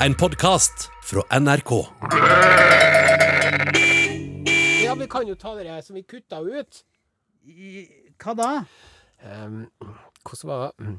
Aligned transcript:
En 0.00 0.14
podkast 0.14 0.90
fra 1.02 1.38
NRK. 1.40 1.70
Ja, 4.84 4.94
vi 4.94 5.06
kan 5.08 5.28
jo 5.28 5.34
ta 5.34 5.54
det 5.56 5.70
her 5.70 5.80
som 5.80 5.96
vi 5.96 6.02
kutta 6.04 6.42
ut. 6.44 6.82
Hva 8.20 8.34
da? 8.36 8.48
Um, 9.24 9.62
hvordan 10.20 10.50
var 10.50 10.60
det? 10.66 10.84
Mm. 10.84 10.98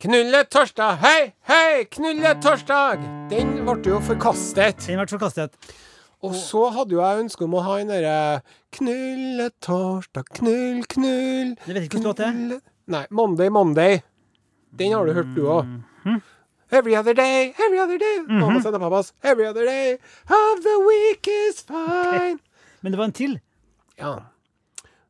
Knulle 0.00 0.40
torsdag, 0.50 0.98
hei, 1.04 1.30
hei, 1.46 1.84
knulle 1.94 2.34
torsdag! 2.42 3.06
Den 3.30 3.54
ble 3.68 3.78
jo 3.92 4.00
forkastet. 4.02 4.82
Den 4.88 4.98
ble 4.98 5.06
forkastet. 5.12 5.54
Og 6.26 6.34
så 6.36 6.66
hadde 6.74 6.96
jo 6.96 7.04
jeg 7.04 7.22
ønske 7.22 7.46
om 7.46 7.54
å 7.54 7.62
ha 7.64 7.78
en 7.80 7.92
derre 7.94 8.16
Knulle 8.74 9.46
torsdag, 9.62 10.26
knull, 10.40 10.82
knull 10.90 11.54
Jeg 11.54 11.76
vet 11.76 11.86
ikke 11.86 12.02
hvordan 12.02 12.10
låt 12.10 12.18
det 12.18 12.28
er. 12.32 12.66
Nei, 12.90 13.04
Monday, 13.14 13.48
Monday. 13.54 14.02
Den 14.74 14.96
har 14.96 15.06
du 15.06 15.14
hørt, 15.14 15.32
du 15.36 15.46
òg. 15.46 15.70
Every 16.72 16.94
other 16.94 17.14
day, 17.14 17.52
every 17.66 17.78
other 17.78 17.98
day. 17.98 18.20
Mammas 18.28 18.64
og 18.66 18.80
pappas. 18.80 19.12
Every 19.24 19.46
other 19.46 19.64
day 19.66 19.96
of 20.30 20.60
the 20.62 20.76
week 20.86 21.26
is 21.26 21.62
fine. 21.66 22.38
Men 22.82 22.92
det 22.92 22.98
var 22.98 23.04
en 23.04 23.12
til. 23.12 23.40
Ja. 23.98 24.14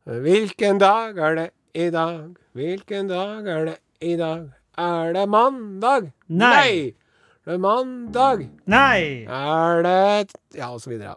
Hvilken 0.05 0.79
dag 0.81 1.19
er 1.19 1.35
det 1.35 1.51
i 1.75 1.91
dag? 1.91 2.31
Hvilken 2.57 3.09
dag 3.09 3.47
er 3.47 3.65
det 3.65 3.77
i 4.01 4.17
dag? 4.17 4.49
Er 4.79 5.13
det 5.13 5.29
mandag? 5.29 6.13
Nei. 6.29 6.95
Det 7.45 7.55
er 7.55 7.59
mandag. 7.61 8.49
Nei! 8.67 9.25
Er 9.29 9.83
det 9.85 10.33
Ja, 10.57 10.73
og 10.73 10.81
så 10.81 10.91
videre. 10.91 11.15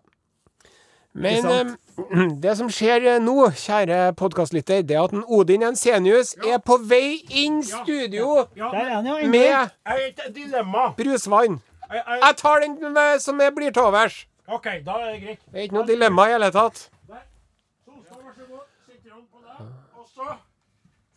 Men 1.13 1.77
det 2.44 2.56
som 2.58 2.70
skjer 2.74 3.06
eh, 3.06 3.20
nå, 3.22 3.36
kjære 3.58 4.14
podkastlytter, 4.18 4.82
det 4.88 4.96
er 4.98 5.04
at 5.04 5.14
en 5.14 5.24
Odin 5.28 5.62
Jensenius 5.66 6.34
er 6.42 6.58
på 6.64 6.78
vei 6.90 7.20
inn 7.44 7.62
studio 7.66 8.48
Der 8.58 8.80
er 8.80 9.02
ja. 9.22 9.28
med 9.30 10.96
brusvann. 10.98 11.60
Jeg, 11.92 12.04
jeg, 12.08 12.20
Jeg 12.22 12.38
tar 12.38 12.60
den 12.64 12.94
med, 12.94 13.20
som 13.20 13.42
jeg 13.42 13.56
blir 13.56 13.72
til 13.72 13.86
overs. 13.86 14.24
OK, 14.48 14.66
da 14.85 14.98
er 15.00 15.12
det 15.12 15.22
greit. 15.22 15.40
Det 15.52 15.60
er 15.60 15.68
ikke 15.68 15.77
noe 15.77 15.88
dilemma 15.88 16.26
i 16.27 16.34
hele 16.34 16.50
tatt. 16.52 16.88
Solstad, 17.85 18.18
vær 18.18 18.34
så 18.34 18.48
god. 18.50 18.66
Sitteron 18.88 19.26
på 19.30 19.44
deg. 19.46 19.70
Og 20.00 20.07
så 20.10 20.34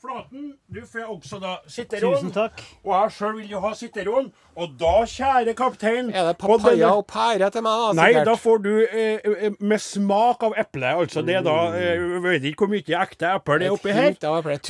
Flaten, 0.07 0.53
du 0.73 0.81
får 0.87 1.09
også 1.11 1.41
da 1.43 1.57
sitteron. 1.69 2.15
Tusen 2.15 2.33
takk. 2.35 2.61
Og 2.85 2.93
jeg 2.95 3.15
sjøl 3.17 3.35
vil 3.41 3.51
jo 3.57 3.61
ha 3.65 3.73
sitteron. 3.75 4.29
Og 4.57 4.77
da, 4.81 4.93
kjære 5.05 5.53
kaptein 5.59 6.09
Er 6.15 6.31
det 6.31 6.39
på 6.39 6.47
denne- 6.49 6.63
papaya 6.63 6.93
og 6.97 7.07
pære 7.11 7.51
til 7.53 7.63
meg, 7.67 7.83
da? 7.83 7.93
Nei, 7.99 8.25
da 8.25 8.35
får 8.41 8.63
du 8.65 8.71
eh, 8.87 9.19
eh, 9.27 9.51
med 9.61 9.83
smak 9.85 10.43
av 10.49 10.55
eple. 10.57 10.95
Altså, 11.03 11.21
det 11.27 11.35
er 11.37 11.43
da 11.45 11.57
eh, 11.77 11.91
Jeg 11.99 12.23
vet 12.25 12.49
ikke 12.53 12.65
hvor 12.65 12.73
mye 12.73 13.03
ekte 13.03 13.35
eple 13.35 13.59
det 13.61 13.67
er 13.67 13.77
oppi 13.77 13.93
her. 13.93 14.17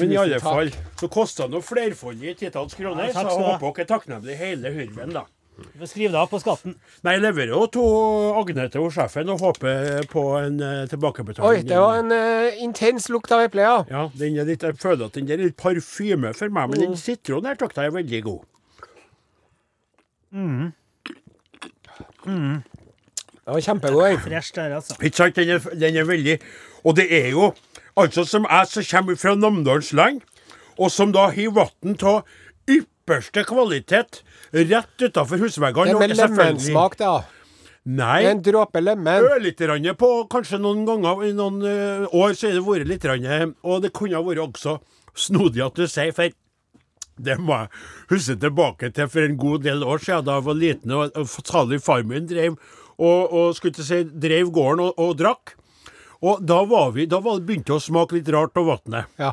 Men 0.00 0.12
i 0.12 0.16
alle 0.24 0.40
takk. 0.40 0.48
fall 0.48 0.70
så 0.98 1.08
koster 1.12 1.44
det 1.46 1.54
noe 1.54 1.62
flerfoldige 1.62 2.34
titalls 2.42 2.74
kroner. 2.74 3.12
Ja, 3.12 3.12
takk 3.12 3.30
så 3.30 3.38
jeg 3.38 3.52
håper 3.52 3.76
dere 3.76 3.84
er 3.86 3.92
takknemlige 3.94 4.36
hele 4.42 4.72
hurven, 4.74 5.12
da. 5.20 5.24
Får 5.56 6.12
det 6.12 6.18
av 6.20 6.28
på 6.28 6.38
skatten. 6.42 6.74
Nei, 7.04 7.14
jeg 7.16 7.22
leverer 7.24 7.52
jo 7.54 7.62
to 7.72 7.84
Agnete 8.42 8.80
og 8.82 8.90
sjefen 8.92 9.30
og 9.32 9.40
håper 9.40 10.04
på 10.10 10.24
en 10.36 10.58
uh, 10.60 10.82
tilbakebetaling. 10.90 11.48
Oi, 11.48 11.62
det 11.64 11.78
var 11.80 12.00
en 12.02 12.12
uh, 12.12 12.58
intens 12.64 13.08
lukt 13.08 13.32
av 13.32 13.46
eple, 13.46 13.64
ja. 13.64 13.78
Ja, 13.88 14.02
den 14.20 14.36
er 14.36 14.48
litt, 14.48 14.66
jeg 14.66 14.76
føler 14.80 15.08
at 15.08 15.16
den 15.16 15.30
er 15.32 15.40
litt 15.40 15.56
parfyme 15.56 16.34
for 16.36 16.52
meg, 16.52 16.68
men 16.70 16.76
Mm. 16.76 16.84
den 16.90 17.00
sitronen 17.00 17.48
her 17.48 17.56
takta 17.60 17.86
er 17.86 17.94
veldig 17.96 18.20
god. 18.26 18.42
Det 23.46 23.54
var 23.54 23.60
kjempegod. 23.60 24.18
Fresh 24.24 24.54
der, 24.54 24.74
altså. 24.76 24.96
Ikke 25.00 25.16
sant? 25.16 25.36
Den 25.36 25.48
er, 25.56 25.58
den 25.72 25.96
er 25.96 26.04
veldig 26.04 26.38
Og 26.84 26.96
det 26.96 27.06
er 27.14 27.30
jo 27.30 27.52
altså 27.96 28.24
som 28.28 28.44
jeg 28.50 28.66
som 28.68 28.84
kommer 28.90 29.16
fra 29.16 29.34
Namdalsland, 29.34 30.20
og 30.76 30.90
som 30.92 31.12
da 31.12 31.30
har 31.32 31.54
vann 31.56 31.96
av 32.02 32.26
ypperste 33.06 33.44
kvalitet 33.46 34.22
rett 34.50 35.02
utafor 35.02 35.38
husveggene. 35.38 35.94
Det 35.94 35.94
er 35.94 36.08
med 36.08 36.16
lemensmak, 36.16 36.96
da. 36.98 37.22
Nei. 37.86 38.24
En 38.26 38.40
dråpe 38.42 38.80
lemen. 38.82 39.22
Ørlite 39.30 39.68
grann 39.68 39.86
på 39.94 40.08
kanskje 40.30 40.58
noen 40.58 40.82
ganger 40.88 41.22
i 41.28 41.32
noen 41.36 41.60
uh, 41.62 42.08
år 42.10 42.34
så 42.34 42.48
har 42.48 42.56
det 42.58 42.64
vært 42.66 42.90
litt 42.90 43.06
grann, 43.06 43.54
Og 43.62 43.82
det 43.82 43.92
kunne 43.94 44.18
ha 44.18 44.24
vært 44.26 44.42
også 44.42 44.80
snodig 45.14 45.62
at 45.62 45.78
du 45.78 45.86
sier, 45.86 46.10
for 46.12 46.34
det 47.16 47.38
må 47.38 47.54
jeg 47.54 47.70
huske 48.10 48.36
tilbake 48.42 48.90
til 48.92 49.08
for 49.08 49.22
en 49.22 49.38
god 49.38 49.62
del 49.62 49.84
år 49.86 50.02
siden 50.02 50.26
da 50.26 50.34
jeg 50.36 50.44
var 50.44 50.58
liten 50.58 50.92
og, 50.92 51.14
og 51.16 51.30
salig 51.46 51.78
far 51.80 52.02
min 52.04 52.26
drev 52.28 52.58
og, 52.98 53.32
og 53.32 53.54
skulle 53.56 53.72
til 53.72 53.86
si, 53.86 54.02
drev 54.04 54.50
gården 54.52 54.82
og, 54.84 54.98
og 55.00 55.16
drakk. 55.16 55.54
Og 56.26 56.42
da 56.44 56.58
var 56.68 56.90
vi, 56.92 57.06
da 57.06 57.22
var 57.22 57.38
det 57.38 57.46
begynte 57.46 57.70
det 57.70 57.78
å 57.78 57.86
smake 57.86 58.18
litt 58.18 58.28
rart 58.34 58.58
av 58.58 58.68
vannet. 58.68 59.14
Ja. 59.20 59.32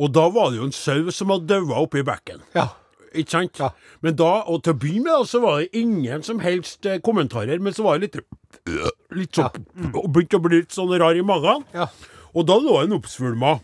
Og 0.00 0.10
da 0.16 0.30
var 0.32 0.50
det 0.50 0.62
jo 0.62 0.66
en 0.70 0.74
sau 0.74 1.12
som 1.14 1.30
hadde 1.30 1.52
daua 1.52 1.84
oppi 1.84 2.02
bekken. 2.06 2.40
ja. 2.56 2.72
Ikke 3.14 3.34
sant? 3.36 3.60
Ja. 3.60 3.72
Men 4.04 4.16
da, 4.18 4.30
og 4.48 4.62
til 4.64 4.74
å 4.74 4.80
begynne 4.82 5.08
med, 5.10 5.28
så 5.30 5.42
var 5.44 5.60
det 5.60 5.82
ingen 5.82 6.24
som 6.26 6.40
helst 6.44 6.86
eh, 6.88 7.00
kommentarer, 7.04 7.60
men 7.62 7.76
så 7.76 7.86
var 7.86 7.98
det 7.98 8.08
litt 8.10 8.22
Litt 9.12 9.34
sånn 9.34 9.64
Og 9.98 10.10
begynte 10.12 10.38
å 10.38 10.42
bli 10.44 10.60
litt 10.60 10.74
sånn 10.74 10.92
rar 11.00 11.16
i 11.18 11.24
magen. 11.26 11.64
Ja. 11.74 11.88
Og 12.32 12.46
da 12.48 12.58
lå 12.60 12.78
en 12.82 12.94
oppsvulma 12.96 13.56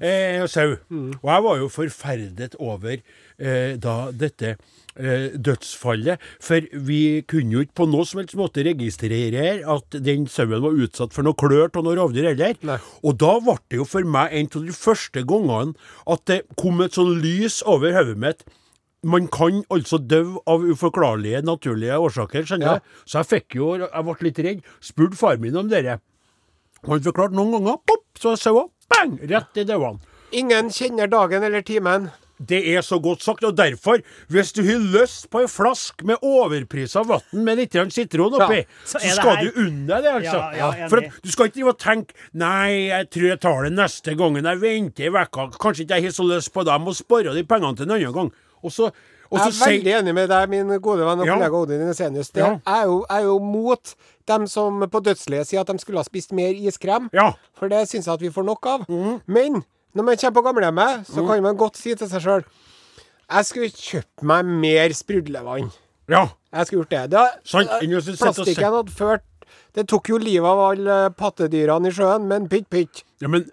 eh, 0.00 0.44
sau. 0.50 0.76
Mm. 0.90 1.12
Og 1.20 1.30
jeg 1.30 1.44
var 1.46 1.60
jo 1.60 1.68
forferdet 1.72 2.56
over 2.62 2.96
eh, 2.96 3.76
da 3.80 3.94
dette 4.12 4.56
eh, 4.96 5.36
dødsfallet. 5.36 6.22
For 6.44 6.66
vi 6.88 7.22
kunne 7.28 7.56
jo 7.56 7.64
ikke 7.64 7.80
på 7.82 7.88
noe 7.90 8.06
som 8.08 8.20
helst 8.22 8.36
måte 8.38 8.64
registrere 8.66 9.62
at 9.76 9.98
den 10.04 10.28
sauen 10.30 10.64
var 10.64 10.76
utsatt 10.86 11.16
for 11.16 11.26
noe 11.26 11.38
klør 11.38 11.70
av 11.70 11.82
noe 11.86 11.96
rovdyr 11.98 12.30
heller. 12.32 12.60
Nei. 12.66 12.78
Og 13.02 13.18
da 13.22 13.36
ble 13.40 13.58
det 13.70 13.80
jo 13.80 13.88
for 13.88 14.06
meg 14.16 14.36
en 14.36 14.52
av 14.52 14.68
de 14.68 14.76
første 14.76 15.24
gangene 15.26 15.90
at 16.12 16.28
det 16.30 16.42
kom 16.60 16.84
et 16.84 16.96
sånn 16.96 17.18
lys 17.22 17.62
over 17.66 17.96
hodet 17.96 18.20
mitt. 18.20 18.46
Man 19.06 19.28
kan 19.30 19.60
altså 19.70 20.00
dø 20.02 20.20
av 20.50 20.64
uforklarlige, 20.66 21.44
naturlige 21.46 21.94
årsaker, 22.02 22.42
skjønner 22.48 22.66
Ja. 22.66 22.72
jeg. 22.80 22.82
Så 23.06 23.20
jeg 23.22 23.30
fikk 23.32 23.54
jo, 23.60 23.70
jeg 23.86 24.04
ble 24.08 24.16
litt 24.26 24.42
redd. 24.48 24.62
Spurte 24.82 25.16
far 25.20 25.36
min 25.38 25.56
om 25.56 25.68
dette. 25.70 26.00
Han 26.86 27.00
forklarte 27.06 27.34
noen 27.38 27.52
ganger, 27.56 27.78
pop, 27.86 28.04
så 28.18 28.32
er 28.34 28.36
saua, 28.42 28.66
bang, 28.92 29.18
rett 29.30 29.56
i 29.62 29.64
dauene. 29.68 30.00
Ingen 30.36 30.70
kjenner 30.74 31.08
dagen 31.10 31.42
eller 31.46 31.62
timen. 31.62 32.10
Det 32.36 32.58
er 32.68 32.82
så 32.84 32.98
godt 33.00 33.22
sagt, 33.24 33.44
og 33.48 33.54
derfor, 33.56 34.02
hvis 34.28 34.50
du 34.52 34.60
har 34.66 34.82
lyst 34.92 35.30
på 35.32 35.40
ei 35.40 35.46
flaske 35.48 36.04
med 36.04 36.18
overprisa 36.20 37.00
vann 37.08 37.22
med 37.46 37.56
litt 37.62 37.72
sitron 37.94 38.34
oppi, 38.36 38.58
så 38.84 38.98
så, 39.00 39.04
er 39.06 39.14
skal 39.16 39.36
her- 39.36 39.44
du 39.46 39.60
unne 39.62 39.86
deg 39.86 40.02
det, 40.04 40.12
altså. 40.18 40.40
Ja, 40.58 40.68
ja. 40.82 40.88
For 40.92 40.98
at 40.98 41.22
du 41.22 41.30
skal 41.32 41.46
ikke 41.48 41.54
drive 41.62 41.68
og 41.72 41.78
tenke 41.80 42.12
Nei, 42.34 42.88
jeg 42.90 43.08
tror 43.10 43.28
jeg 43.30 43.40
tar 43.40 43.62
det 43.64 43.72
neste 43.72 44.14
gangen. 44.18 44.44
Jeg 44.44 44.60
venter 44.60 45.04
i 45.04 45.08
uke', 45.08 45.56
Kanskje 45.58 45.86
ikke 45.86 45.94
jeg 45.96 46.02
har 46.04 46.10
så 46.18 46.28
lyst 46.28 46.52
på 46.52 46.64
det. 46.64 46.72
Jeg 46.76 46.80
må 46.84 46.92
spare 46.94 47.32
de 47.34 47.42
pengene 47.44 47.74
til 47.76 47.86
en 47.88 47.96
annen 47.96 48.12
gang. 48.12 48.32
Og 48.66 48.72
så, 48.72 48.90
Jeg 49.32 49.40
er 49.40 49.70
veldig 49.72 49.92
enig 50.00 50.14
med 50.14 50.28
deg, 50.30 50.48
min 50.48 50.68
gode 50.78 51.02
venn 51.06 51.20
og 51.20 51.26
Ja. 51.26 51.34
kollega 51.34 51.58
Odin 51.58 51.80
Inesenius. 51.82 52.30
Det 52.30 52.44
Ja. 52.44 52.60
er 52.66 52.84
jo, 52.84 53.04
er 53.10 53.22
jo 53.24 53.38
mot 53.42 53.94
dem 54.26 54.46
som 54.46 54.80
på 54.80 55.00
dødsleiet 55.02 55.46
sier 55.46 55.60
at 55.60 55.66
de 55.66 55.78
skulle 55.78 55.98
ha 55.98 56.04
spist 56.04 56.32
mer 56.32 56.52
iskrem. 56.54 57.08
Ja. 57.12 57.32
For 57.54 57.68
det 57.68 57.88
syns 57.88 58.06
jeg 58.06 58.14
at 58.14 58.20
vi 58.20 58.30
får 58.30 58.44
nok 58.44 58.66
av. 58.66 58.86
Mm. 58.86 59.20
Men 59.26 59.64
når 59.96 60.04
man 60.04 60.16
kommer 60.16 60.40
på 60.40 60.44
gamlehjemmet, 60.44 61.06
så 61.06 61.26
kan 61.26 61.42
man 61.42 61.56
godt 61.56 61.76
si 61.76 61.94
til 61.94 62.06
seg 62.08 62.22
sjøl 62.22 62.44
Jeg 63.28 63.44
skulle 63.44 63.70
kjøpt 63.70 64.22
meg 64.22 64.44
mer 64.44 64.88
sprudlevann. 64.94 65.72
Ja. 66.08 66.28
Jeg 66.54 66.66
skulle 66.66 66.84
gjort 66.84 66.90
det. 66.90 67.10
det 67.10 67.30
Sant, 67.44 67.68
eh, 67.68 68.16
plastikken 68.16 68.64
hadde 68.72 68.90
ført 68.94 69.22
Det 69.74 69.88
tok 69.88 70.08
jo 70.08 70.18
livet 70.18 70.46
av 70.46 70.58
alle 70.70 71.10
pattedyrene 71.10 71.88
i 71.88 71.90
sjøen, 71.90 72.26
men 72.28 72.48
pytt, 72.48 72.70
pytt. 72.70 73.02
Ja, 73.22 73.28
men 73.32 73.46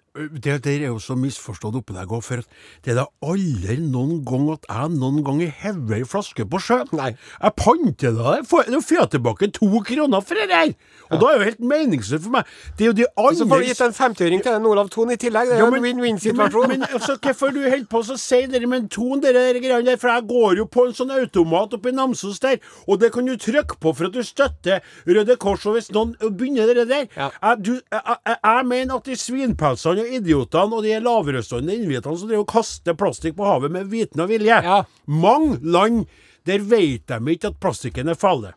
det 0.43 0.57
der 0.65 0.81
er 0.83 0.89
jo 0.91 0.97
så 0.99 1.15
misforstått 1.15 1.77
oppi 1.79 1.93
deg 1.95 2.11
for 2.21 2.41
det 2.83 2.91
er 2.91 2.97
da 2.99 3.05
aldri 3.23 3.77
noen 3.79 4.19
gang 4.27 4.49
at 4.51 4.65
jeg 4.67 4.89
noen 4.97 5.21
gang 5.23 5.39
hever 5.61 5.95
ei 5.95 6.03
flaske 6.03 6.43
på 6.51 6.59
sjøen. 6.61 6.89
Nei. 6.99 7.13
Jeg 7.41 7.53
panter 7.57 8.11
det 8.11 8.17
der. 8.19 8.43
får- 8.43 8.67
Da 8.69 8.79
jeg 8.99 9.09
tilbake 9.09 9.51
to 9.53 9.69
kroner 9.87 10.21
for 10.21 10.35
det 10.35 10.49
der! 10.49 10.73
Og 11.11 11.19
da 11.21 11.27
er 11.27 11.31
det 11.31 11.39
jo 11.39 11.43
helt 11.49 11.59
meningsløst 11.71 12.23
for 12.23 12.31
meg. 12.35 12.45
Det 12.77 12.83
er 12.83 12.87
jo 12.87 12.93
de 12.93 13.05
Og 13.17 13.33
så 13.35 13.47
får 13.47 13.59
du 13.63 13.65
gitt 13.65 13.81
en 13.81 13.93
femtiøring 13.93 14.43
til 14.43 14.51
den 14.51 14.65
Olav 14.65 14.89
Thon 14.89 15.11
i 15.11 15.15
tillegg. 15.15 15.47
Det 15.47 15.55
er 15.55 15.59
jo 15.63 15.69
ja, 15.71 15.75
en 15.77 15.83
win-win-situasjon. 15.83 16.67
Men, 16.67 16.79
men 16.79 16.87
altså, 16.93 17.15
hvorfor 17.23 17.53
du 17.53 17.61
holder 17.63 17.85
på 17.89 18.01
å 18.03 18.17
si 18.19 18.45
det 18.47 18.67
med 18.69 18.89
ton, 18.91 19.21
dere 19.21 19.33
der 19.53 19.59
greiene 19.63 19.85
der? 19.85 19.97
For 19.97 20.09
jeg 20.09 20.27
går 20.27 20.57
jo 20.57 20.65
på 20.65 20.87
en 20.87 20.93
sånn 20.93 21.11
automat 21.15 21.73
oppe 21.73 21.89
i 21.89 21.95
Namsos 21.95 22.39
der, 22.43 22.57
og 22.87 22.99
det 22.99 23.11
kan 23.13 23.25
du 23.25 23.35
trykke 23.37 23.79
på 23.79 23.95
for 23.95 24.05
at 24.09 24.13
du 24.13 24.21
støtter 24.23 24.81
Røde 25.07 25.37
Kors. 25.37 25.65
Og 25.65 25.77
hvis 25.77 25.89
noen 25.95 26.15
begynner 26.19 26.67
det 26.73 26.87
der 26.89 27.07
Ja. 27.15 27.29
jeg, 27.41 27.63
du, 27.63 27.73
jeg, 27.79 28.01
jeg, 28.27 28.37
jeg 28.43 28.65
mener 28.65 28.95
at 28.95 29.03
de 29.05 29.15
svinpelsene 29.53 30.01
og 30.03 30.13
idiotene 30.17 30.77
og 30.77 30.83
de 30.83 30.99
lavrøstende 31.03 31.75
innvitene 31.77 32.17
som 32.17 32.27
driver 32.29 32.43
og 32.43 32.51
kaster 32.53 32.93
plastikk 32.97 33.35
på 33.37 33.45
havet 33.47 33.71
med 33.71 33.89
viten 33.91 34.21
og 34.23 34.29
vilje 34.29 34.61
Ja. 34.63 34.83
Mange 35.07 35.59
land, 35.63 36.05
der 36.45 36.59
vet 36.59 37.07
de 37.07 37.19
ikke 37.31 37.47
at 37.53 37.59
plastikken 37.59 38.09
er 38.09 38.15
farlig. 38.15 38.53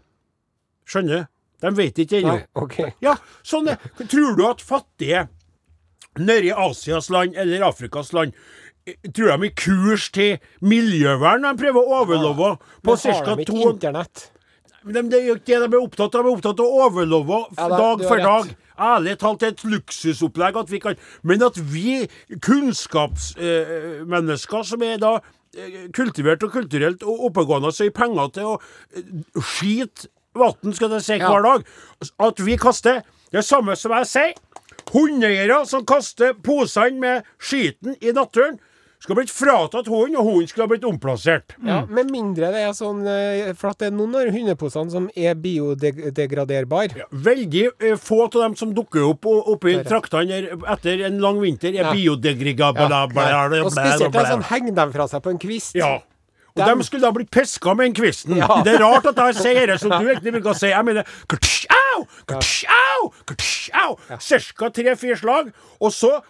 Skjønner? 0.87 1.26
De 1.60 1.70
vet 1.75 1.96
ikke 1.98 2.20
ennå. 2.20 2.40
Okay. 2.54 2.93
Ja, 3.00 3.16
sånn 3.43 3.69
er 3.69 3.78
Tror 4.06 4.37
du 4.37 4.46
at 4.46 4.60
fattige 4.60 5.28
nede 6.19 6.46
i 6.46 6.52
Asias 6.52 7.10
land 7.10 7.34
eller 7.37 7.64
Afrikas 7.66 8.12
land 8.12 8.32
eh, 8.87 8.94
Tror 9.12 9.37
de 9.37 9.46
er 9.48 9.54
kurs 9.56 10.10
til 10.12 10.38
miljøvern? 10.60 11.43
De 11.43 11.56
prøver 11.56 11.81
å 11.81 12.02
overleve 12.02 12.56
på 12.84 12.96
Men 12.96 13.14
har 13.14 13.25
ca. 13.25 13.34
de 13.34 13.43
ikke 13.43 13.52
to 13.52 13.70
internett? 13.72 14.31
De, 14.87 15.02
det 15.02 15.19
er 15.19 15.26
jo 15.26 15.34
ikke 15.40 15.58
det 15.58 15.70
de 15.70 15.75
er 15.76 15.82
opptatt 15.82 16.14
av. 16.14 16.22
De 16.22 16.28
er 16.31 16.37
opptatt 16.37 16.60
av 16.60 16.66
å 16.66 16.84
overlove 16.87 17.40
Ja, 17.56 17.69
da- 17.69 17.78
dag 17.81 18.04
for 18.06 18.16
dag. 18.22 18.54
Ærlig 18.78 19.19
talt 19.20 19.43
et 19.46 19.64
luksusopplegg 19.64 20.56
at 20.61 20.70
vi 20.70 20.78
kan 20.82 20.96
Men 21.23 21.43
at 21.43 21.73
vi 21.73 22.08
kunnskapsmennesker 22.44 24.62
som 24.69 24.82
er 24.84 24.96
da 25.00 25.20
eh, 25.56 25.88
kultivert 25.96 26.43
og 26.44 26.52
kulturelt 26.52 27.02
og 27.02 27.25
oppegående 27.31 27.69
og 27.73 27.76
gir 27.81 27.90
penger 27.96 28.28
til 28.37 28.44
å 28.52 28.55
eh, 28.61 29.02
skite 29.40 30.08
vann, 30.37 30.75
skal 30.76 30.93
jeg 30.93 31.02
si, 31.06 31.17
hver 31.23 31.43
dag. 31.46 31.61
At 32.20 32.37
vi 32.44 32.56
kaster 32.61 33.00
det 33.32 33.44
samme 33.44 33.76
som 33.78 33.93
jeg 33.96 34.06
sier. 34.11 34.34
Hundeeiere 34.93 35.67
som 35.67 35.87
kaster 35.88 36.34
posene 36.46 37.00
med 37.00 37.22
skiten 37.43 37.96
i 38.00 38.12
naturen, 38.14 38.58
skulle 39.00 39.20
blitt 39.20 39.31
fratatt 39.31 39.87
hunden, 39.90 40.16
og 40.16 40.25
hunden 40.31 40.48
skulle 40.48 40.64
ha 40.66 40.70
blitt 40.72 40.84
omplassert. 40.88 41.54
Ja, 41.64 41.82
Med 41.87 42.10
mindre 42.10 42.48
det 42.54 42.62
er 42.66 42.72
sånn 42.75 43.04
eh, 43.06 43.52
For 43.54 43.70
at 43.70 43.78
det 43.82 43.90
er 43.90 43.94
noen 43.96 44.14
av 44.16 44.31
hundeposene 44.34 44.90
som 44.90 45.10
er 45.14 45.34
biodegraderbare. 45.34 47.06
Veldig 47.12 47.64
eh, 47.81 47.96
få 48.00 48.22
av 48.26 48.34
dem 48.40 48.56
som 48.58 48.72
dukker 48.76 49.04
opp 49.12 49.26
oppi 49.26 49.76
traktene 49.87 50.43
etter 50.72 51.04
en 51.10 51.20
lang 51.22 51.40
vinter, 51.43 51.69
er 51.75 51.84
Ja. 51.87 51.93
biodegradable. 51.93 52.88
Ja. 53.31 53.46
Og 53.62 53.72
spesielt 53.72 54.12
de 54.12 54.19
er 54.19 54.31
sånn 54.32 54.44
henger 54.50 54.75
dem 54.75 54.93
fra 54.93 55.06
seg 55.08 55.22
på 55.22 55.31
en 55.31 55.38
kvist. 55.38 55.75
Ja. 55.75 55.96
Og 56.56 56.64
Dem- 56.64 56.78
de 56.78 56.84
skulle 56.84 57.02
da 57.04 57.10
blitt 57.12 57.31
piska 57.31 57.75
med 57.76 57.93
den 57.93 57.94
kvisten. 57.94 58.37
Ja. 58.38 58.62
Det 58.64 58.75
er 58.75 58.78
rart 58.81 59.04
at 59.06 59.16
jeg 59.16 59.34
sier 59.43 59.66
det 59.66 59.78
som 59.78 59.90
du 59.90 60.06
egentlig 60.08 60.32
bruker 60.38 60.54
å 60.54 60.56
si. 60.56 60.69
Jeg 60.72 60.84
mener 60.84 61.04
au, 61.96 62.06
kertsj, 62.28 62.64
au, 62.69 63.10
kertsj, 63.26 63.70
au. 63.82 63.96
Cirka 64.20 64.70
tre-fire 64.70 65.19
slag, 65.20 65.52
og 65.81 65.93
så 65.93 66.20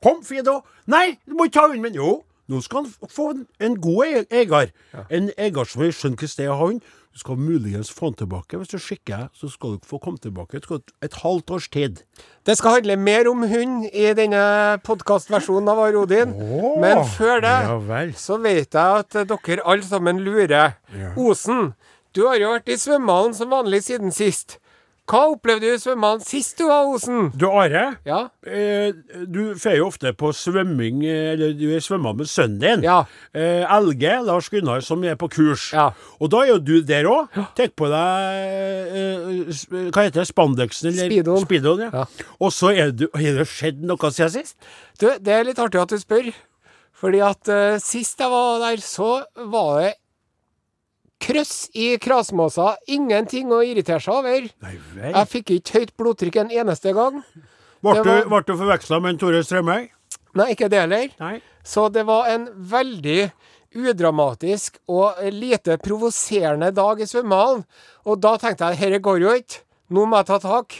Kom, 0.00 0.22
Fido. 0.24 0.60
Nei, 0.88 1.18
du 1.28 1.34
må 1.36 1.44
ikke 1.48 1.58
ta 1.58 1.66
hunden 1.66 1.82
min. 1.84 1.98
Jo, 1.98 2.22
nå 2.48 2.62
skal 2.64 2.86
han 2.86 3.10
få 3.12 3.26
en, 3.34 3.42
en 3.60 3.76
god 3.82 4.24
eier. 4.32 4.72
En 5.12 5.28
eier 5.36 5.68
som 5.68 5.84
jeg 5.84 5.94
skjønner 5.98 6.30
sted 6.30 6.46
det 6.46 6.48
er 6.50 6.56
han. 6.58 6.80
Du 7.10 7.18
skal 7.18 7.36
muligens 7.42 7.90
få 7.90 8.06
han 8.06 8.16
tilbake. 8.20 8.56
Hvis 8.56 8.70
du 8.70 8.78
skikker, 8.78 9.26
så 9.34 9.48
skal 9.50 9.76
du 9.76 9.86
få 9.86 9.98
komme 9.98 10.18
tilbake. 10.22 10.56
Et, 10.56 10.90
et 11.02 11.16
halvt 11.22 11.50
års 11.50 11.68
tid. 11.68 12.02
Det 12.46 12.56
skal 12.58 12.78
handle 12.78 12.96
mer 12.96 13.28
om 13.28 13.42
hund 13.50 13.88
i 13.90 14.12
denne 14.14 14.42
podkastversjonen 14.86 15.68
av 15.68 15.82
Arodin. 15.88 16.32
Oh, 16.38 16.78
Men 16.80 17.02
før 17.16 17.42
det 17.42 17.56
Ja 17.66 18.04
så 18.16 18.38
vet 18.38 18.74
jeg 18.78 19.04
at 19.04 19.18
dere 19.26 19.66
alle 19.66 19.84
sammen 19.86 20.22
lurer. 20.22 20.78
Osen, 21.18 21.74
du 22.16 22.24
har 22.26 22.40
jo 22.40 22.56
vært 22.56 22.72
i 22.72 22.80
svømmehallen 22.80 23.36
som 23.38 23.52
vanlig 23.54 23.84
siden 23.86 24.14
sist. 24.14 24.58
Hva 25.10 25.24
opplevde 25.32 25.66
du 25.66 25.74
i 25.74 25.80
svømmehallen 25.80 26.22
sist 26.22 26.60
du 26.60 26.68
var 26.68 26.86
Osen? 26.86 27.32
Du, 27.34 27.48
Are. 27.50 27.96
Ja? 28.06 28.20
Eh, 28.46 28.92
du 29.26 29.56
får 29.58 29.74
jo 29.80 29.88
ofte 29.88 30.12
på 30.14 30.30
svømming, 30.36 31.00
eh, 31.02 31.32
eller 31.32 31.56
du 31.58 31.64
er 31.74 31.82
svømmer 31.82 32.14
med 32.14 32.30
sønnen 32.30 32.60
din. 32.62 32.84
Ja. 32.86 33.00
Eh, 33.34 33.64
Elge, 33.66 34.12
Lars 34.26 34.50
Gunnar, 34.52 34.84
som 34.86 35.02
er 35.02 35.18
på 35.18 35.26
kurs. 35.32 35.72
Ja. 35.74 35.88
Og 36.22 36.30
da 36.30 36.44
er 36.44 36.52
jo 36.52 36.58
du 36.62 36.76
der 36.86 37.08
òg. 37.10 37.40
Tek 37.58 37.74
på 37.78 37.90
deg 37.90 38.94
eh, 39.00 39.64
Hva 39.90 40.04
heter 40.06 40.20
det? 40.20 40.28
Spandexen? 40.30 40.92
Eller? 40.92 41.10
Speedoen. 41.10 41.42
Speedoen 41.46 41.82
ja. 41.88 41.90
Ja. 42.02 42.28
Og 42.38 42.54
så 42.54 42.70
er 42.70 42.94
du 42.94 43.08
Har 43.10 43.40
det 43.40 43.48
skjedd 43.50 43.82
noe 43.86 44.12
siden 44.14 44.34
sist? 44.36 44.58
Du, 45.00 45.08
det 45.18 45.34
er 45.34 45.48
litt 45.48 45.58
artig 45.58 45.82
at 45.82 45.90
du 45.90 45.98
spør. 45.98 46.30
Fordi 47.00 47.22
at 47.24 47.50
uh, 47.50 47.80
sist 47.82 48.20
jeg 48.20 48.30
var 48.30 48.60
der, 48.62 48.82
så 48.84 49.24
var 49.50 49.80
det 49.80 49.92
krøss 51.20 51.68
i 51.76 51.92
krasmåsa. 52.02 52.74
Ingenting 52.88 53.50
å 53.52 53.60
irritere 53.66 54.00
seg 54.02 54.14
over. 54.14 54.48
Nei 54.64 54.74
vel. 54.94 55.12
Jeg 55.14 55.30
fikk 55.34 55.52
ikke 55.58 55.78
høyt 55.78 55.94
blodtrykk 56.00 56.36
en 56.44 56.50
eneste 56.62 56.94
gang. 56.96 57.20
Ble 57.84 58.02
du, 58.04 58.10
var- 58.30 58.44
du 58.48 58.54
forveksla 58.56 59.00
med 59.00 59.14
en 59.14 59.20
Tore 59.22 59.42
Strømøy? 59.44 59.88
Nei, 60.38 60.48
ikke 60.54 60.68
det 60.70 60.80
heller. 60.84 61.40
Så 61.66 61.88
det 61.92 62.04
var 62.06 62.28
en 62.30 62.48
veldig 62.70 63.30
udramatisk 63.76 64.78
og 64.90 65.18
lite 65.32 65.76
provoserende 65.82 66.70
dag 66.74 67.00
i 67.02 67.06
svømmehallen. 67.08 67.64
Og 68.06 68.20
da 68.22 68.36
tenkte 68.40 68.70
jeg 68.72 68.80
dette 68.90 69.02
går 69.04 69.20
jo 69.24 69.34
ikke. 69.40 69.60
Nå 69.90 70.04
må 70.06 70.20
jeg 70.20 70.28
ta 70.30 70.38
tak. 70.42 70.76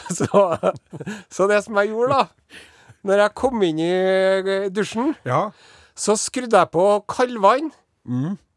Så, 0.16 0.26
så 1.28 1.44
det 1.50 1.58
som 1.66 1.76
jeg 1.76 1.90
gjorde, 1.90 2.16
da 2.22 2.54
Når 3.04 3.18
jeg 3.20 3.32
kom 3.36 3.62
inn 3.66 3.80
i 3.84 3.88
eh, 3.92 4.68
dusjen, 4.72 5.10
Ja. 5.28 5.50
så 5.92 6.14
skrudde 6.16 6.56
jeg 6.56 6.70
på 6.72 6.84
kaldvann. 7.08 7.68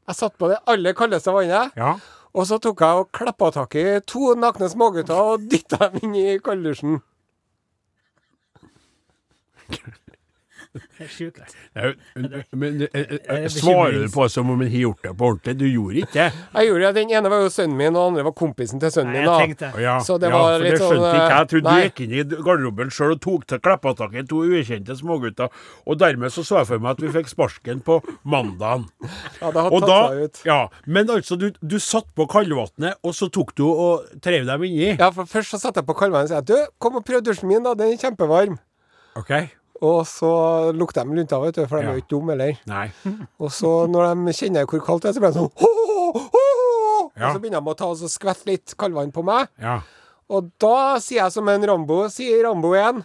Jeg 0.08 0.16
satte 0.20 0.40
på 0.42 0.50
det 0.52 0.60
aller 0.68 0.94
kaldeste 0.98 1.32
vannet. 1.32 1.72
Ja. 1.80 1.96
Og 2.34 2.48
så 2.50 2.58
tok 2.62 2.82
jeg 2.82 3.04
og 3.04 3.12
klappa 3.16 3.52
tak 3.54 3.76
i 3.78 3.86
to 4.10 4.34
nakne 4.36 4.68
smågutter 4.72 5.34
og 5.34 5.46
dytta 5.52 5.78
dem 5.94 6.00
inn 6.10 6.16
i 6.20 6.40
kalddusjen. 6.44 7.02
Det 10.98 11.06
er 11.06 11.10
sjukt. 11.14 11.40
Men 12.58 12.82
eh, 12.82 12.88
eh, 12.98 13.20
Eh, 13.34 13.48
svarer 13.52 14.00
du 14.04 14.08
på 14.14 14.26
som 14.32 14.50
om 14.50 14.60
han 14.64 14.70
har 14.72 14.80
gjort 14.88 15.04
det 15.06 15.12
på 15.20 15.28
ordentlig? 15.30 15.54
Du 15.60 15.66
gjorde 15.68 16.02
ikke 16.02 16.14
det. 16.18 16.26
Jeg 16.58 16.70
gjorde 16.70 16.88
det. 16.88 16.94
Den 16.98 17.12
ene 17.18 17.32
var 17.34 17.44
jo 17.46 17.52
sønnen 17.54 17.78
min, 17.78 17.94
og 17.94 18.00
den 18.00 18.10
andre 18.14 18.26
var 18.28 18.34
kompisen 18.40 18.82
til 18.82 18.92
sønnen 18.94 19.14
min. 19.14 19.28
da. 19.60 19.70
Ja, 19.82 19.96
Så 20.04 20.18
det 20.22 20.32
ja, 20.32 20.38
var 20.40 20.56
for 20.58 20.66
litt 20.66 20.74
det 20.74 20.80
skjønte 20.82 20.98
sånn, 20.98 21.06
ikke 21.06 21.22
jeg. 21.22 21.38
Jeg 21.38 21.50
trodde 21.54 21.74
du 21.78 21.86
gikk 21.86 22.02
inn 22.08 22.16
i 22.18 22.44
garderoben 22.50 22.94
sjøl 22.98 23.16
og 23.16 23.22
tok 23.28 23.46
til 23.54 23.62
klappa 23.64 23.94
tak 24.02 24.18
i 24.18 24.26
to 24.34 24.42
ukjente 24.50 24.98
smågutter. 25.00 25.54
Og 25.86 26.00
dermed 26.02 26.34
så 26.34 26.46
så 26.48 26.62
jeg 26.64 26.72
for 26.74 26.84
meg 26.84 26.96
at 26.98 27.06
vi 27.06 27.14
fikk 27.20 27.32
sparken 27.34 27.84
på 27.86 28.00
mandagen. 28.26 28.88
Ja, 29.44 29.50
det 29.52 29.60
hadde 29.66 29.76
Og 29.76 29.82
tatt 29.84 29.90
da, 29.90 30.02
seg 30.10 30.24
ut. 30.26 30.44
ja, 30.48 30.60
Men 30.86 31.10
altså, 31.14 31.36
du, 31.40 31.50
du 31.62 31.78
satt 31.84 32.08
på 32.18 32.26
kaldvannet, 32.32 32.98
og 33.04 33.14
så 33.18 33.28
tok 33.34 33.54
du 33.58 33.66
og 33.70 34.06
treiv 34.24 34.46
dem 34.50 34.64
inni. 34.68 34.94
Ja, 34.98 35.10
for 35.16 35.28
først 35.30 35.54
så 35.56 35.60
satte 35.62 35.82
jeg 35.84 35.88
på 35.90 35.96
kaldvannet 36.00 36.32
og 36.32 36.38
sa 36.38 36.42
du, 36.46 36.56
kom 36.82 36.98
og 37.00 37.06
prøv 37.08 37.22
dusjen 37.26 37.50
min, 37.52 37.64
da. 37.66 37.74
Den 37.78 37.94
er 37.94 38.00
kjempevarm. 38.02 38.58
OK? 39.20 39.34
Og 39.84 40.06
så 40.08 40.30
lukter 40.72 41.04
de 41.04 41.18
lunta, 41.18 41.40
vet 41.44 41.58
du, 41.60 41.64
for 41.68 41.78
de 41.82 41.84
Ja. 41.84 41.90
er 41.92 41.98
jo 41.98 42.02
ikke 42.04 42.14
dumme 42.16 42.32
heller. 42.38 42.60
Nei. 42.70 42.86
Og 43.40 43.50
så 43.52 43.72
når 43.92 44.14
de 44.16 44.34
kjenner 44.38 44.66
hvor 44.70 44.80
kaldt 44.86 45.04
det 45.04 45.10
er, 45.12 45.14
så 45.18 45.24
blir 45.24 45.34
de 45.34 45.40
sånn 45.42 45.52
«Hå, 45.60 45.72
hå, 45.80 46.12
hå, 46.14 46.22
hå!» 46.38 47.12
Ja. 47.20 47.28
Og 47.28 47.36
så 47.36 47.42
begynner 47.44 47.60
de 47.62 47.70
å 47.74 47.78
ta 47.78 47.86
og 47.92 47.98
skvette 48.10 48.48
litt 48.48 48.76
kaldvann 48.80 49.12
på 49.14 49.24
meg. 49.28 49.50
Ja. 49.62 49.82
Og 50.32 50.48
da 50.64 50.98
sier 51.04 51.24
jeg 51.26 51.32
som 51.36 51.50
en 51.52 51.66
Rambo, 51.68 52.06
sier 52.10 52.46
Rambo 52.48 52.72
igjen. 52.78 53.04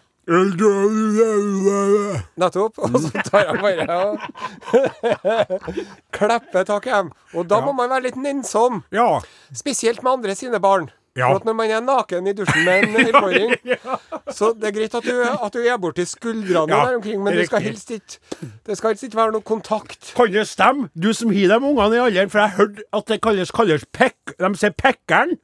Nettopp. 2.38 2.78
Og 2.84 2.96
så 3.00 3.10
tar 3.26 3.46
jeg 3.48 3.60
bare 3.64 3.86
og 4.04 4.18
klepper 6.18 6.66
tak 6.68 6.86
i 6.88 6.92
dem. 6.94 7.10
Og 7.34 7.48
da 7.48 7.60
må 7.64 7.72
man 7.76 7.90
være 7.92 8.08
litt 8.08 8.18
nennsom. 8.20 8.82
Ja. 8.94 9.20
Spesielt 9.56 10.02
med 10.04 10.12
andre 10.18 10.36
sine 10.38 10.60
barn. 10.62 10.90
Ja. 11.16 11.30
For 11.30 11.40
at 11.40 11.44
når 11.48 11.56
man 11.58 11.70
er 11.70 11.80
naken 11.82 12.26
i 12.30 12.32
dusjen 12.36 12.64
med 12.64 12.84
en 12.84 12.96
elleveåring, 13.00 13.54
så 14.30 14.52
det 14.54 14.68
er 14.68 14.74
greit 14.76 14.94
at 14.94 15.08
du, 15.08 15.16
at 15.24 15.54
du 15.54 15.58
er 15.64 15.80
borti 15.82 16.04
skuldrene 16.06 16.70
Ja, 16.74 16.84
der 16.86 17.00
omkring, 17.00 17.22
men 17.24 17.34
det 17.36 17.48
skal 17.48 17.64
helst 17.64 17.90
ikke 17.90 18.20
Det 18.66 18.76
skal 18.78 18.92
helst 18.94 19.08
ikke 19.08 19.16
være 19.16 19.34
noe 19.34 19.42
kontakt. 19.42 20.12
Kan 20.16 20.32
det 20.32 20.46
stemme, 20.48 20.88
du 20.94 21.12
som 21.12 21.32
har 21.34 21.58
de 21.58 21.60
ungene 21.64 21.96
i 21.96 22.04
alderen, 22.06 22.30
for 22.30 22.38
jeg 22.44 22.48
har 22.48 22.56
hørt 22.56 22.82
at 22.92 23.08
det 23.08 23.20
kalles, 23.22 23.50
kalles 23.50 23.84
pekk... 23.92 24.36
De 24.38 24.54
sier 24.60 24.74
pekkeren. 24.78 25.38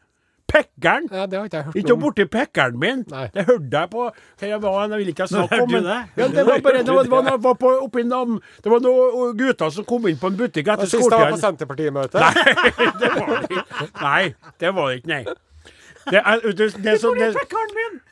Pekkeren. 0.55 1.09
Ja, 1.11 1.25
det 1.27 1.39
har 1.39 1.45
ikke 1.49 1.57
jeg 1.57 1.65
hørt 1.65 1.77
Ikke 1.81 1.93
om. 1.95 2.01
borti 2.01 2.25
pekkeren 2.31 2.77
min. 2.79 3.05
Nei. 3.11 3.25
Det 3.35 3.47
hørte 3.49 3.79
jeg 3.81 3.91
på 3.91 4.03
Hva 4.13 4.49
jeg 4.51 4.63
var, 4.63 4.89
Jeg 4.89 4.99
vil 4.99 5.09
ikke 5.09 5.27
snakke 5.27 5.63
om 5.63 5.71
men, 5.73 5.87
det? 5.89 5.97
Ja, 6.21 6.29
det 6.29 6.45
var 6.47 6.61
bare 6.67 6.83
det 6.85 6.95
var, 6.95 7.03
det 7.03 7.11
var, 7.11 7.39
var 7.47 7.55
på, 7.55 7.71
oppi 7.87 8.05
Nam... 8.07 8.37
Det 8.63 8.71
var 8.71 8.85
noen 8.85 9.33
gutter 9.39 9.73
som 9.75 9.87
kom 9.89 10.07
inn 10.11 10.21
på 10.21 10.31
en 10.31 10.37
butikk 10.39 10.69
etter 10.69 10.87
Sist 10.91 11.09
jeg 11.09 11.11
var 11.11 11.33
på. 11.33 11.41
Senterpartimøte. 11.41 12.21
det 13.01 13.11
var 13.17 13.33
det 13.33 13.51
ikke. 13.57 13.89
Nei, 14.03 14.23
det 14.61 14.75
var 14.77 14.93
det 14.93 15.01
ikke, 15.01 15.11
nei. 15.15 15.25
Det 16.11 16.21
er, 16.21 16.41
det 16.53 16.61
er 16.93 16.99
så, 17.01 17.15
det, 17.17 17.31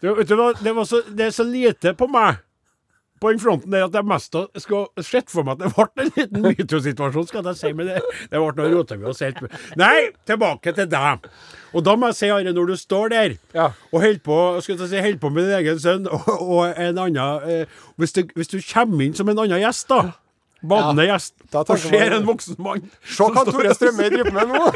det, 0.00 0.10
det, 0.64 0.72
var 0.76 0.84
så, 0.88 1.02
det 1.08 1.24
er 1.26 1.30
så 1.36 1.44
lite 1.44 1.92
på 1.98 2.06
meg 2.08 2.36
på 3.22 3.30
den 3.30 3.38
fronten 3.38 3.70
der 3.70 3.84
at 3.86 3.94
jeg 3.94 4.02
mest 4.10 4.34
skulle 4.64 4.88
sett 5.06 5.28
for 5.30 5.42
meg 5.46 5.54
at 5.54 5.60
det 5.62 5.68
ble 5.76 5.84
en 6.02 6.08
liten 6.16 6.42
metoo-situasjon, 6.42 7.26
skal 7.30 7.46
jeg 7.52 7.56
si. 7.60 7.70
Men 7.78 7.86
det, 7.92 8.00
det 8.32 8.40
ble 8.42 8.50
noe 8.58 8.72
rota 8.72 8.94
vi 8.98 9.06
oss 9.06 9.22
helt. 9.22 9.38
Nei, 9.78 10.08
tilbake 10.26 10.72
til 10.74 10.88
deg. 10.90 11.22
Og 11.70 11.80
da 11.86 11.94
må 11.94 12.10
jeg 12.10 12.16
si, 12.18 12.26
Are, 12.34 12.50
når 12.56 12.66
du 12.72 12.74
står 12.80 13.06
der 13.14 13.30
Ja. 13.54 13.68
og 13.92 13.98
holder 14.02 14.18
på, 14.26 14.38
skal 14.66 14.74
jeg 14.80 14.90
si, 14.90 14.98
holder 15.06 15.22
på 15.22 15.30
med 15.36 15.46
din 15.46 15.54
egen 15.60 15.78
sønn 15.84 16.04
og, 16.10 16.26
og 16.42 16.74
en 16.74 16.98
annen 16.98 17.46
eh, 17.46 17.70
hvis, 18.02 18.10
du, 18.18 18.24
hvis 18.34 18.50
du 18.50 18.58
kommer 18.72 19.06
inn 19.06 19.14
som 19.14 19.30
en 19.30 19.38
annen 19.44 19.62
gjest, 19.62 19.86
da 19.94 20.00
Badende 20.62 21.02
gjest. 21.08 21.32
Da 21.50 21.58
Og 21.66 21.78
ser 21.78 22.10
man- 22.10 22.18
en 22.20 22.26
voksen 22.26 22.54
mann. 22.62 22.82
Se 23.06 23.22
hva 23.34 23.42
Tore 23.46 23.72
Strømøy 23.74 24.10
driver 24.16 24.34
med 24.34 24.46
nå! 24.50 24.62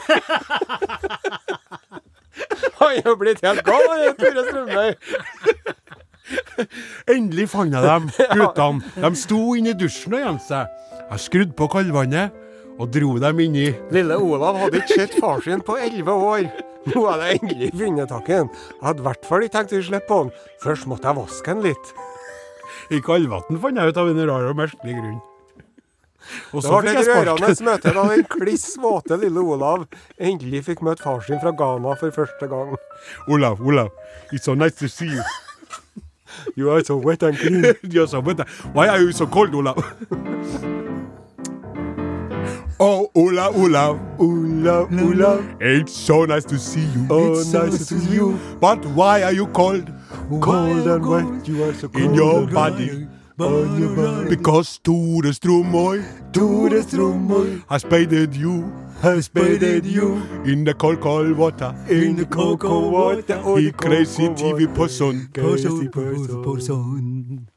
Han 2.80 2.92
er 2.92 3.02
jo 3.06 3.14
blitt 3.20 3.42
helt 3.44 3.62
gal, 3.66 3.86
han 3.90 4.16
Tore 4.20 4.44
Strømøy. 4.50 4.90
Endelig 7.14 7.46
fant 7.52 7.74
jeg 7.74 7.86
dem, 7.86 8.08
guttene. 8.40 8.94
De 9.04 9.10
sto 9.18 9.40
inne 9.58 9.72
i 9.72 9.78
dusjen 9.78 10.16
og 10.18 10.24
gjemte 10.24 10.46
seg. 10.48 10.74
Jeg 11.06 11.24
skrudde 11.26 11.56
på 11.58 11.68
kaldvannet 11.72 12.42
og 12.76 12.90
dro 12.92 13.14
dem 13.22 13.40
inni. 13.46 13.68
Lille 13.94 14.18
Olav 14.20 14.58
hadde 14.60 14.82
ikke 14.82 14.98
sett 15.04 15.14
far 15.22 15.40
sin 15.44 15.62
på 15.64 15.78
elleve 15.80 16.12
år. 16.12 16.48
Nå 16.86 17.02
hadde 17.08 17.30
jeg 17.30 17.40
endelig 17.42 17.70
funnet 17.74 18.10
tak 18.12 18.28
i 18.30 18.36
han. 18.40 18.50
Jeg 18.50 18.84
hadde 18.88 19.02
i 19.02 19.06
hvert 19.06 19.30
fall 19.30 19.46
ikke 19.46 19.56
tenkt 19.56 19.78
å 19.78 19.86
slippe 19.88 20.10
på 20.10 20.18
han. 20.20 20.34
Først 20.62 20.90
måtte 20.90 21.08
jeg 21.08 21.18
vaske 21.22 21.54
han 21.54 21.64
litt. 21.64 21.94
I 22.92 23.00
kaldvann 23.02 23.62
fant 23.62 23.80
jeg 23.80 23.94
ut 23.94 24.02
av 24.02 24.10
en 24.12 24.22
rar 24.28 24.50
og 24.50 24.60
merkelig 24.60 24.98
grunn. 24.98 25.18
Og 26.52 26.62
så 26.62 26.80
Det 26.80 26.94
var 26.94 27.00
et 27.00 27.08
rørende 27.08 27.64
møte 27.64 27.94
da 27.94 28.04
den 28.14 28.24
kliss 28.24 28.76
våte 28.82 29.18
lille 29.20 29.40
Olav 29.40 29.86
endelig 30.18 30.64
fikk 30.70 30.82
møte 30.82 31.02
far 31.02 31.20
sin 31.26 31.40
fra 31.42 31.50
Ghana 31.50 31.94
for 32.00 32.10
første 32.10 32.48
gang. 32.48 32.76
Olav, 33.28 33.60
Olav, 33.60 33.90
it's 34.32 34.44
so 34.44 34.54
nice 34.54 34.76
to 34.76 34.88
see 34.88 35.06
you. 35.06 35.22
You 36.56 36.70
are 36.70 36.84
so 36.84 36.96
wet 36.96 37.22
and 37.22 37.36
clean. 37.36 37.62
You're 37.82 38.06
so 38.06 38.20
wet. 38.20 38.40
Why 38.74 38.88
are 38.88 39.00
you 39.00 39.12
so 39.12 39.26
cold, 39.26 39.54
Olav? 39.54 39.76
Oh, 42.78 43.10
Olav, 43.14 43.56
Olav, 43.56 43.98
Olav, 44.18 44.92
Olav, 44.92 45.56
it's 45.62 45.92
so 45.94 46.26
nice 46.26 46.44
to 46.44 46.58
see 46.58 46.84
you. 46.84 47.06
Oh, 47.08 47.32
it's 47.32 47.50
so 47.50 47.64
nice 47.64 47.78
to 47.78 47.84
see 47.84 48.14
you. 48.14 48.38
But 48.60 48.84
why 48.84 49.22
are 49.22 49.32
you 49.32 49.46
cold? 49.46 49.90
cold 50.42 50.86
and 50.86 51.06
wet, 51.06 51.48
you 51.48 51.64
are 51.64 51.72
so 51.72 51.88
cold 51.88 52.04
In 52.04 52.14
your 52.14 52.46
body. 52.46 53.08
Because 53.36 54.78
Tore 54.82 55.32
Stromøy 55.32 56.00
Tore 56.32 56.82
Stromøy 56.82 57.62
has 57.68 57.82
spaded 57.82 58.34
you 58.34 58.72
has 59.02 59.26
spaded 59.26 59.84
you 59.84 60.22
in 60.46 60.64
the 60.64 60.72
cold, 60.72 61.00
cold 61.02 61.36
water. 61.36 61.74
in 61.90 62.16
the 62.16 62.24
cold, 62.24 62.60
cold 62.60 62.92
water. 62.92 63.38
oh, 63.44 63.56
He 63.56 63.72
crazy 63.72 64.28
TV 64.28 64.66
person. 64.74 65.28
Crazy 65.34 65.68
person. 65.92 67.48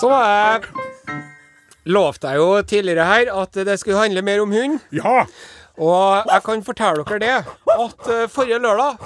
Så 0.00 0.10
jeg 0.10 0.60
lovte 1.84 2.28
jeg 2.28 2.36
jo 2.36 2.62
tidligere 2.62 3.06
her 3.06 3.32
at 3.42 3.54
det 3.54 3.78
skulle 3.78 3.98
handle 3.98 4.22
mer 4.22 4.40
om 4.42 4.50
hund. 4.50 4.80
Ja! 4.92 5.24
Og 5.78 6.24
jeg 6.32 6.42
kan 6.44 6.64
fortelle 6.64 7.04
dere 7.06 7.18
det, 7.18 7.54
at 7.78 8.10
eh, 8.10 8.28
forrige 8.28 8.58
lørdag 8.58 8.96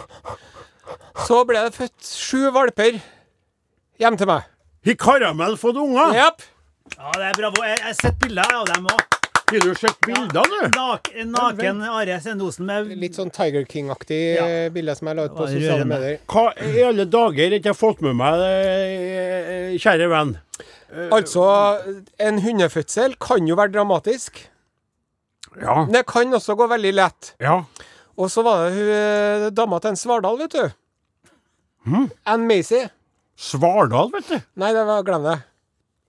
så 1.27 1.45
ble 1.45 1.61
det 1.67 1.75
født 1.75 2.05
sju 2.09 2.51
valper 2.53 3.01
hjem 3.99 4.17
til 4.21 4.29
meg. 4.31 4.47
Har 4.89 4.97
Karamell 5.03 5.57
fått 5.61 5.77
unger? 5.81 6.15
Yep. 6.17 6.43
Ja, 6.97 7.13
det 7.19 7.25
er 7.33 7.39
bravo. 7.43 7.63
Jeg 7.67 7.81
har 7.85 7.97
sett 7.99 8.19
bilder 8.23 8.55
av 8.61 8.67
dem 8.71 8.87
òg. 8.89 9.01
Har 9.49 9.63
du 9.65 9.71
sett 9.81 9.97
bilder, 10.05 10.45
du? 10.53 10.57
Nak, 10.77 11.09
naken 11.33 11.79
Are 11.89 12.19
Sendosen 12.21 12.67
med 12.69 12.91
Litt 13.01 13.17
sånn 13.17 13.31
Tiger 13.33 13.65
King-aktig 13.69 14.19
Ja. 14.37 14.45
eh, 14.45 14.69
bilde 14.73 14.93
som 14.97 15.09
jeg 15.09 15.17
la 15.17 15.25
ut 15.25 15.37
på 15.37 15.47
sosiale 15.49 15.79
rørende. 15.79 15.89
medier. 15.89 16.19
Hva 16.29 16.45
i 16.69 16.83
alle 16.85 17.07
dager 17.09 17.49
har 17.49 17.57
ikke 17.59 17.73
jeg 17.73 17.79
fått 17.81 18.03
med 18.05 18.17
meg, 18.17 18.43
eh, 18.45 19.79
kjære 19.81 20.09
venn? 20.13 20.35
Altså, 21.13 21.47
en 22.21 22.39
hundefødsel 22.45 23.17
kan 23.21 23.47
jo 23.49 23.57
være 23.57 23.73
dramatisk. 23.73 24.49
Ja. 25.61 25.85
Men 25.85 25.93
det 25.93 26.07
kan 26.07 26.31
også 26.33 26.55
gå 26.57 26.69
veldig 26.69 26.93
lett. 26.95 27.33
Ja. 27.41 27.63
Og 28.19 28.29
så 28.31 28.43
var 28.45 28.67
det 28.69 28.77
hun 28.77 28.93
eh, 28.93 29.51
dama 29.51 29.81
til 29.81 29.91
en 29.95 29.97
Svardal, 29.97 30.39
vet 30.39 30.51
du. 30.53 30.71
Ann 32.27 32.47
Macy. 32.47 32.85
Svardal, 33.39 34.11
vet 34.13 34.33
du. 34.33 34.41
Nei, 34.59 34.73
det 34.75 34.83
var, 34.89 35.05
glem 35.07 35.23
det. 35.23 35.39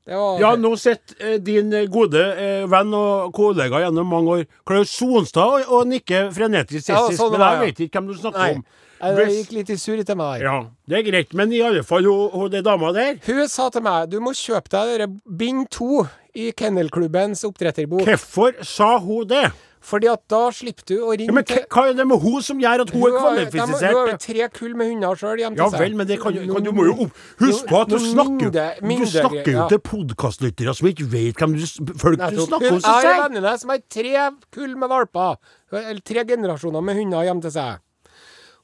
Det 0.09 0.17
var 0.17 0.39
Ja, 0.41 0.55
nå 0.57 0.71
sitter 0.81 1.19
eh, 1.21 1.37
din 1.45 1.69
eh, 1.77 1.85
gode 1.91 2.23
eh, 2.33 2.63
venn 2.69 2.93
og 2.97 3.29
kollega 3.37 3.83
gjennom 3.83 4.09
mange 4.09 4.37
år, 4.39 4.45
Klaus 4.65 4.95
Sonstad, 4.97 5.59
og, 5.59 5.69
og 5.69 5.89
nikker 5.91 6.31
frenetisk 6.33 6.89
Ja, 6.89 7.03
sånn 7.13 7.35
men 7.35 7.45
jeg 7.45 7.59
vet 7.67 7.83
ikke 7.85 8.01
hvem 8.01 8.09
du 8.09 8.17
snakker 8.17 8.41
Nei. 8.41 8.55
om. 8.57 8.63
Jeg, 8.99 9.29
gikk 9.37 9.51
litt 9.55 9.69
i 9.71 9.77
surr 9.79 10.01
til 10.03 10.17
meg. 10.19 10.41
Ja, 10.43 10.55
det 10.89 10.97
er 10.97 11.05
greit, 11.05 11.35
men 11.37 11.53
i 11.55 11.61
alle 11.63 11.85
fall, 11.87 12.09
hun, 12.09 12.33
hun 12.33 12.65
dama 12.65 12.89
der 12.97 13.21
Hun 13.23 13.45
sa 13.47 13.69
til 13.71 13.85
meg 13.85 14.09
du 14.11 14.17
må 14.23 14.33
kjøpe 14.35 14.73
deg 14.73 15.05
bind 15.39 15.69
to 15.71 16.03
i 16.35 16.49
Kennelklubbens 16.57 17.45
oppdretterbok. 17.47 18.03
Hvorfor 18.09 18.57
sa 18.65 18.95
hun 18.99 19.29
det? 19.29 19.45
Fordi 19.79 20.09
at 20.11 20.19
da 20.27 20.39
slipper 20.51 20.83
du 20.89 20.95
å 20.99 21.13
Ja, 21.13 21.17
ringe 21.21 21.33
men 21.37 21.45
hva 21.47 21.83
er 21.87 21.93
det 21.95 22.05
med 22.09 22.19
hun 22.19 22.41
som 22.43 22.59
gjør 22.59 22.81
at 22.83 22.89
hun 22.91 23.03
er 23.07 23.13
kvalifisert? 23.15 23.69
Hun 23.69 23.95
har 23.95 24.09
jo 24.11 24.17
tre 24.19 24.47
kull 24.51 24.73
med 24.75 24.89
hunder 24.91 25.15
sjøl 25.21 25.39
hjemme 25.39 25.55
Ja 25.55 25.69
til 25.69 25.71
seg. 25.77 25.79
vel, 25.85 25.95
men 25.95 26.07
det 26.09 26.17
kan, 26.19 26.33
kan, 26.35 26.63
du 26.67 26.71
må 26.75 26.83
jo 26.89 26.95
huske 26.99 27.45
Husk 27.45 27.69
på 27.69 27.79
at 27.79 27.87
du 27.93 27.97
snakker, 28.03 28.51
du 28.51 29.05
snakker 29.07 29.51
jo 29.55 29.67
til 29.71 29.79
podkastlyttere 29.79 30.75
som 30.75 30.87
ikke 30.91 31.07
vet 31.13 31.39
hvem 31.39 31.55
du, 31.55 31.63
folk 31.95 32.19
du 32.19 32.41
snakker 32.43 32.69
Hun- 32.69 32.75
hos. 32.75 32.83
Jeg 32.83 33.07
har 33.15 33.29
venninne 33.29 33.55
som 33.63 33.69
har 33.71 33.79
tre 33.89 34.29
kull 34.51 34.75
med 34.75 34.89
valper. 34.91 35.37
Eller 35.71 36.01
tre 36.03 36.25
generasjoner 36.27 36.81
med 36.83 36.95
hunder 36.99 37.23
hjemme 37.23 37.41
til 37.41 37.51
seg. 37.55 37.79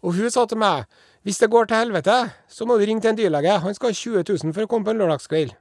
Og 0.03 0.13
hun 0.19 0.29
sa 0.29 0.45
til 0.45 0.57
meg 0.59 0.83
hvis 1.25 1.39
det 1.41 1.49
går 1.49 1.65
til 1.71 1.77
helvete, 1.77 2.31
så 2.51 2.67
må 2.67 2.75
du 2.77 2.83
ringe 2.85 3.01
til 3.01 3.09
en 3.09 3.17
dyrlege. 3.17 3.55
Han 3.63 3.73
skal 3.73 3.89
ha 3.89 3.93
20 3.97 4.23
000 4.43 4.53
for 4.53 4.61
å 4.61 4.67
komme 4.69 4.85
på 4.85 4.91
en 4.93 4.99
lørdagskveld. 5.01 5.55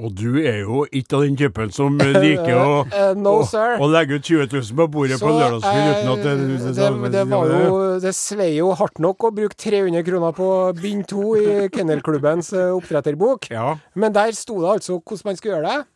Og 0.00 0.14
du 0.16 0.38
er 0.40 0.62
jo 0.62 0.84
ikke 0.88 1.18
av 1.18 1.24
den 1.26 1.36
typen 1.36 1.72
som 1.74 1.98
liker 2.24 2.56
å, 2.56 2.70
Eh, 2.90 3.12
no, 3.18 3.36
å, 3.42 3.64
å 3.84 3.88
legge 3.92 4.16
ut 4.18 4.24
20 4.24 4.48
000 4.48 4.78
på 4.78 4.86
bordet 4.94 5.18
på 5.20 5.28
lørdagskveld 5.30 5.90
uten 5.90 6.10
at 6.14 6.22
det, 6.24 6.34
det, 6.40 6.72
det, 6.78 7.10
det 7.14 7.24
var 7.30 7.52
jo 7.52 7.76
Det 8.02 8.12
svei 8.16 8.48
jo 8.56 8.70
hardt 8.78 8.98
nok 9.02 9.28
å 9.28 9.32
bruke 9.36 9.58
300 9.60 10.04
kroner 10.06 10.34
på 10.36 10.48
bind 10.80 11.06
to 11.10 11.34
i 11.38 11.68
Kennelklubbens 11.74 12.52
eh, 12.56 12.72
oppdretterbok. 12.76 13.50
Ja. 13.52 13.74
Men 13.94 14.16
der 14.16 14.32
sto 14.36 14.58
det 14.64 14.74
altså 14.78 14.98
hvordan 14.98 15.30
man 15.30 15.38
skulle 15.40 15.58
gjøre 15.58 15.74
det. 15.74 15.86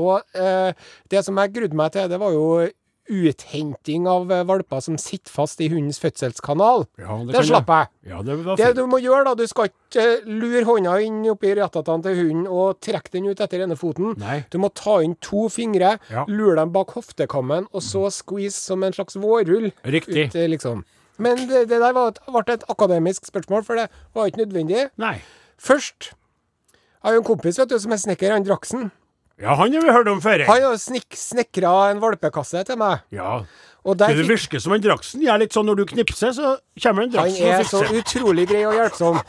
Og 0.00 0.40
eh, 0.40 0.72
det 1.12 1.22
som 1.26 1.38
jeg 1.38 1.54
grudde 1.54 1.78
meg 1.78 1.92
til, 1.94 2.08
det 2.10 2.18
var 2.20 2.34
jo 2.34 2.46
uthenting 3.08 4.06
av 4.10 4.30
eh, 4.32 4.42
valper 4.48 4.80
som 4.84 4.96
sitter 5.00 5.30
fast 5.32 5.60
i 5.60 5.68
hundens 5.72 5.98
fødselskanal. 6.02 6.86
Ja, 7.00 7.16
det 7.26 7.34
det 7.36 7.44
slapp 7.48 7.70
jeg. 7.72 7.88
Ja, 8.10 8.22
det 8.22 8.36
Det 8.58 8.72
du 8.76 8.84
må 8.90 8.98
gjøre, 9.02 9.24
da, 9.28 9.34
du 9.34 9.46
skal 9.46 9.70
ikke 9.70 10.02
eh, 10.02 10.26
lure 10.26 10.64
hånda 10.68 10.96
inn 11.04 11.22
oppi 11.30 11.54
rattatene 11.58 12.02
til 12.06 12.18
hunden 12.20 12.46
og 12.50 12.80
trekke 12.84 13.12
den 13.14 13.28
ut 13.30 13.40
etter 13.40 13.64
ene 13.66 13.76
foten. 13.78 14.14
Nei. 14.18 14.44
Du 14.50 14.58
må 14.62 14.70
ta 14.74 14.98
inn 15.02 15.16
to 15.20 15.48
fingre, 15.52 15.98
Ja. 16.10 16.24
lure 16.28 16.56
dem 16.56 16.72
bak 16.74 16.92
hoftekammen, 16.96 17.66
og 17.72 17.82
så 17.82 18.10
squeeze 18.10 18.56
som 18.58 18.82
en 18.82 18.92
slags 18.92 19.16
vårrull. 19.16 19.72
Riktig. 19.84 20.28
Ut, 20.28 20.34
eh, 20.36 20.48
liksom. 20.48 20.84
Men 21.18 21.36
det, 21.48 21.68
det 21.70 21.80
der 21.80 21.92
var 21.96 22.12
ble 22.28 22.54
et 22.54 22.64
akademisk 22.68 23.24
spørsmål, 23.26 23.64
for 23.64 23.74
det 23.76 23.88
var 24.14 24.26
ikke 24.28 24.44
nødvendig. 24.44 24.90
Nei. 25.00 25.22
Først 25.58 26.12
Jeg 27.06 27.12
har 27.12 27.14
jo 27.14 27.20
en 27.22 27.24
kompis 27.28 27.58
vet 27.60 27.68
du, 27.70 27.78
som 27.78 27.92
er 27.92 28.00
snekker, 28.02 28.32
han 28.32 28.42
Draksen. 28.42 28.90
Ja, 29.42 29.54
han 29.54 29.72
har 29.74 29.84
vi 29.84 29.92
hørt 29.92 30.08
om 30.08 30.20
før. 30.24 30.46
Han 30.48 30.62
har 30.64 30.76
snik 30.80 31.12
snekra 31.16 31.90
en 31.90 32.00
valpekasse 32.00 32.62
til 32.64 32.78
meg. 32.80 33.02
Ja. 33.12 33.42
Og 33.86 33.98
Det 34.00 34.08
virker 34.26 34.58
som 34.62 34.72
en 34.74 34.82
Draksen. 34.82 35.20
Jeg 35.22 35.30
er 35.34 35.38
litt 35.44 35.54
sånn 35.54 35.68
når 35.68 35.82
du 35.82 35.84
knipser, 35.92 36.32
så 36.34 36.56
kommer 36.82 37.04
en 37.06 37.12
draksen 37.12 37.44
han 37.52 37.60
er 37.60 37.68
så 37.68 37.84
utrolig 37.86 38.48
grei 38.50 38.64
og 38.66 38.74
hjelpsom. 38.74 39.20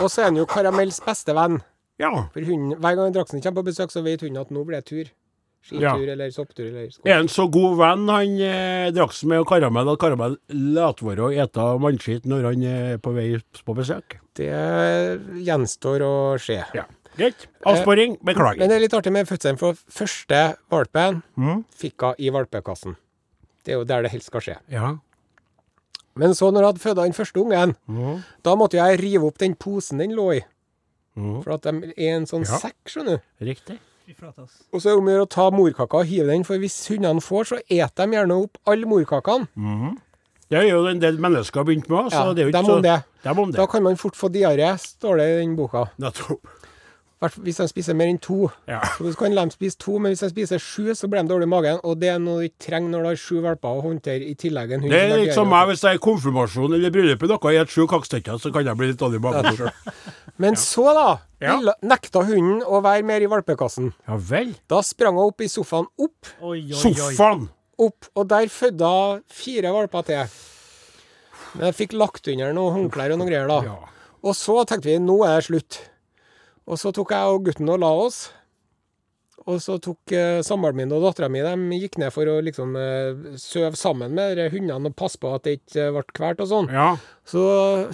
Og 0.00 0.08
så 0.10 0.22
er 0.24 0.30
han 0.30 0.40
jo 0.40 0.46
Karamells 0.50 0.98
beste 1.04 1.34
venn. 1.36 1.60
Ja. 2.00 2.10
For 2.32 2.46
hunden, 2.46 2.74
hver 2.78 2.96
gang 2.98 3.14
Draksen 3.14 3.42
kommer 3.42 3.62
på 3.62 3.68
besøk, 3.70 3.90
så 3.94 4.02
vet 4.06 4.22
hunden 4.22 4.40
at 4.40 4.50
nå 4.54 4.64
blir 4.66 4.80
det 4.80 4.88
tur. 4.90 5.08
Skitur 5.68 5.82
Ja. 5.82 6.12
eller 6.14 6.30
sopptur 6.30 6.66
eller 6.68 6.90
skog. 6.90 7.06
Er 7.10 7.16
han 7.18 7.28
så 7.28 7.48
god 7.50 7.76
venn, 7.76 8.04
han 8.08 8.36
eh, 8.40 8.90
Draksen 8.94 9.28
med 9.28 9.44
Karamell, 9.50 9.90
at 9.92 9.98
Karamell 10.00 10.36
lar 10.48 10.94
være 11.02 11.26
å 11.26 11.32
ete 11.34 11.66
mannskitt 11.82 12.24
når 12.30 12.46
han 12.52 12.62
er 12.62 12.98
på 13.02 13.12
vei 13.12 13.26
på 13.66 13.74
besøk? 13.76 14.16
Det 14.38 14.48
gjenstår 15.44 16.04
å 16.06 16.14
se. 16.40 16.60
Ja. 16.78 16.86
Greit. 17.18 17.46
Avsporing. 17.66 18.16
Men 18.22 18.68
det 18.68 18.76
er 18.76 18.80
litt 18.84 18.94
artig 18.96 19.12
med 19.12 19.26
fødselen, 19.28 19.58
for 19.60 19.74
første 19.90 20.56
valpen 20.70 21.22
Mm. 21.36 21.64
fikk 21.74 22.00
hun 22.06 22.14
i 22.18 22.30
valpekassen. 22.30 22.96
Det 23.64 23.74
er 23.74 23.78
jo 23.80 23.84
der 23.84 24.02
det 24.06 24.12
helst 24.12 24.26
skal 24.30 24.40
skje. 24.40 24.56
Ja. 24.72 24.94
Men 26.18 26.34
så 26.34 26.50
når 26.50 26.60
jeg 26.62 26.68
hadde 26.72 26.82
født 26.82 26.96
den 27.02 27.12
første 27.14 27.40
ungen, 27.42 27.74
mm. 27.88 28.22
da 28.42 28.54
måtte 28.58 28.78
jeg 28.78 29.00
rive 29.02 29.26
opp 29.28 29.38
den 29.38 29.54
posen 29.54 29.98
den 29.98 30.14
lå 30.16 30.32
i. 30.38 30.40
Mm. 31.18 31.42
For 31.44 31.54
at 31.54 31.62
de 31.66 31.92
er 31.96 32.16
en 32.16 32.26
sånn 32.26 32.46
Ja. 32.46 32.58
sekk, 32.58 32.76
skjønner 32.86 33.18
du. 33.18 33.44
Riktig. 33.44 33.78
Og 34.72 34.80
så 34.80 34.88
er 34.88 34.94
det 34.94 34.98
om 35.02 35.08
å 35.08 35.12
gjøre 35.12 35.26
å 35.26 35.28
ta 35.28 35.50
morkaka 35.52 35.98
og 36.00 36.06
hive 36.06 36.26
den, 36.30 36.44
for 36.44 36.56
hvis 36.56 36.78
hundene 36.88 37.20
får, 37.20 37.44
så 37.50 37.58
eter 37.68 38.06
de 38.06 38.16
gjerne 38.16 38.38
opp 38.42 38.56
alle 38.66 38.86
morkakene. 38.88 39.48
Det 40.48 40.56
er 40.56 40.70
jo 40.70 40.86
en 40.88 40.98
del 41.02 41.18
mennesker 41.20 41.62
begynt 41.68 41.90
med, 41.92 42.08
så 42.10 42.24
Ja, 42.24 42.32
det 42.32 42.42
er 42.42 42.46
jo 42.48 42.52
dem 42.56 42.64
så 42.64 42.76
om 42.78 42.82
det. 42.82 43.04
Dem 43.22 43.38
om 43.38 43.50
det. 43.52 43.58
Da 43.58 43.66
kan 43.66 43.82
man 43.82 43.96
fort 43.96 44.16
få 44.16 44.30
diaré, 44.32 44.70
står 44.80 45.18
det 45.20 45.26
i 45.28 45.40
den 45.44 45.56
boka. 45.56 45.90
Nettopp. 46.00 46.40
Hvert 47.18 47.34
Hvis 47.42 47.56
de 47.58 47.64
spiser 47.66 47.96
mer 47.98 48.06
enn 48.12 48.18
to. 48.22 48.46
Ja. 48.70 48.78
Så 48.94 49.10
kan 49.18 49.34
de 49.34 49.50
spise 49.50 49.74
to, 49.82 49.96
men 49.98 50.12
hvis 50.12 50.20
de 50.22 50.28
spiser 50.30 50.60
sju, 50.62 50.92
så 50.94 51.08
blir 51.10 51.24
de 51.24 51.32
dårlig 51.32 51.48
i 51.48 51.50
magen. 51.50 51.80
Og 51.82 51.96
det 51.98 52.12
er 52.12 52.20
noe 52.22 52.44
du 52.44 52.46
ikke 52.46 52.68
trenger 52.68 52.92
når 52.92 53.02
du 53.02 53.08
har 53.10 53.18
sju 53.18 53.40
valper 53.42 53.68
å 53.80 53.82
håndtere, 53.82 54.22
i 54.22 54.36
tillegg 54.38 54.76
en 54.76 54.84
hund 54.84 54.92
Det 54.94 55.00
er 55.02 55.16
litt 55.24 55.34
som 55.34 55.50
meg 55.50 55.66
hvis 55.72 55.82
jeg 55.82 55.96
er 55.96 55.98
i 55.98 56.04
konfirmasjon 56.04 56.76
eller 56.78 56.94
bryllup 56.94 57.24
i 57.26 57.30
noe 57.32 57.54
spiser 57.56 57.74
sju 57.74 57.88
kakestykker, 57.90 58.38
så 58.38 58.52
kan 58.54 58.66
jeg 58.70 58.78
bli 58.78 58.92
litt 58.92 59.00
dårlig 59.02 59.18
i 59.18 59.24
magen 59.26 59.58
sjøl. 59.58 59.72
Men 60.38 60.54
så, 60.54 60.84
da, 60.94 61.08
Ja. 61.42 61.56
nekta 61.82 62.22
hunden 62.28 62.62
å 62.62 62.78
være 62.86 63.02
mer 63.02 63.20
i 63.26 63.26
valpekassen. 63.26 63.90
Ja 64.06 64.14
vel. 64.30 64.54
Da 64.70 64.78
sprang 64.86 65.18
hun 65.18 65.26
opp 65.32 65.40
i 65.42 65.50
sofaen, 65.50 65.90
opp, 65.98 66.30
oi, 66.40 66.60
oi. 66.70 66.78
Sofaen. 66.78 67.48
opp, 67.78 68.06
og 68.14 68.28
der 68.30 68.46
fødte 68.46 68.86
hun 68.94 69.22
fire 69.26 69.74
valper 69.74 70.06
til. 70.06 70.38
Men 71.56 71.66
jeg 71.72 71.74
fikk 71.82 71.98
lagt 71.98 72.28
under 72.30 72.52
noen 72.54 72.74
håndklær 72.76 73.10
og 73.14 73.18
noen 73.18 73.30
greier, 73.32 73.48
da. 73.50 73.60
Ja. 73.66 73.76
Og 74.22 74.34
så 74.38 74.60
tenkte 74.66 74.90
vi 74.92 74.98
nå 75.02 75.18
er 75.26 75.40
det 75.40 75.46
slutt. 75.50 75.78
Og 76.68 76.76
så 76.80 76.92
tok 76.92 77.14
jeg 77.16 77.32
og 77.32 77.46
gutten 77.48 77.70
og 77.72 77.80
la 77.80 77.90
oss. 78.06 78.26
Og 79.48 79.60
så 79.64 79.78
tok 79.80 80.12
eh, 80.12 80.40
samboeren 80.44 80.76
min 80.76 80.90
og 80.92 81.06
dattera 81.06 81.28
mi 81.32 81.40
de 81.40 81.78
gikk 81.80 81.96
ned 82.02 82.12
for 82.12 82.28
å 82.28 82.34
liksom 82.44 82.74
eh, 82.76 83.36
søve 83.40 83.78
sammen 83.80 84.12
med 84.16 84.36
de 84.36 84.48
hundene 84.52 84.90
og 84.90 84.96
passe 84.98 85.16
på 85.20 85.30
at 85.32 85.46
det 85.46 85.54
ikke 85.60 85.86
eh, 85.86 85.94
ble 85.94 86.02
kvalt 86.18 86.42
og 86.44 86.50
sånn. 86.50 86.68
ja. 86.74 86.90
Så 87.28 87.40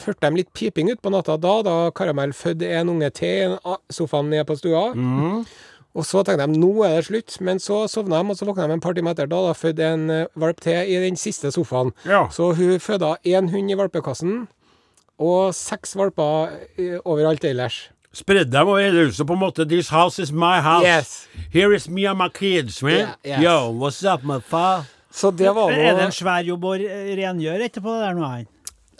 hørte 0.06 0.30
de 0.30 0.40
litt 0.40 0.50
piping 0.54 0.90
utpå 0.92 1.10
natta 1.10 1.36
da, 1.38 1.54
da 1.66 1.76
Karamell 1.94 2.34
fødte 2.34 2.72
en 2.78 2.90
unge 2.92 3.12
til 3.14 3.54
i 3.54 3.76
sofaen 3.94 4.30
nede 4.30 4.46
på 4.48 4.58
stua. 4.58 4.88
Mm. 4.94 5.46
Og 5.94 6.06
så 6.06 6.24
tenkte 6.26 6.48
de 6.50 6.58
nå 6.58 6.72
er 6.86 6.96
det 6.98 7.06
slutt, 7.06 7.38
men 7.46 7.62
så 7.62 7.84
sovna 7.90 8.18
de, 8.22 8.34
og 8.34 8.38
så 8.38 8.46
våkna 8.48 8.66
de 8.70 8.78
en 8.78 8.82
par 8.82 8.94
timer 8.98 9.14
etter. 9.14 9.30
Da 9.30 9.44
da 9.46 9.54
fødte 9.54 9.90
en 9.94 10.10
eh, 10.10 10.26
valp 10.34 10.62
til 10.64 10.90
i 10.90 10.98
den 11.06 11.18
siste 11.20 11.54
sofaen. 11.54 11.94
Ja. 12.02 12.24
Så 12.34 12.50
hun 12.58 12.82
føda 12.82 13.14
én 13.22 13.52
hund 13.54 13.70
i 13.70 13.78
valpekassen, 13.78 14.46
og 15.22 15.52
seks 15.54 15.94
valper 15.94 16.56
overalt 17.06 17.46
ellers. 17.46 17.84
Spredd 18.14 18.50
dem 18.52 18.68
over 18.70 18.82
hele 18.82 19.08
huset 19.08 19.26
på 19.26 19.34
en 19.34 19.40
måte. 19.42 19.66
This 19.68 19.88
house 19.90 20.22
is 20.22 20.30
my 20.32 20.60
house. 20.62 20.86
Yes. 20.86 21.28
Here 21.50 21.74
is 21.74 21.88
me 21.90 22.06
and 22.06 22.18
my 22.18 22.28
kids, 22.30 22.82
man. 22.82 22.92
Yeah, 22.92 23.14
yes. 23.24 23.40
Yo, 23.42 23.56
what's 23.80 24.04
up, 24.06 24.22
my 24.22 24.38
fa? 24.40 24.84
Så 25.14 25.30
det 25.30 25.50
var 25.54 25.70
Er 25.70 25.94
det 25.94 26.08
en 26.08 26.14
svær 26.14 26.42
jobb 26.46 26.64
å 26.66 26.74
rengjøre 26.78 27.68
etterpå 27.68 27.92
det 27.98 28.06
der 28.06 28.14
noe 28.18 28.30
her? 28.32 28.46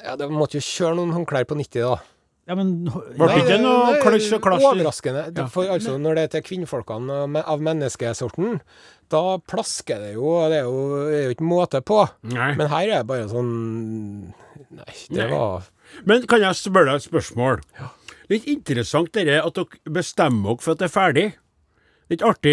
Ja, 0.05 0.17
det 0.19 0.29
måtte 0.31 0.59
jo 0.61 0.67
kjøre 0.67 0.99
noen 0.99 1.15
håndklær 1.15 1.47
på 1.49 1.57
90, 1.59 1.81
da. 1.83 1.97
Ja, 2.45 2.55
men 2.59 2.73
Ble 2.85 3.29
det 3.31 3.39
ikke 3.41 3.57
noe 3.63 3.95
klass 4.03 4.29
og 4.37 4.43
klass? 4.45 4.67
Overraskende. 4.69 5.25
Ja. 5.33 5.47
For 5.51 5.71
altså, 5.73 5.97
når 5.99 6.19
det 6.19 6.25
er 6.27 6.33
til 6.35 6.45
kvinnfolkene 6.51 7.41
av 7.41 7.63
menneskesorten, 7.65 8.59
da 9.15 9.23
plasker 9.49 10.03
det 10.03 10.13
jo, 10.17 10.35
det 10.53 10.61
er 10.61 10.69
jo, 10.69 10.83
det 11.09 11.19
er 11.19 11.25
jo 11.31 11.37
ikke 11.39 11.49
måte 11.49 11.81
på. 11.87 12.03
Nei. 12.35 12.51
Men 12.61 12.69
her 12.73 12.85
er 12.85 12.97
det 13.01 13.09
bare 13.09 13.31
sånn 13.33 13.53
Nei, 14.75 14.95
det 15.11 15.23
Nei. 15.23 15.29
var 15.31 15.67
Men 16.09 16.25
kan 16.31 16.43
jeg 16.43 16.59
spørre 16.59 16.93
deg 16.93 17.01
et 17.03 17.07
spørsmål? 17.07 17.61
Litt 18.31 18.45
interessant 18.49 19.13
dere 19.13 19.43
at 19.45 19.55
dere 19.55 19.93
bestemmer 19.93 20.55
dere 20.55 20.63
for 20.65 20.73
at 20.73 20.79
det 20.79 20.91
er 20.91 20.95
ferdig. 21.01 21.33
Litt 22.13 22.21
artig 22.21 22.53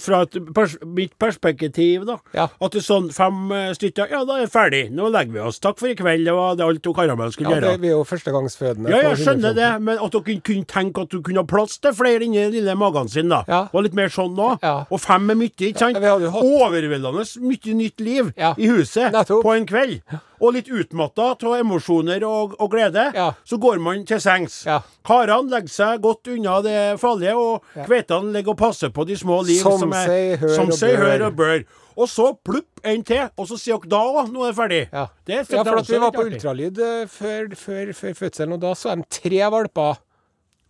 fra, 0.00 0.22
et 0.24 0.36
pers 0.56 0.72
mitt 0.88 1.12
perspektiv, 1.20 2.06
da. 2.08 2.14
Ja. 2.32 2.46
At 2.64 2.72
det 2.72 2.80
er 2.80 2.84
sånn 2.86 3.10
fem 3.12 3.50
eh, 3.52 3.74
stykker 3.76 4.08
Ja, 4.08 4.22
da 4.24 4.38
er 4.38 4.46
det 4.46 4.52
ferdig. 4.54 4.80
Nå 4.96 5.10
legger 5.12 5.34
vi 5.34 5.42
oss. 5.44 5.58
Takk 5.60 5.76
for 5.82 5.90
i 5.92 5.94
kveld. 5.98 6.24
Det 6.24 6.32
var 6.32 6.56
det 6.56 6.64
alt 6.64 6.88
Karamell 6.96 7.28
skulle 7.34 7.52
Ja, 7.52 7.58
det, 7.60 7.68
gjøre. 7.74 7.80
vi 7.82 7.90
er 7.90 7.92
jo 7.98 8.06
førstegangsfødende. 8.08 8.88
Ja, 8.88 9.02
jeg 9.10 9.20
skjønner 9.20 9.52
det, 9.58 9.68
men 9.84 10.00
at 10.00 10.16
dere 10.16 10.38
kunne 10.48 10.64
tenke 10.72 11.04
at 11.04 11.12
du 11.12 11.20
kunne 11.20 11.44
ha 11.44 11.48
plass 11.52 11.76
til 11.78 11.92
flere 11.92 12.24
inni 12.24 12.40
den 12.40 12.56
lille 12.56 12.74
magen 12.80 13.12
sin, 13.12 13.28
da. 13.28 13.42
Ja. 13.52 13.60
Var 13.74 13.84
litt 13.84 13.98
mer 14.00 14.08
sånn 14.16 14.32
nå. 14.40 14.48
Ja. 14.64 14.72
Og 14.88 15.04
fem 15.04 15.28
er 15.28 15.40
mye, 15.42 15.52
ikke 15.68 15.84
sant? 15.84 16.00
Ja, 16.00 16.16
hatt- 16.16 16.40
Overveldende 16.48 17.28
mye 17.50 17.76
nytt 17.84 18.00
liv 18.00 18.32
Ja. 18.40 18.54
i 18.56 18.66
huset 18.72 19.12
Nettopp. 19.12 19.44
på 19.44 19.56
en 19.60 19.66
kveld. 19.68 20.00
Og 20.40 20.54
litt 20.54 20.68
utmatta 20.72 21.34
av 21.36 21.56
emosjoner 21.60 22.22
og, 22.24 22.54
og 22.60 22.70
glede. 22.72 23.10
Ja. 23.14 23.32
Så 23.44 23.58
går 23.60 23.78
man 23.82 24.06
til 24.08 24.20
sengs. 24.24 24.62
Ja. 24.64 24.78
Karene 25.04 25.50
legger 25.52 25.68
seg 25.68 26.00
godt 26.00 26.30
unna 26.32 26.60
det 26.64 26.78
farlige, 27.00 27.34
og 27.36 27.62
Ja. 27.76 27.84
kvetene 27.84 28.32
ligger 28.32 28.54
og 28.54 28.58
passer 28.58 28.88
på 28.88 29.04
de 29.06 29.16
små 29.20 29.42
liv. 29.44 29.60
Som 29.60 29.92
er- 29.92 30.06
seg 30.06 30.38
hør 30.40 30.54
som 30.56 30.72
seg 30.72 30.96
hør 30.96 31.26
og 31.26 31.36
bør. 31.36 31.64
Og 32.00 32.08
så 32.08 32.30
plupp 32.42 32.80
en 32.84 33.02
til, 33.04 33.28
og 33.36 33.46
så 33.50 33.58
sier 33.60 33.76
dere 33.82 33.90
da 33.90 34.00
òg, 34.00 34.30
nå 34.32 34.44
er 34.46 34.52
det 34.52 34.56
ferdig. 34.56 34.88
Ja. 34.92 35.06
Det 35.26 35.34
er- 35.34 35.56
ja, 35.56 35.60
er 35.60 35.64
for 35.64 35.82
vi 35.92 35.98
var 35.98 36.10
på 36.12 36.24
ultralyd 36.24 36.78
eh, 36.78 37.06
før, 37.06 37.48
før, 37.54 37.92
før 37.92 38.14
fødselen, 38.14 38.52
og 38.54 38.60
da 38.60 38.72
så 38.72 38.96
de 38.96 39.04
tre 39.10 39.42
valper 39.50 39.98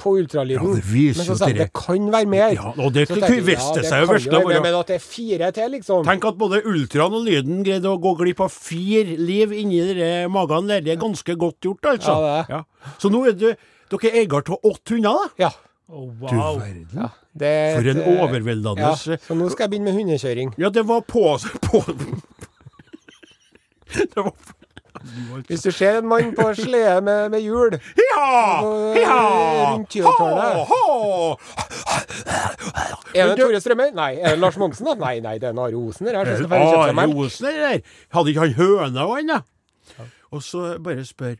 på 0.00 0.14
ultralyden. 0.18 0.64
Ja, 0.64 0.74
det 0.80 0.84
viser 0.88 1.20
men 1.20 1.28
så 1.28 1.36
sa 1.38 1.46
de 1.50 1.54
dere. 1.58 1.66
det 1.68 1.72
kan 1.76 2.08
være 2.14 2.30
mer. 2.32 2.54
Ja, 2.56 2.72
og 2.74 2.92
det 2.96 3.04
viste 3.50 3.76
det 3.80 3.86
seg 3.90 4.04
jo 4.06 4.10
vesle 4.14 4.40
å 4.40 4.48
være- 4.48 4.62
Men 4.64 4.78
at 4.80 4.90
det 4.92 4.96
er 4.96 5.04
fire 5.04 5.50
til, 5.56 5.70
liksom. 5.76 6.04
Tenk 6.08 6.24
at 6.32 6.38
både 6.40 6.62
ultraen 6.64 7.14
og 7.20 7.24
lyden 7.28 7.62
greide 7.66 7.88
å 7.92 7.98
gå 8.00 8.14
glipp 8.24 8.40
av 8.46 8.52
fire 8.54 9.16
liv 9.20 9.52
inni 9.56 9.80
de 10.00 10.10
magene 10.32 10.72
der. 10.74 10.80
Det 10.88 10.96
er 10.96 11.02
ganske 11.04 11.36
godt 11.44 11.60
gjort, 11.68 11.92
altså. 11.94 12.16
Ja, 12.16 12.44
det 12.48 12.60
er. 12.60 12.94
Så 12.98 13.12
nå 13.12 13.22
er 13.28 13.36
du, 13.36 13.48
dere 13.90 14.10
er 14.14 14.22
eier 14.24 14.40
av 14.40 14.70
åtte 14.72 14.96
hunder, 14.96 15.10
da? 15.10 15.34
Ja. 15.46 15.52
Oh, 15.90 16.06
Du 16.14 16.36
verden. 16.36 16.86
ja. 16.94 17.08
Det 17.40 17.46
er 17.46 17.76
For 17.78 17.88
en 17.90 17.98
eh, 18.02 18.08
overveldende 18.24 18.78
ja, 18.82 18.90
Så 18.98 19.34
nå 19.38 19.46
skal 19.50 19.64
jeg 19.66 19.70
begynne 19.72 19.90
med 19.92 19.96
hundekjøring. 20.00 20.48
Ja, 20.58 20.68
det 20.74 20.82
var 20.86 21.00
på, 21.06 21.22
på 21.66 21.82
Det 23.94 24.16
var 24.22 24.32
Hvis 25.48 25.62
du 25.64 25.70
ser 25.72 25.98
en 25.98 26.08
mann 26.10 26.34
på 26.36 26.50
slede 26.58 27.00
med, 27.00 27.28
med 27.32 27.40
hjul 27.40 27.76
Ja! 27.96 28.60
Og, 28.60 28.96
Ja! 29.00 29.20
rundt 29.72 29.88
Tyholttårnet. 29.90 30.66
Ha, 30.68 30.82
Er 33.14 33.30
det 33.30 33.38
Tore 33.40 33.60
Strømøy? 33.60 33.90
Nei. 33.96 34.12
Er 34.20 34.34
det 34.36 34.38
Lars 34.42 34.58
Monsen, 34.60 34.86
da? 34.86 34.94
Nei, 35.00 35.20
nei, 35.24 35.38
det 35.40 35.48
er 35.50 35.58
Are 35.60 35.76
Osen. 35.76 36.06
Are 36.08 37.06
Osen 37.16 37.46
er 37.48 37.60
der. 37.64 37.80
Hadde 38.14 38.28
ikke 38.34 38.40
han 38.44 38.52
høna 38.58 39.06
og 39.06 39.16
han, 39.16 39.32
da? 39.36 39.40
Og 40.30 40.42
så 40.46 40.76
bare 40.82 41.04
spør 41.04 41.34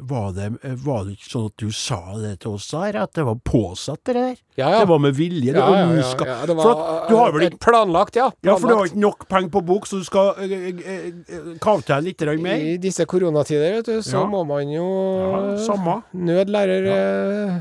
var, 0.00 0.32
det, 0.32 0.46
eh, 0.62 0.74
var 0.84 1.04
det 1.04 1.14
ikke 1.14 1.30
sånn 1.30 1.46
at 1.46 1.62
du 1.62 1.68
sa 1.70 1.98
det 2.18 2.32
til 2.42 2.56
oss 2.56 2.66
der, 2.72 2.98
at 3.04 3.12
det 3.14 3.24
var 3.26 3.36
påsatt, 3.46 4.00
det 4.08 4.14
der? 4.16 4.36
Ja, 4.58 4.70
ja. 4.70 4.80
Det 4.80 4.88
var 4.90 4.98
med 5.02 5.14
vilje? 5.14 5.52
Det 5.52 5.58
Ja, 5.58 5.68
ja, 5.70 5.86
ja, 5.90 6.46
det 6.46 6.54
For 6.54 6.54
var 6.54 6.80
at 6.80 7.08
du 7.08 7.16
har 7.18 7.32
vel 7.34 7.42
eh, 7.42 7.50
ikke 7.52 7.62
planlagt, 7.66 8.18
ja. 8.18 8.30
Ja, 8.46 8.56
for 8.58 8.68
du 8.68 8.74
har 8.74 8.90
ikke 8.90 9.02
nok 9.02 9.28
penger 9.30 9.52
på 9.54 9.62
bok, 9.66 9.86
så 9.90 9.98
du 10.02 10.06
skal 10.06 10.32
eh, 10.42 10.52
eh, 10.52 11.06
eh, 11.26 11.52
kave 11.62 11.86
til 11.86 12.08
litt 12.08 12.26
mer? 12.42 12.58
I 12.58 12.76
disse 12.82 13.06
koronatider, 13.06 13.78
vet 13.78 13.92
du, 13.92 14.02
så 14.02 14.24
må 14.30 14.44
man 14.48 14.70
jo 14.70 14.88
samme. 15.62 16.00
Nød 16.14 16.50
lærer 16.54 16.90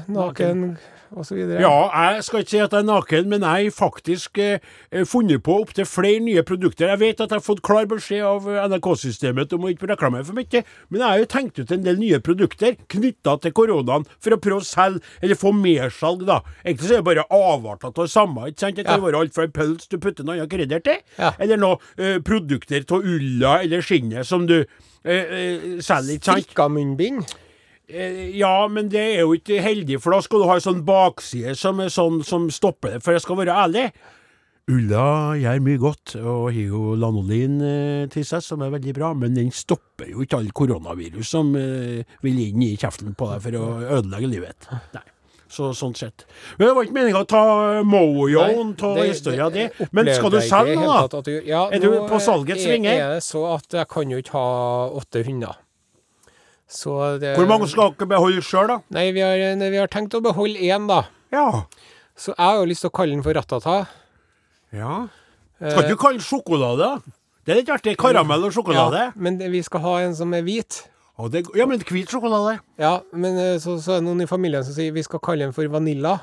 naken. 0.07 0.13
naken, 0.17 0.65
videre. 1.22 1.62
Ja, 1.62 2.12
jeg 2.13 2.24
skal 2.24 2.39
ikke 2.41 2.50
si 2.50 2.60
at 2.60 2.72
jeg 2.74 2.79
er 2.82 2.88
naken, 2.88 3.29
men 3.29 3.41
jeg 3.46 3.67
har 3.70 3.75
faktisk 3.77 4.38
eh, 4.41 4.60
eh, 4.91 5.03
funnet 5.05 5.43
på 5.46 5.60
opptil 5.62 5.86
flere 5.86 6.20
nye 6.20 6.41
produkter. 6.43 6.88
Jeg 6.89 7.00
vet 7.00 7.22
at 7.22 7.29
jeg 7.29 7.38
har 7.39 7.46
fått 7.46 7.62
klar 7.62 7.86
beskjed 7.86 8.24
av 8.25 8.48
NRK-systemet 8.72 9.53
om 9.53 9.63
å 9.67 9.72
ikke 9.74 9.88
reklamere 9.93 10.25
for 10.25 10.34
mye, 10.38 10.63
men 10.89 11.01
jeg 11.01 11.08
har 11.10 11.20
jo 11.22 11.29
tenkt 11.36 11.60
ut 11.62 11.72
en 11.72 11.84
del 11.86 11.98
nye 12.01 12.20
produkter 12.20 12.75
knytta 12.89 13.38
til 13.46 13.51
koronaen 13.53 14.05
for 14.20 14.34
å 14.34 14.39
prøve 14.41 14.62
å 14.63 14.67
selge, 14.67 15.03
eller 15.22 15.36
få 15.39 15.53
mersalg, 15.53 16.25
da. 16.25 16.41
Egentlig 16.65 16.89
så 16.89 16.98
er 16.98 17.03
det 17.03 17.10
bare 17.12 17.27
avarter 17.29 17.91
av 17.91 17.93
det 18.01 18.10
samme, 18.13 18.48
ikke 18.50 18.60
sant? 18.65 18.75
Det 18.75 18.86
kan 18.86 19.00
Ja. 19.00 19.05
være 19.05 19.20
alt 19.22 19.34
fra 19.34 19.43
en 19.43 19.51
pølse 19.51 19.89
du 19.89 19.98
putter 19.98 20.24
noe 20.24 20.36
annet 20.39 20.50
krydder 20.50 20.84
til, 20.84 20.98
Ja. 21.20 21.34
eller 21.39 21.58
noe 21.58 21.77
eh, 21.98 22.20
produkter 22.20 22.84
av 22.91 23.00
ulla 23.03 23.62
eller 23.63 23.82
skinnet 23.82 24.25
som 24.25 24.48
du 24.48 24.65
eh, 25.05 25.13
eh, 25.13 25.60
selger, 25.84 26.15
ikke 26.17 26.26
sant? 26.26 26.43
Strikka 26.47 26.69
munnbind. 26.69 27.26
Eh, 27.89 28.30
Ja, 28.38 28.67
men 28.72 28.89
det 28.89 29.00
er 29.17 29.22
jo 29.26 29.34
ikke 29.36 29.62
heldig, 29.62 30.00
for 30.02 30.12
da 30.15 30.22
skal 30.22 30.39
du 30.43 30.48
ha 30.50 30.56
en 30.56 30.62
sånn 30.65 30.84
bakside 30.88 31.56
som 31.60 31.78
sånn 31.91 32.24
som 32.26 32.50
stopper 32.52 32.96
det. 32.96 33.04
For 33.04 33.12
jeg 33.13 33.22
skal 33.26 33.36
være 33.41 33.56
ærlig. 33.65 33.91
Ulla 34.72 35.36
gjør 35.36 35.60
mye 35.60 35.80
godt, 35.82 36.13
og 36.24 36.46
har 36.54 36.56
jo 36.62 36.93
lanolin 36.96 37.58
eh, 37.67 38.06
til 38.13 38.24
seg, 38.24 38.39
som 38.46 38.62
er 38.63 38.72
veldig 38.72 38.93
bra, 38.96 39.10
men 39.13 39.34
den 39.36 39.50
stopper 39.52 40.08
jo 40.13 40.24
ikke 40.24 40.38
all 40.39 40.48
koronavirus 40.56 41.34
som 41.36 41.50
eh, 41.60 42.06
vil 42.24 42.39
inn 42.46 42.63
i 42.63 42.69
kjeften 42.80 43.12
på 43.19 43.28
deg 43.34 43.43
for 43.43 43.58
å 43.60 43.65
ødelegge 44.00 44.30
livet. 44.32 44.69
Nei. 44.96 45.04
Så 45.54 45.67
sånn 45.78 45.91
sett. 45.93 46.24
Men 46.58 46.69
det 46.69 46.74
var 46.74 46.88
ikke 46.88 46.96
meninga 46.96 47.19
å 47.22 47.28
ta 47.30 47.41
mojoen 47.86 48.72
av 48.88 49.04
historia 49.04 49.52
di. 49.54 49.67
Men 49.93 50.08
skal 50.15 50.32
du 50.34 50.39
selge 50.41 50.80
noe, 50.80 51.04
da? 51.12 51.36
Ja, 51.46 51.67
Er 51.69 51.84
du 51.84 51.89
på 52.10 52.17
salgets 52.24 52.63
er- 52.65 52.72
vinger? 52.74 52.96
Er 53.04 53.13
det 53.19 53.24
så 53.28 53.43
at 53.54 53.67
jeg 53.69 53.86
kan 53.91 54.10
jo 54.10 54.17
ikke 54.24 54.34
ha 54.34 54.88
åtte 54.98 55.22
hunder. 55.28 55.60
Så 56.73 56.93
det 57.21 57.36
Hvor 57.38 57.49
mange 57.49 57.67
skal 57.69 57.91
dere 57.93 58.09
beholde 58.15 58.41
sjøl, 58.45 58.69
da? 58.71 58.79
Nei, 58.95 59.09
vi 59.13 59.21
har, 59.21 59.41
nei, 59.59 59.67
vi 59.73 59.77
har 59.81 59.91
tenkt 59.93 60.15
å 60.17 60.21
beholde 60.25 60.57
én, 60.65 60.88
da. 60.89 61.03
Ja. 61.33 61.63
Så 62.17 62.33
jeg 62.33 62.41
har 62.43 62.62
jo 62.62 62.69
lyst 62.69 62.81
til 62.86 62.89
å 62.89 62.95
kalle 62.97 63.13
den 63.15 63.25
for 63.25 63.38
Ratata. 63.38 63.83
ja. 64.73 65.03
Skal 65.63 65.86
ikke 65.86 65.93
du 65.93 65.99
kalle 66.01 66.17
den 66.19 66.25
sjokolade? 66.25 66.88
da? 66.89 67.13
Det 67.45 67.53
er 67.53 67.59
litt 67.62 67.69
artig. 67.71 67.93
Karamell 67.99 68.49
og 68.49 68.51
sjokolade. 68.55 69.05
Ja, 69.12 69.13
men 69.15 69.38
vi 69.53 69.62
skal 69.63 69.83
ha 69.86 69.93
en 70.03 70.15
som 70.17 70.33
er 70.36 70.43
hvit. 70.43 70.81
Det, 71.31 71.43
ja, 71.55 71.67
men 71.69 71.79
hvit 71.79 72.09
sjokolade. 72.12 72.57
Ja, 72.81 72.97
men 73.13 73.38
eh, 73.39 73.57
så, 73.62 73.77
så 73.79 73.95
er 73.95 74.01
det 74.01 74.07
noen 74.07 74.25
i 74.25 74.27
familien 74.27 74.65
som 74.65 74.75
sier 74.75 74.91
vi 74.95 75.03
skal 75.05 75.21
kalle 75.23 75.45
den 75.45 75.55
for 75.55 75.67
Vanilla. 75.71 76.17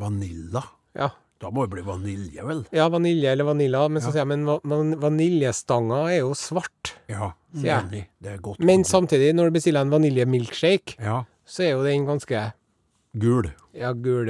Vanilla. 0.00 0.64
Ja. 0.98 1.10
Da 1.40 1.48
må 1.50 1.64
det 1.64 1.70
bli 1.72 1.82
vanilje, 1.86 2.42
vel? 2.44 2.58
Ja, 2.76 2.88
vanilje 2.92 3.30
eller 3.32 3.46
vanilla, 3.48 3.86
men 3.88 4.02
så 4.04 4.10
sier 4.12 4.20
jeg 4.26 4.28
men 4.28 4.42
van- 4.44 4.96
vaniljestanga 5.00 6.02
er 6.12 6.18
jo 6.20 6.34
svart. 6.36 6.94
Ja. 7.08 7.30
Enig. 7.56 8.04
Det 8.20 8.34
er 8.34 8.42
godt. 8.44 8.60
Men 8.60 8.84
samtidig, 8.84 9.32
når 9.34 9.48
du 9.48 9.56
bestiller 9.56 9.80
en 9.86 9.90
vaniljemilkshake, 9.94 10.98
Ja. 11.00 11.22
så 11.48 11.64
er 11.64 11.70
jo 11.72 11.84
den 11.84 12.04
ganske 12.06 12.52
Gul. 13.18 13.48
ja, 13.74 13.90
gul 13.92 14.26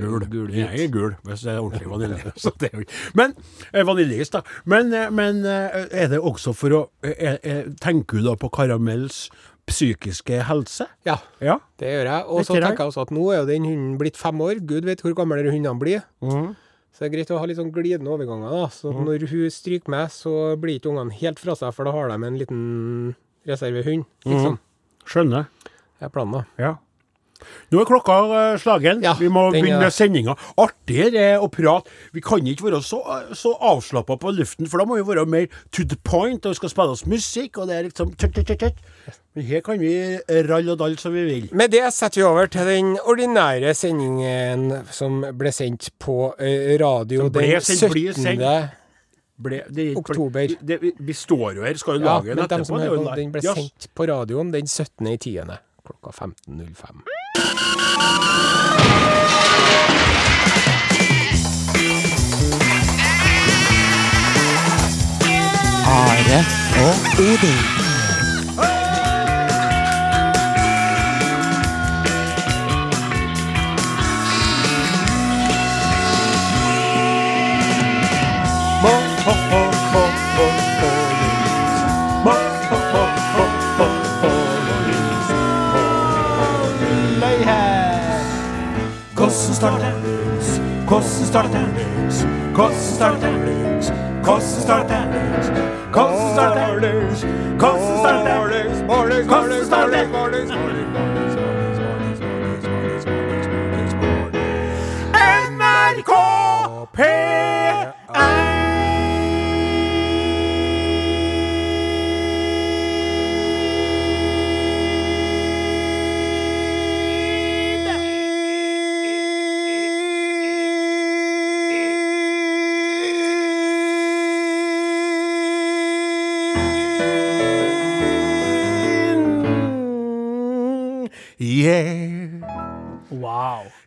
Gul. 0.00 0.22
Gulhvit. 0.30 0.54
Jeg 0.56 0.84
er 0.86 0.88
gul, 0.88 1.16
hvis 1.24 1.42
det 1.42 1.52
er 1.52 1.58
ordentlig 1.60 1.90
vanilje. 1.90 2.32
Så 2.40 2.52
det 2.60 2.70
er 2.72 2.84
Men 3.14 3.34
eh, 3.74 3.82
vaniljeis, 3.84 4.30
da. 4.30 4.40
Men, 4.64 4.94
eh, 4.94 5.10
men 5.10 5.44
eh, 5.44 5.84
er 5.90 6.08
det 6.08 6.20
også 6.20 6.54
for 6.54 6.70
å 6.70 6.80
eh, 7.04 7.36
eh, 7.42 7.64
Tenker 7.80 8.22
du 8.22 8.24
da 8.30 8.34
på 8.40 8.48
karamells 8.54 9.26
psykiske 9.66 10.42
helse? 10.46 10.86
Ja, 11.04 11.18
Ja. 11.40 11.58
det 11.78 11.88
gjør 11.88 12.04
jeg. 12.10 12.24
Og 12.28 12.44
så 12.46 12.54
tenker 12.54 12.78
jeg 12.84 12.92
også 12.92 13.02
at 13.02 13.10
nå 13.10 13.24
er 13.32 13.40
jo 13.42 13.46
den 13.46 13.64
hunden 13.64 13.98
blitt 13.98 14.16
fem 14.16 14.38
år. 14.40 14.60
Gud 14.66 14.84
vet 14.84 15.00
hvor 15.02 15.14
gamle 15.14 15.42
de 15.42 15.50
hundene 15.50 15.78
blir. 15.78 16.02
Så 16.96 17.00
det 17.04 17.08
er 17.12 17.16
greit 17.18 17.30
å 17.34 17.38
ha 17.38 17.44
litt 17.44 17.58
sånn 17.58 17.72
glidende 17.74 18.08
overganger. 18.08 18.48
da. 18.50 18.66
Så 18.72 18.88
når 18.94 19.28
hun 19.28 19.50
stryker 19.50 19.88
meg, 19.92 20.08
så 20.08 20.56
blir 20.56 20.78
ikke 20.80 20.88
ungene 20.94 21.12
helt 21.12 21.38
fra 21.38 21.52
seg, 21.54 21.74
for 21.74 21.84
da 21.84 21.92
har 21.92 22.08
de 22.08 22.14
en 22.24 22.38
liten 22.38 23.16
reservehund. 23.46 24.06
Liksom. 24.24 24.58
Skjønner. 25.04 25.46
Det 25.98 26.06
er 26.06 26.08
planen, 26.08 26.32
da. 26.32 26.44
Ja. 26.58 26.76
Nå 27.72 27.80
er 27.82 27.88
klokka 27.88 28.16
eh, 28.38 28.58
slagen. 28.62 29.02
Ja, 29.04 29.14
vi 29.18 29.28
må 29.32 29.48
begynne 29.54 29.80
med 29.84 29.94
sendinga. 29.94 30.36
Artig 30.62 31.12
er 31.14 31.42
å 31.42 31.48
prate. 31.52 31.92
Vi 32.16 32.22
kan 32.24 32.46
ikke 32.46 32.68
være 32.68 32.80
så, 32.86 33.02
så 33.36 33.54
avslappa 33.58 34.18
på 34.22 34.32
luften, 34.36 34.68
for 34.70 34.82
da 34.82 34.88
må 34.88 34.98
vi 35.00 35.06
være 35.08 35.26
mer 35.30 35.46
to 35.74 35.84
the 35.84 35.98
point. 36.06 36.44
Og 36.46 36.54
vi 36.56 36.60
skal 36.60 36.72
spille 36.72 36.96
oss 36.96 37.06
musikk, 37.08 37.60
og 37.62 37.70
det 37.70 37.78
er 37.78 37.88
liksom 37.90 38.14
tjøt, 38.16 38.40
tjøt, 38.42 38.56
tjøt. 38.66 38.80
Men 39.36 39.44
her 39.50 39.60
kan 39.60 39.76
vi 39.82 39.92
ralle 40.48 40.72
og 40.72 40.80
dalle 40.80 40.96
som 41.00 41.12
vi 41.12 41.26
vil. 41.26 41.48
Med 41.52 41.74
det 41.74 41.84
setter 41.92 42.22
vi 42.22 42.24
over 42.24 42.48
til 42.48 42.64
den 42.70 42.94
ordinære 43.04 43.74
sendingen 43.76 44.70
som 44.96 45.20
ble 45.36 45.52
sendt 45.52 45.90
på 46.00 46.32
eh, 46.40 46.72
radio 46.80 47.28
den 47.28 47.60
17. 47.60 48.16
sendt. 48.16 48.82
Ble, 49.36 49.58
det, 49.68 49.90
Oktober. 50.00 50.48
Det, 50.64 50.78
vi, 50.80 50.94
vi 50.96 51.12
står 51.12 51.58
jo 51.58 51.64
her, 51.66 51.76
skal 51.76 51.98
jo 51.98 52.06
Ja, 52.06 52.14
lage 52.14 52.32
en 52.32 52.38
etterpå. 52.40 52.78
det 52.80 52.86
er 52.88 53.18
den 53.20 53.34
ble 53.34 53.42
sendt 53.44 53.90
på 53.92 54.06
radioen 54.08 54.54
den 54.54 54.64
17. 54.64 55.10
i 55.12 55.18
10. 55.20 55.58
klokka 55.84 56.14
15.05. 56.24 57.04
Are 65.88 66.44
og 66.86 66.94
Odin. 67.18 67.75
starter? 89.56 89.92
Hvordan 90.88 91.02
starter 91.02 91.48
ternings? 91.50 92.24
Hvordan 92.54 92.76
starter 92.76 93.20
ternings? 93.20 93.90
Hvordan 94.24 94.40
starter 94.62 94.98
ternings? 96.70 97.20
Hvordan 97.56 97.80
starter 98.00 98.24
ternings? 98.24 98.80
Hvordan 98.86 99.64
starter 99.64 100.08
ternings? 100.12 100.50
NRK 105.48 106.12
P! 106.92 107.25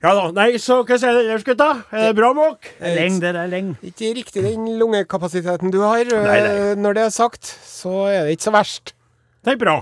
Ja 0.09 0.15
da. 0.17 0.29
Nei, 0.33 0.55
så 0.57 0.79
hva 0.81 0.95
sier 0.97 1.13
dere, 1.19 1.37
gutta? 1.45 1.67
Er 1.93 2.07
det 2.09 2.15
bra? 2.17 2.31
Det 2.33 2.79
er 2.81 2.95
lenge, 2.97 3.19
det 3.21 3.29
er 3.37 3.49
lenge. 3.51 3.75
Ikke 3.85 4.07
riktig 4.17 4.41
den 4.41 4.65
lungekapasiteten 4.79 5.69
du 5.69 5.83
har. 5.83 6.01
Nei, 6.09 6.23
nei. 6.25 6.55
Eh, 6.71 6.71
Når 6.81 6.97
det 6.97 7.03
er 7.03 7.13
sagt, 7.13 7.45
så 7.45 8.07
er 8.09 8.25
det 8.25 8.39
ikke 8.39 8.47
så 8.47 8.53
verst. 8.55 8.95
Det 9.45 9.53
er 9.53 9.59
bra. 9.61 9.75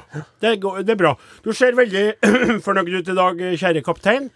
Det 0.44 0.50
er, 0.52 0.60
det 0.84 0.94
er 0.98 1.00
bra. 1.00 1.13
Du 1.48 1.54
ser 1.56 1.78
veldig 1.80 2.04
fornøyd 2.66 2.92
ut 3.00 3.13
i 3.13 3.18
dag, 3.22 3.40
kjære 3.63 3.86
kaptein. 3.88 4.28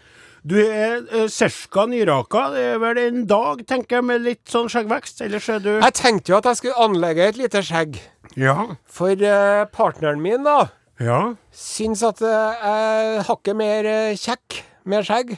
Du 0.47 0.55
er 0.63 1.03
uh, 1.11 1.27
ca. 1.27 1.85
nyraka. 1.91 2.45
Det 2.55 2.63
er 2.71 2.79
vel 2.81 3.01
en 3.03 3.19
dag, 3.29 3.59
tenker 3.69 3.99
jeg, 3.99 4.07
med 4.13 4.23
litt 4.25 4.41
sånn 4.49 4.71
skjeggvekst. 4.71 5.21
Ellers 5.27 5.51
er 5.51 5.59
du 5.61 5.69
Jeg 5.75 5.93
tenkte 5.99 6.31
jo 6.33 6.39
at 6.39 6.47
jeg 6.53 6.61
skulle 6.63 6.87
anlegge 6.87 7.27
et 7.27 7.37
lite 7.43 7.61
skjegg. 7.67 7.99
Ja. 8.39 8.55
For 8.87 9.11
eh, 9.11 9.65
partneren 9.75 10.23
min, 10.23 10.47
da, 10.47 10.69
Ja. 11.03 11.19
syns 11.51 12.01
at 12.07 12.23
eh, 12.23 12.65
jeg 12.65 13.23
hakket 13.27 13.59
mer 13.59 13.91
eh, 13.91 14.15
kjekk 14.15 14.61
med 14.87 15.03
skjegg. 15.11 15.35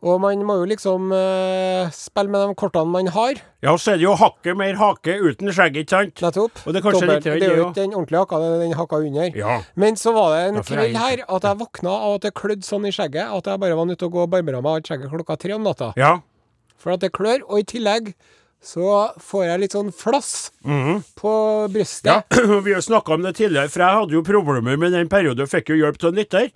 Og 0.00 0.16
man 0.22 0.40
må 0.48 0.54
jo 0.62 0.64
liksom 0.70 1.10
eh, 1.12 1.90
spille 1.92 2.32
med 2.32 2.40
de 2.48 2.54
kortene 2.56 2.88
man 2.88 3.10
har. 3.12 3.34
ja, 3.60 3.74
så 3.76 3.92
er 3.92 3.98
det 4.00 4.06
jo 4.06 4.14
hakket 4.16 4.56
mer 4.56 4.78
hake 4.80 5.16
uten 5.20 5.52
skjegg, 5.52 5.76
ikke 5.82 5.92
sant? 5.92 6.22
Nettopp. 6.24 6.62
Og 6.64 6.72
det 6.72 6.80
er 6.80 6.84
kanskje 6.86 7.02
Dobbelt- 7.04 7.26
litt 7.28 7.40
det 7.42 7.48
er 7.50 7.56
jo 7.58 7.66
ikke 7.68 7.82
den 7.82 7.92
ordentlige 7.98 8.22
hakka, 8.24 8.38
det 8.40 8.48
er 8.54 8.62
den 8.64 8.72
hakka 8.78 8.96
under. 9.04 9.36
Ja. 9.36 9.58
Men 9.76 10.00
så 10.00 10.14
var 10.16 10.32
det 10.32 10.40
en 10.48 10.54
Derfor 10.62 10.72
er 10.72 10.80
kveld 10.86 10.96
jeg 10.96 11.02
her 11.20 11.24
at 11.36 11.42
jeg 11.50 11.60
våkna 11.60 11.92
av 12.08 12.14
at 12.16 12.22
det 12.24 12.32
klødde 12.40 12.64
sånn 12.64 12.88
i 12.88 12.92
skjegget 12.96 13.28
at 13.36 13.50
jeg 13.52 13.60
bare 13.60 13.76
var 13.76 13.84
nødt 13.90 13.98
til 14.00 14.08
å 14.08 14.14
gå 14.16 14.22
og 14.24 14.30
barbere 14.32 14.62
meg 14.64 14.72
alt 14.80 14.88
skjegget 14.88 15.12
klokka 15.12 15.36
tre 15.44 15.52
om 15.58 15.68
natta. 15.68 15.92
Ja. 16.00 16.14
For 16.80 16.92
at 16.96 17.00
det 17.04 17.12
klør. 17.12 17.44
Og 17.50 17.60
i 17.60 17.66
tillegg 17.68 18.14
så 18.64 19.12
får 19.20 19.44
jeg 19.50 19.60
litt 19.60 19.72
sånn 19.76 19.92
flass 19.92 20.50
på 21.16 21.34
brystet. 21.72 22.24
Mhm. 22.32 22.56
ja. 22.56 22.60
Vi 22.66 22.72
har 22.72 22.80
snakka 22.84 23.14
om 23.18 23.22
det 23.28 23.34
tidligere, 23.36 23.68
for 23.68 23.84
jeg 23.84 24.00
hadde 24.00 24.16
jo 24.16 24.22
problemer 24.24 24.76
med 24.80 24.92
den 24.96 25.08
perioden. 25.12 25.44
og 25.44 25.52
fikk 25.52 25.72
jo 25.72 25.78
hjelp 25.84 26.00
av 26.04 26.08
en 26.12 26.20
lytter. 26.24 26.50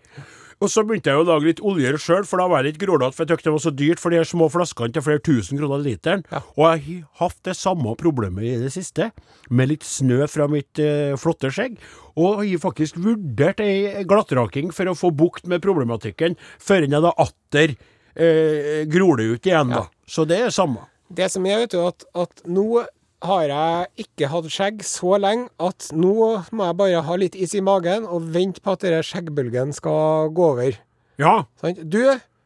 Og 0.65 0.71
så 0.73 0.81
begynte 0.87 1.13
jeg 1.13 1.21
å 1.21 1.27
lage 1.29 1.51
litt 1.51 1.61
oljer 1.61 1.99
sjøl, 2.01 2.25
for 2.25 2.41
da 2.41 2.47
var 2.49 2.63
jeg 2.63 2.73
litt 2.73 2.81
grålete, 2.81 3.13
for 3.13 3.25
jeg 3.25 3.35
syntes 3.35 3.45
det 3.45 3.53
var 3.53 3.65
så 3.65 3.73
dyrt 3.77 4.01
for 4.01 4.15
de 4.15 4.21
her 4.21 4.29
små 4.29 4.47
flaskene 4.53 4.95
til 4.95 5.05
flere 5.05 5.21
tusen 5.25 5.61
kroner 5.61 5.83
literen. 5.85 6.25
Og 6.57 6.65
jeg 6.65 7.03
har 7.05 7.05
hatt 7.21 7.41
det 7.51 7.57
samme 7.59 7.93
problemet 8.01 8.47
i 8.49 8.55
det 8.63 8.73
siste, 8.73 9.11
med 9.53 9.69
litt 9.75 9.85
snø 9.85 10.25
fra 10.31 10.49
mitt 10.49 10.81
eh, 10.81 11.13
flotte 11.21 11.53
skjegg. 11.53 11.77
Og 12.17 12.41
har 12.47 12.63
faktisk 12.63 12.97
vurdert 13.05 13.61
ei 13.61 14.07
glattraking 14.09 14.73
for 14.73 14.89
å 14.89 14.97
få 14.97 15.13
bukt 15.13 15.51
med 15.51 15.65
problematikken, 15.65 16.39
før 16.63 16.89
jeg 16.89 17.05
da 17.05 17.13
atter 17.13 17.77
eh, 17.77 18.83
gror 18.89 19.21
det 19.21 19.29
ut 19.35 19.53
igjen, 19.53 19.75
da. 19.75 19.85
Så 20.09 20.25
det 20.29 20.41
er 20.47 20.55
samme. 20.55 20.89
Det 21.13 21.29
som 21.33 21.45
er, 21.45 21.61
vet 21.67 21.77
du, 21.77 21.83
at, 21.85 22.09
at 22.17 22.47
nå 22.49 22.87
har 23.25 23.47
jeg 23.49 24.07
ikke 24.07 24.31
hatt 24.33 24.51
skjegg 24.53 24.85
så 24.87 25.17
lenge 25.21 25.49
at 25.63 25.89
nå 25.97 26.15
må 26.53 26.69
jeg 26.69 26.79
bare 26.81 27.03
ha 27.07 27.17
litt 27.21 27.39
is 27.39 27.57
i 27.57 27.63
magen 27.65 28.07
og 28.09 28.31
vente 28.35 28.63
på 28.65 28.77
at 28.77 28.85
denne 28.85 29.03
skjeggbølgen 29.07 29.75
skal 29.77 30.31
gå 30.35 30.53
over. 30.55 30.79
Ja. 31.21 31.35
Sant? 31.61 31.81
Du, 31.91 32.03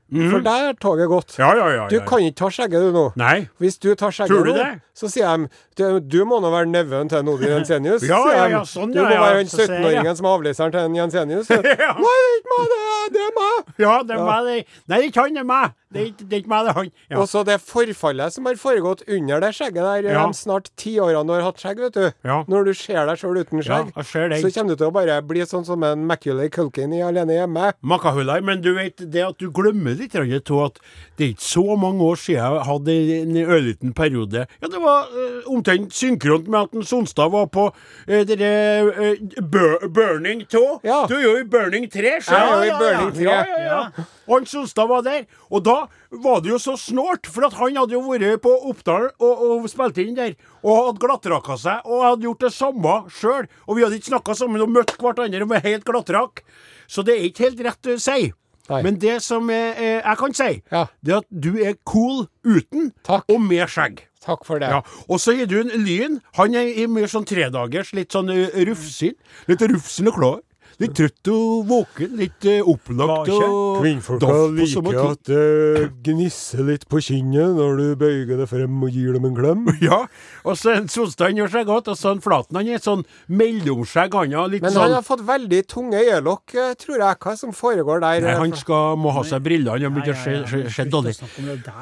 for 0.09 0.41
der 0.41 0.63
har 0.71 0.77
toget 0.81 1.09
gått. 1.09 1.35
Ja, 1.39 1.51
ja, 1.57 1.69
ja. 1.75 1.87
Du 1.93 1.99
kan 2.09 2.23
ikke 2.25 2.39
ta 2.41 2.49
skjegget 2.53 2.87
du 2.87 2.95
nå. 2.95 3.05
Nei. 3.21 3.49
Hvis 3.61 3.77
du 3.77 3.91
tar 3.99 4.15
skjegget 4.15 4.41
du 4.47 4.49
nå, 4.49 4.55
det? 4.57 4.69
så 4.97 5.11
sier 5.13 5.37
de 5.37 5.49
du, 5.77 5.99
du 6.01 6.23
må 6.29 6.39
nå 6.41 6.49
være 6.53 6.71
nevøen 6.71 7.11
til 7.13 7.29
Odin 7.29 7.53
Jensenius. 7.59 8.07
Ja, 8.09 8.23
ja, 8.33 8.47
ja, 8.55 8.63
sånn, 8.65 8.95
du 8.95 9.03
må 9.03 9.11
være 9.11 9.43
den 9.43 9.51
så 9.53 9.61
ser 9.61 9.75
jeg, 9.75 9.83
17-åringen 9.83 10.17
som 10.17 10.31
er 10.31 10.39
avleseren 10.39 10.73
til 10.73 10.89
en 10.89 10.97
Jensenius. 10.97 11.51
Nei, 11.53 11.61
det 11.61 11.75
er 11.77 12.39
ikke 12.39 12.55
meg, 12.55 12.73
det 12.73 13.21
er, 13.21 13.27
er 13.27 13.37
meg! 13.37 13.75
Ja, 13.85 13.99
det 14.01 14.17
er 14.17 14.25
meg. 14.25 14.49
Nei, 14.49 14.63
det 14.89 14.99
er 15.03 15.07
ikke 15.11 15.27
han, 15.27 15.37
det 15.37 15.45
er 15.45 15.51
meg. 15.53 15.77
Det 15.89 16.01
er 16.01 16.07
ikke, 16.11 16.25
det 16.29 16.39
meg, 16.51 16.67
det 16.67 16.71
er 16.73 16.77
han. 16.77 16.89
Ja. 17.09 17.19
Og 17.23 17.29
så 17.31 17.41
det 17.49 17.55
forfallet 17.65 18.35
som 18.35 18.45
har 18.45 18.59
foregått 18.61 19.07
under 19.09 19.41
det 19.41 19.55
skjegget 19.57 19.81
der, 19.81 20.09
Ja. 20.13 20.27
de 20.27 20.35
snart 20.37 20.69
ti 20.77 20.99
årene 21.01 21.25
du 21.27 21.33
har 21.33 21.47
hatt 21.47 21.57
skjegg, 21.63 21.79
vet 21.81 21.95
du. 21.97 22.13
Ja. 22.29 22.43
Når 22.49 22.65
du 22.69 22.73
ser 22.77 23.07
deg 23.09 23.17
sjøl 23.17 23.39
uten 23.41 23.63
skjegg, 23.65 23.93
så 23.97 24.51
kommer 24.53 24.75
du 24.75 24.77
til 24.77 24.91
å 24.91 24.93
bare 24.93 25.17
bli 25.25 25.41
sånn 25.49 25.65
som 25.65 25.83
en 25.89 26.05
Macaulay 26.07 26.51
Culkin 26.53 26.93
i 26.93 27.01
Alene 27.01 27.39
hjemme. 27.39 27.73
Makahulai, 27.81 28.41
men 28.45 28.61
du 28.61 28.75
vet 28.77 29.01
det 29.11 29.25
at 29.25 29.39
du 29.41 29.49
glemmer 29.51 29.97
litt 29.97 30.15
av 30.19 30.29
at 30.67 30.79
det 31.17 31.25
er 31.25 31.33
ikke 31.33 31.49
så 31.49 31.77
mange 31.81 32.05
år 32.05 32.17
siden 32.21 32.37
jeg 32.39 32.67
hadde 32.69 32.95
en 33.23 33.37
ørliten 33.49 33.95
periode 33.97 34.45
Ja, 34.61 34.69
det 34.69 34.81
var 34.83 35.09
eh, 35.09 35.41
omtrent 35.51 35.93
synkront 35.97 36.49
med 36.49 36.61
at 36.69 36.75
en 36.77 36.85
Sonstad 36.89 37.31
var 37.33 37.47
på 37.47 37.71
dere 38.07 38.53
eh, 38.93 39.41
bur 39.41 39.89
Burning 39.89 40.45
2. 40.49 40.63
Ja. 40.85 41.07
Du 41.09 41.17
er 41.17 41.23
jo 41.25 41.35
i 41.41 41.45
Burning 41.49 41.89
3, 41.91 42.19
sjøl. 42.21 42.37
Jeg 42.37 42.49
er 42.49 42.55
jo 42.55 42.69
i 42.69 42.79
Burning 42.79 43.13
3. 43.17 43.25
Ja, 43.25 43.45
ja, 43.65 44.05
han 44.29 44.47
Solstad 44.47 44.89
var 44.91 45.03
der. 45.07 45.27
Og 45.51 45.65
da 45.67 45.77
var 46.25 46.41
det 46.45 46.51
jo 46.53 46.59
så 46.63 46.77
snålt, 46.81 47.27
for 47.27 47.47
at 47.49 47.57
han 47.59 47.77
hadde 47.77 47.97
jo 47.97 48.03
vært 48.07 48.43
på 48.45 48.53
Oppdal 48.71 49.09
og, 49.19 49.45
og 49.49 49.69
spilt 49.73 49.99
inn 50.03 50.17
der. 50.19 50.35
Og 50.63 50.77
hadde 50.89 51.03
glattraka 51.05 51.57
seg, 51.61 51.87
og 51.87 52.05
hadde 52.07 52.27
gjort 52.29 52.45
det 52.47 52.53
samme 52.57 52.97
sjøl. 53.11 53.47
Og 53.67 53.77
vi 53.79 53.85
hadde 53.87 53.99
ikke 54.01 54.13
snakka 54.15 54.35
sammen 54.39 54.65
og 54.65 54.71
møtt 54.75 54.97
hverandre 54.99 55.45
med 55.47 55.57
var 55.59 55.65
helt 55.67 55.85
glattrak. 55.89 56.45
Så 56.89 57.03
det 57.05 57.17
er 57.19 57.29
ikke 57.29 57.49
helt 57.49 57.65
rett 57.69 57.91
å 57.95 57.99
si. 58.01 58.33
Nei. 58.69 58.83
Men 58.85 58.99
det 59.01 59.15
som 59.25 59.49
eh, 59.49 59.79
eh, 59.81 60.03
jeg 60.05 60.19
kan 60.21 60.35
si, 60.37 60.51
Ja. 60.71 60.83
det 61.01 61.13
er 61.15 61.23
at 61.23 61.29
du 61.33 61.55
er 61.65 61.79
cool 61.89 62.27
uten 62.45 62.91
Takk. 63.03 63.25
og 63.33 63.41
med 63.41 63.65
skjegg. 63.73 64.03
Takk 64.21 64.43
for 64.45 64.61
det. 64.61 64.69
Ja, 64.69 64.83
Og 65.09 65.21
så 65.23 65.33
gir 65.33 65.47
du 65.49 65.55
en 65.63 65.71
Lyn. 65.87 66.19
Han 66.37 66.55
er 66.59 66.69
i 66.77 66.85
mer 66.91 67.07
sånn 67.09 67.25
tredagers, 67.25 67.95
litt 67.97 68.13
sånn 68.13 68.29
rufsete. 68.29 69.17
Litt 69.49 69.63
rufsende 69.73 70.13
klar. 70.13 70.43
Litt 70.79 70.95
trøtt 70.99 71.31
og 71.33 71.67
våken. 71.69 72.13
Litt 72.19 72.47
uh, 72.47 72.71
opplagt 72.71 73.33
og 73.35 73.81
Kvinnfolka 73.81 74.35
liker 74.55 75.01
at 75.03 75.31
det 75.31 75.89
gnisser 76.07 76.63
litt 76.69 76.87
på 76.91 77.01
kinnet 77.03 77.57
når 77.59 77.81
du 77.81 77.87
bøyer 77.99 78.35
deg 78.39 78.47
frem 78.51 78.77
og 78.87 78.95
gir 78.95 79.17
dem 79.19 79.29
en 79.31 79.39
klem. 79.39 79.67
Ja, 79.89 80.05
og 80.45 80.59
så 80.59 80.75
Solstad 80.91 81.37
gjør 81.39 81.51
seg 81.53 81.69
godt, 81.69 81.89
og 81.91 81.97
så 81.99 82.13
han 82.13 82.23
Flaten 82.23 82.59
han 82.59 82.69
er 82.69 82.83
sånn 82.83 83.05
mellomskjegg. 83.31 84.15
Han 84.19 84.37
har 84.37 84.51
litt 84.53 84.65
Men 84.65 84.75
sånn 84.75 84.87
han 84.89 84.97
har 84.99 85.07
fått 85.07 85.23
veldig 85.27 85.61
tunge 85.71 86.03
øyelokk, 86.03 86.55
eh, 86.55 86.75
tror 86.79 87.03
jeg. 87.05 87.19
Hva 87.25 87.35
som 87.39 87.55
foregår 87.57 88.03
der? 88.05 88.23
Nei, 88.25 88.33
eh, 88.35 88.41
han 88.43 88.55
skal, 88.59 88.99
må 89.01 89.15
ha 89.17 89.25
seg 89.27 89.43
brillene, 89.45 89.83
Han 89.89 89.97
begynner 89.97 90.15
å 90.15 90.71
se, 90.75 90.87
dårlig. 90.91 91.17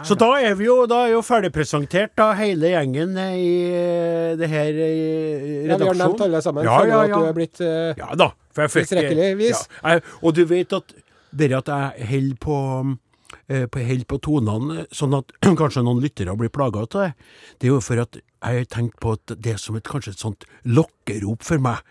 Så 0.06 0.16
da 0.18 0.30
er 0.40 0.56
vi 0.59 0.68
jo, 0.68 0.78
da 0.90 1.04
er 1.06 1.16
jo 1.16 1.22
ferdigpresentert, 1.26 2.14
da, 2.18 2.30
hele 2.38 2.72
gjengen 2.72 3.16
eh, 3.20 3.37
i 3.37 3.52
eh, 3.68 4.32
det 4.40 4.50
her 4.52 4.82
eh, 4.88 5.46
Ja, 5.66 5.76
vi 5.76 5.88
har 5.90 6.00
nevnt 6.02 6.26
alle 6.26 6.42
sammen. 6.44 6.66
Ja, 6.66 6.80
ja, 6.87 7.04
at 7.04 7.12
ja. 7.12 7.20
du 7.20 7.30
er 7.30 7.37
blitt 7.37 7.62
uh... 7.62 7.92
Ja 7.98 8.12
da. 8.18 8.32
For 8.56 8.64
jeg 8.64 8.72
fikk. 8.72 8.88
Ja, 9.84 9.96
jeg, 9.96 10.06
og 10.22 10.36
du 10.38 10.46
vet 10.48 10.72
at 10.72 10.94
det 11.36 11.52
at 11.52 11.68
jeg 11.68 12.08
holder 12.08 12.38
på 12.40 12.56
eh, 13.50 13.66
på, 13.68 13.82
helt 13.84 14.06
på 14.08 14.18
tonene, 14.24 14.86
sånn 14.94 15.16
at 15.18 15.34
kanskje 15.60 15.84
noen 15.84 16.00
lyttere 16.00 16.36
blir 16.40 16.52
plaga 16.54 16.86
av 16.86 16.88
det, 16.94 17.10
det 17.60 17.68
er 17.68 17.74
jo 17.74 17.82
for 17.84 18.00
at 18.06 18.16
jeg 18.16 18.62
har 18.62 18.68
tenkt 18.72 18.98
på 19.02 19.16
at 19.16 19.34
det 19.34 19.56
er 19.56 19.60
som 19.60 19.76
et, 19.76 19.84
kanskje 19.86 20.14
et 20.14 20.22
sånt 20.22 20.46
lokkerop 20.64 21.44
for 21.44 21.60
meg. 21.62 21.82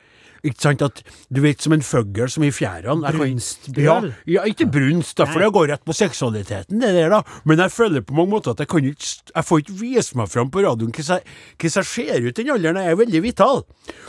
Ikke 0.45 0.61
sant 0.61 0.83
at 0.85 1.01
Du 1.33 1.41
vet, 1.41 1.61
som 1.61 1.73
en 1.73 1.81
fugl 1.85 2.29
som 2.29 2.43
i 2.45 2.51
fjærene. 2.53 3.11
Brunstbjørn? 3.15 4.09
Ja, 4.25 4.35
ja, 4.37 4.43
ikke 4.49 4.67
brunst, 4.71 5.15
da, 5.17 5.25
for 5.29 5.41
det 5.41 5.51
går 5.55 5.69
rett 5.73 5.85
på 5.87 5.95
seksualiteten, 5.95 6.79
det 6.83 6.93
der, 6.95 7.09
da. 7.09 7.21
Men 7.45 7.63
jeg 7.63 7.73
føler 7.73 8.05
på 8.05 8.13
mange 8.17 8.31
måter 8.35 8.53
at 8.53 8.61
jeg 8.63 8.69
kan 8.71 8.85
ikke 8.85 9.31
Jeg 9.35 9.45
får 9.45 9.63
ikke 9.63 9.77
vise 9.79 10.17
meg 10.19 10.29
fram 10.31 10.51
på 10.53 10.63
radioen 10.65 10.91
hvordan 10.93 11.19
jeg, 11.19 11.35
hvordan 11.59 11.81
jeg 11.81 11.89
ser 11.91 12.27
ut 12.27 12.39
i 12.39 12.43
den 12.43 12.53
alderen. 12.55 12.81
Jeg 12.85 12.91
er 12.95 13.01
veldig 13.01 13.21
vital. 13.25 13.63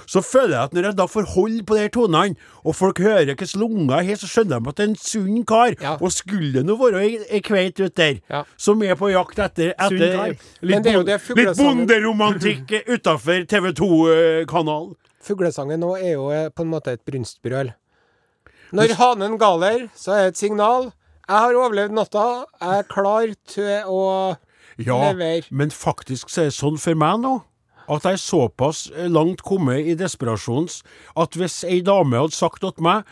Så 0.07 0.22
føler 0.22 0.55
jeg 0.57 0.62
at 0.70 0.77
når 0.77 0.88
jeg 0.90 0.99
da 1.01 1.07
får 1.11 1.31
holde 1.35 1.64
på 1.66 1.77
de 1.79 1.88
tonene, 1.88 2.37
og 2.66 2.75
folk 2.77 2.99
hører 2.99 3.25
hvilke 3.33 3.49
lunger 3.59 4.01
jeg 4.01 4.07
har, 4.11 4.20
så 4.20 4.31
skjønner 4.31 4.61
de 4.61 4.68
at 4.70 4.77
det 4.79 4.85
er 4.85 4.90
en 4.92 5.01
sunn 5.01 5.44
kar. 5.49 5.75
Ja. 5.81 5.96
Og 6.01 6.12
skulle 6.14 6.53
det 6.55 6.64
nå 6.66 6.77
være 6.81 7.03
ei, 7.07 7.40
kveite 7.40 7.57
kveit 7.57 7.81
ut 7.81 7.96
der, 7.96 8.20
Ja. 8.31 8.44
som 8.57 8.83
er 8.83 8.94
på 8.99 9.11
jakt 9.11 9.38
etter, 9.38 9.72
etter 9.79 10.37
litt, 10.62 10.87
er 10.87 11.37
litt 11.37 11.57
bonderomantikk 11.59 12.72
utafor 12.94 13.46
TV 13.49 13.72
2-kanalen. 13.72 14.94
Fuglesangen 15.26 15.82
nå 15.82 15.94
er 15.98 16.12
jo 16.14 16.28
eh, 16.34 16.48
på 16.54 16.62
en 16.64 16.70
måte 16.72 16.94
et 16.94 17.02
brunstbrøl. 17.06 17.72
Når 18.76 18.94
hanen 18.98 19.36
galer, 19.38 19.88
så 19.94 20.14
er 20.14 20.22
det 20.26 20.34
et 20.34 20.40
signal. 20.44 20.88
Jeg 21.26 21.42
har 21.42 21.58
overlevd 21.58 21.94
natta. 21.96 22.24
Jeg 22.60 22.80
er 22.82 22.88
klar 22.90 23.32
til 23.50 23.90
å 23.90 24.00
Ja, 24.78 24.96
Lever. 25.12 25.46
men 25.50 25.70
faktisk 25.72 26.28
så 26.30 26.42
er 26.44 26.50
det 26.50 26.56
sånn 26.58 26.76
for 26.78 26.98
meg 26.98 27.20
nå 27.22 27.36
at 27.86 28.02
jeg 28.02 28.16
er 28.18 28.20
såpass 28.20 28.80
eh, 28.90 29.06
langt 29.08 29.44
kommet 29.46 29.86
i 29.86 29.94
desperasjons 29.96 30.80
at 31.16 31.36
hvis 31.38 31.60
ei 31.64 31.78
dame 31.86 32.18
hadde 32.18 32.34
sagt 32.34 32.60
til 32.64 32.82
meg 32.82 33.06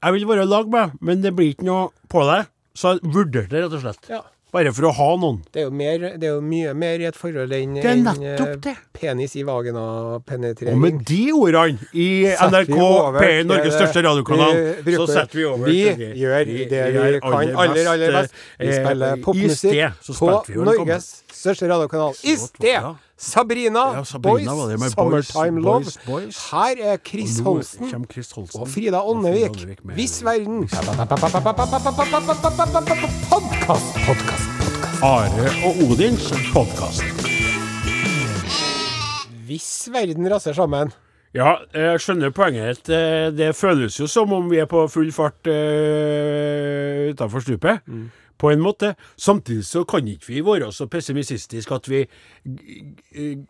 Jeg 0.00 0.14
vil 0.16 0.24
være 0.28 0.46
i 0.46 0.48
lag 0.48 0.68
med, 0.72 0.94
men 1.00 1.20
det 1.22 1.34
blir 1.36 1.52
ikke 1.52 1.64
noe 1.68 1.90
på 2.12 2.24
deg, 2.28 2.48
så 2.76 2.94
jeg 2.96 3.12
vurderte 3.14 3.52
det 3.52 3.62
rett 3.64 3.76
og 3.78 3.84
slett. 3.84 4.08
Ja. 4.10 4.22
Bare 4.54 4.70
for 4.70 4.86
å 4.86 4.92
ha 4.94 5.06
noen. 5.18 5.40
Det 5.50 5.64
er 5.64 5.66
jo, 5.66 5.70
mer, 5.74 5.98
det 6.14 6.28
er 6.28 6.34
jo 6.36 6.42
mye 6.46 6.74
mer 6.78 7.02
i 7.02 7.06
et 7.08 7.16
forhold 7.18 7.50
enn 7.56 7.74
Det 7.74 7.84
er 7.90 8.52
eh, 8.52 8.56
det. 8.62 8.74
penis 8.94 9.34
i 9.34 9.42
Og 9.42 10.78
med 10.78 11.00
de 11.08 11.22
ordene 11.34 11.88
i 11.92 12.06
Setter 12.30 12.50
NRK 12.52 12.78
P1, 13.18 13.48
Norges 13.50 13.74
største 13.74 14.04
radiokanal, 14.06 14.60
vi 14.86 14.94
så 14.94 15.06
setter 15.10 15.40
vi 15.40 15.44
over 15.50 15.66
Vi 15.66 15.80
til 15.82 15.96
de- 15.98 16.12
gjør 16.22 16.44
de- 16.46 16.58
det 16.58 16.68
de 16.70 16.92
vi 16.92 16.98
er 17.02 17.20
kan 17.20 17.32
aller, 17.34 17.88
aller 17.94 18.12
best. 18.20 18.32
Vi 18.60 18.68
eh, 18.68 18.78
spiller 18.84 19.16
popmusikk 19.26 19.74
på 20.06 20.30
vi 20.46 20.54
en 20.54 20.64
Norges 20.70 21.10
største 21.32 21.68
radiokanal. 21.74 22.14
I 22.22 22.36
sted! 22.36 22.94
Sabrina, 23.16 23.82
Ja, 23.94 24.02
Sabrina 24.04 24.50
det 24.68 24.78
Boys, 24.78 24.92
Summertime 24.92 25.62
Boys, 25.62 25.96
Love. 26.06 26.20
Boys. 26.22 26.50
Her 26.50 26.74
er 26.92 26.96
Chris 26.98 27.38
Holsten 27.38 28.04
Chris 28.10 28.30
Holsten. 28.32 28.60
og 28.60 28.68
Frida 28.68 29.00
Åndevik. 29.02 29.54
Hvis 29.94 30.18
verden. 30.24 30.66
Podkast, 33.64 33.94
podkast, 34.06 34.48
podkast. 34.60 35.02
Are 35.02 35.44
og 35.64 35.78
Odins 35.86 36.26
podkast. 36.52 37.04
Hvis 39.48 39.68
verden 39.88 40.28
raser 40.28 40.52
sammen. 40.52 40.92
Ja, 41.32 41.54
jeg 41.72 42.02
skjønner 42.04 42.34
poenget. 42.36 42.90
Eh, 42.92 43.30
Det 43.32 43.54
føles 43.56 43.96
jo 43.96 44.04
som 44.04 44.36
om 44.36 44.50
vi 44.52 44.60
er 44.60 44.68
på 44.68 44.84
full 44.92 45.08
fart 45.16 45.48
uh, 45.48 47.08
utafor 47.08 47.40
stupet. 47.40 47.80
På 48.36 48.52
en 48.52 48.60
måte. 48.60 48.94
Samtidig 49.16 49.64
så 49.64 49.86
kan 49.88 50.12
ikke 50.12 50.28
vi 50.28 50.44
være 50.44 50.68
så 50.68 50.84
pessimistiske 50.84 51.74
at 51.74 51.88
vi 51.88 52.04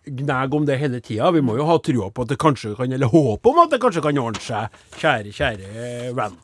gnager 0.07 0.55
om 0.55 0.67
det 0.67 0.79
hele 0.79 1.01
tida. 1.01 1.35
Vi 1.35 1.43
må 1.43 1.59
jo 1.59 1.67
ha 1.67 1.79
trua 1.83 2.13
på 2.15 2.23
at 2.23 2.29
det 2.29 2.39
kanskje 2.39 2.77
kan, 2.79 2.93
eller 2.93 3.11
håp 3.11 3.47
om 3.47 3.59
at 3.67 3.75
det 3.75 3.83
kanskje 3.83 4.07
kan 4.07 4.23
ordne 4.23 4.47
seg, 4.47 4.83
kjære, 4.95 5.35
kjære 5.35 6.15
venn. 6.15 6.39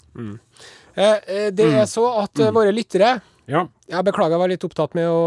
Eh, 0.94 1.18
eh, 1.26 1.50
Det 1.54 1.70
er 1.70 1.86
så 1.86 2.08
at 2.18 2.34
mm. 2.34 2.54
våre 2.54 2.72
lyttere 2.74 3.20
Ja. 3.50 3.64
Jeg 3.90 4.06
beklager, 4.06 4.36
jeg 4.36 4.42
var 4.44 4.52
litt 4.52 4.66
opptatt 4.66 4.94
med 4.94 5.08
å 5.10 5.22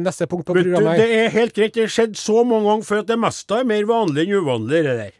neste 0.00 0.28
punkt 0.30 0.46
på 0.48 0.56
programmet. 0.56 0.96
du, 0.96 1.02
det 1.02 1.18
er 1.26 1.34
helt 1.34 1.52
greit. 1.56 1.74
Det 1.76 1.84
har 1.84 1.92
skjedd 1.92 2.16
så 2.16 2.40
mange 2.46 2.70
ganger 2.70 2.88
før 2.88 3.02
at 3.04 3.10
det 3.10 3.18
meste 3.20 3.60
er 3.60 3.68
mer 3.68 3.84
vanlig 3.90 4.24
enn 4.24 4.40
uvanlig, 4.40 4.80
det 4.86 4.96
der. 5.02 5.12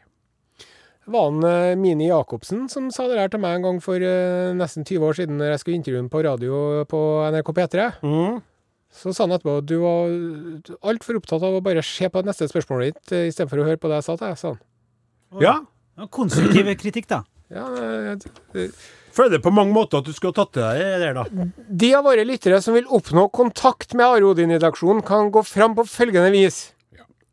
var 1.13 1.29
han 1.29 1.45
eh, 1.45 1.75
Mini 1.77 2.09
Jacobsen 2.09 2.65
som 2.71 2.89
sa 2.93 3.05
det 3.11 3.19
der 3.19 3.29
til 3.35 3.43
meg 3.43 3.59
en 3.59 3.67
gang 3.67 3.79
for 3.85 4.01
uh, 4.01 4.55
nesten 4.57 4.87
20 4.87 5.05
år 5.05 5.19
siden 5.19 5.37
når 5.37 5.53
jeg 5.53 5.61
skulle 5.61 5.79
intervjue 5.79 6.01
ham 6.01 6.09
på 6.09 6.23
radio 6.25 6.83
på 6.89 7.01
NRK 7.35 7.53
P3. 7.59 7.87
Mm. 8.01 8.41
Så 8.95 9.13
sa 9.13 9.27
han 9.27 9.35
etterpå 9.35 9.59
at 9.59 9.69
du 9.69 9.77
var 9.83 10.11
altfor 10.89 11.19
opptatt 11.19 11.43
av 11.43 11.57
å 11.57 11.63
bare 11.63 11.83
se 11.85 12.09
på 12.09 12.25
neste 12.25 12.47
spørsmål 12.49 12.87
ditt 12.87 13.13
eh, 13.13 13.29
istedenfor 13.29 13.61
å 13.61 13.69
høre 13.69 13.81
på 13.81 13.91
det 13.91 14.01
jeg 14.01 14.07
sa 14.07 14.17
til 14.17 14.27
deg, 14.29 14.41
sa 14.41 14.53
han. 14.53 14.61
Ja. 15.43 15.55
Ja, 15.95 16.07
Konstruktiv 16.11 16.69
kritikk, 16.79 17.07
da. 17.11 17.21
Ja, 17.53 17.65
det, 17.75 18.31
eh, 18.57 18.79
Føler 19.15 19.39
på 19.39 19.53
mange 19.55 19.71
måter 19.75 20.01
at 20.01 20.07
du 20.07 20.11
skulle 20.15 20.33
ha 20.35 20.43
tatt 20.43 20.53
til 20.57 20.65
deg 20.65 21.01
det 21.01 21.11
da. 21.15 21.25
de 21.83 21.91
av 21.95 22.03
våre 22.03 22.25
lyttere 22.27 22.59
som 22.63 22.75
vil 22.75 22.89
oppnå 22.91 23.29
kontakt 23.31 23.95
med 23.95 24.05
Are 24.05 24.31
Odin-redaksjonen, 24.33 25.03
kan 25.07 25.31
gå 25.31 25.43
fram 25.47 25.77
på 25.77 25.87
følgende 25.87 26.33
vis. 26.35 26.65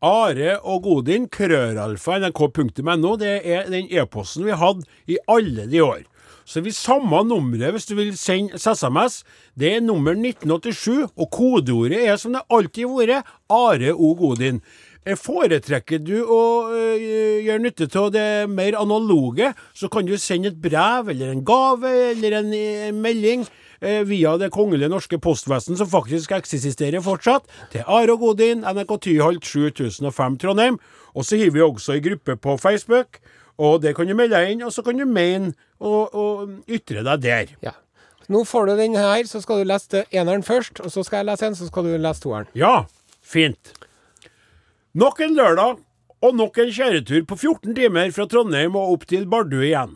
Are 0.03 0.57
og 0.67 0.83
Godin, 0.83 1.29
krøralfa, 1.31 2.17
nrk.no. 2.19 3.13
Det 3.19 3.35
er 3.43 3.69
den 3.71 3.87
e-posten 3.91 4.47
vi 4.47 4.55
hadde 4.59 4.83
i 5.07 5.19
alle 5.31 5.67
de 5.71 5.83
år. 5.83 6.01
Så 6.43 6.59
vi 6.59 6.73
samme 6.75 7.21
nummeret 7.23 7.71
hvis 7.71 7.87
du 7.87 7.95
vil 7.95 8.11
sende 8.19 8.59
SMS. 8.59 9.21
Det 9.55 9.77
er 9.77 9.83
nummer 9.83 10.11
1987, 10.11 11.07
og 11.15 11.29
kodeordet 11.31 12.01
er 12.03 12.19
som 12.19 12.35
det 12.35 12.43
alltid 12.51 12.83
har 12.83 12.99
vært, 12.99 13.31
Are 13.47 13.93
O. 13.95 14.11
Godin. 14.19 14.59
Eh, 15.03 15.17
Foretrekker 15.19 15.99
du 15.99 16.15
å 16.23 16.39
øh, 16.71 17.43
gjøre 17.43 17.59
nytte 17.63 17.89
av 17.99 18.11
det 18.15 18.27
mer 18.51 18.77
analoge, 18.79 19.51
så 19.75 19.89
kan 19.91 20.07
du 20.07 20.15
sende 20.17 20.53
et 20.53 20.61
brev 20.63 21.11
eller 21.11 21.33
en 21.33 21.43
gave 21.43 21.91
eller 22.13 22.37
en 22.39 22.53
en 22.53 23.01
melding 23.03 23.43
eh, 23.81 24.03
via 24.07 24.37
Det 24.39 24.51
kongelige 24.51 24.91
norske 24.91 25.19
postvesen, 25.19 25.77
som 25.77 25.91
faktisk 25.91 26.31
eksisterer 26.31 27.03
fortsatt, 27.03 27.47
til 27.71 27.83
Are 27.83 28.15
og 28.15 28.23
Godin, 28.23 28.63
NRK 28.63 28.95
Tyholt 29.03 29.45
7005 29.45 30.39
Trondheim. 30.39 30.79
Og 31.13 31.27
så 31.27 31.37
har 31.37 31.51
vi 31.51 31.61
også 31.61 31.97
ei 31.97 32.03
gruppe 32.03 32.37
på 32.39 32.57
Facebook, 32.57 33.19
og 33.59 33.81
det 33.83 33.95
kan 33.95 34.07
du 34.07 34.15
melde 34.15 34.39
deg 34.39 34.55
inn, 34.55 34.63
og 34.63 34.71
så 34.73 34.81
kan 34.81 34.97
du 34.97 35.05
mene 35.05 35.53
og, 35.83 36.15
og 36.15 36.49
ytre 36.71 37.03
deg 37.03 37.21
der. 37.27 37.55
Ja. 37.61 37.75
Nå 38.31 38.45
får 38.47 38.71
du 38.71 38.77
den 38.79 38.95
her, 38.95 39.27
så 39.27 39.43
skal 39.43 39.59
du 39.59 39.67
lese 39.67 40.05
eneren 40.15 40.47
først, 40.47 40.79
og 40.79 40.89
så 40.89 41.03
skal 41.03 41.21
jeg 41.21 41.33
lese 41.33 41.49
en, 41.49 41.57
så 41.59 41.67
skal 41.67 41.91
du 41.91 41.97
lese 41.99 42.23
toeren. 42.23 42.47
Ja, 42.55 42.85
fint. 43.21 43.75
Nok 44.93 45.23
en 45.25 45.31
lørdag, 45.33 45.79
og 46.21 46.35
nok 46.37 46.57
en 46.61 46.69
kjøretur 46.69 47.23
på 47.25 47.35
14 47.39 47.73
timer 47.73 48.11
fra 48.13 48.27
Trondheim 48.29 48.75
og 48.77 48.91
opp 48.93 49.07
til 49.09 49.23
Bardu 49.25 49.55
igjen. 49.65 49.95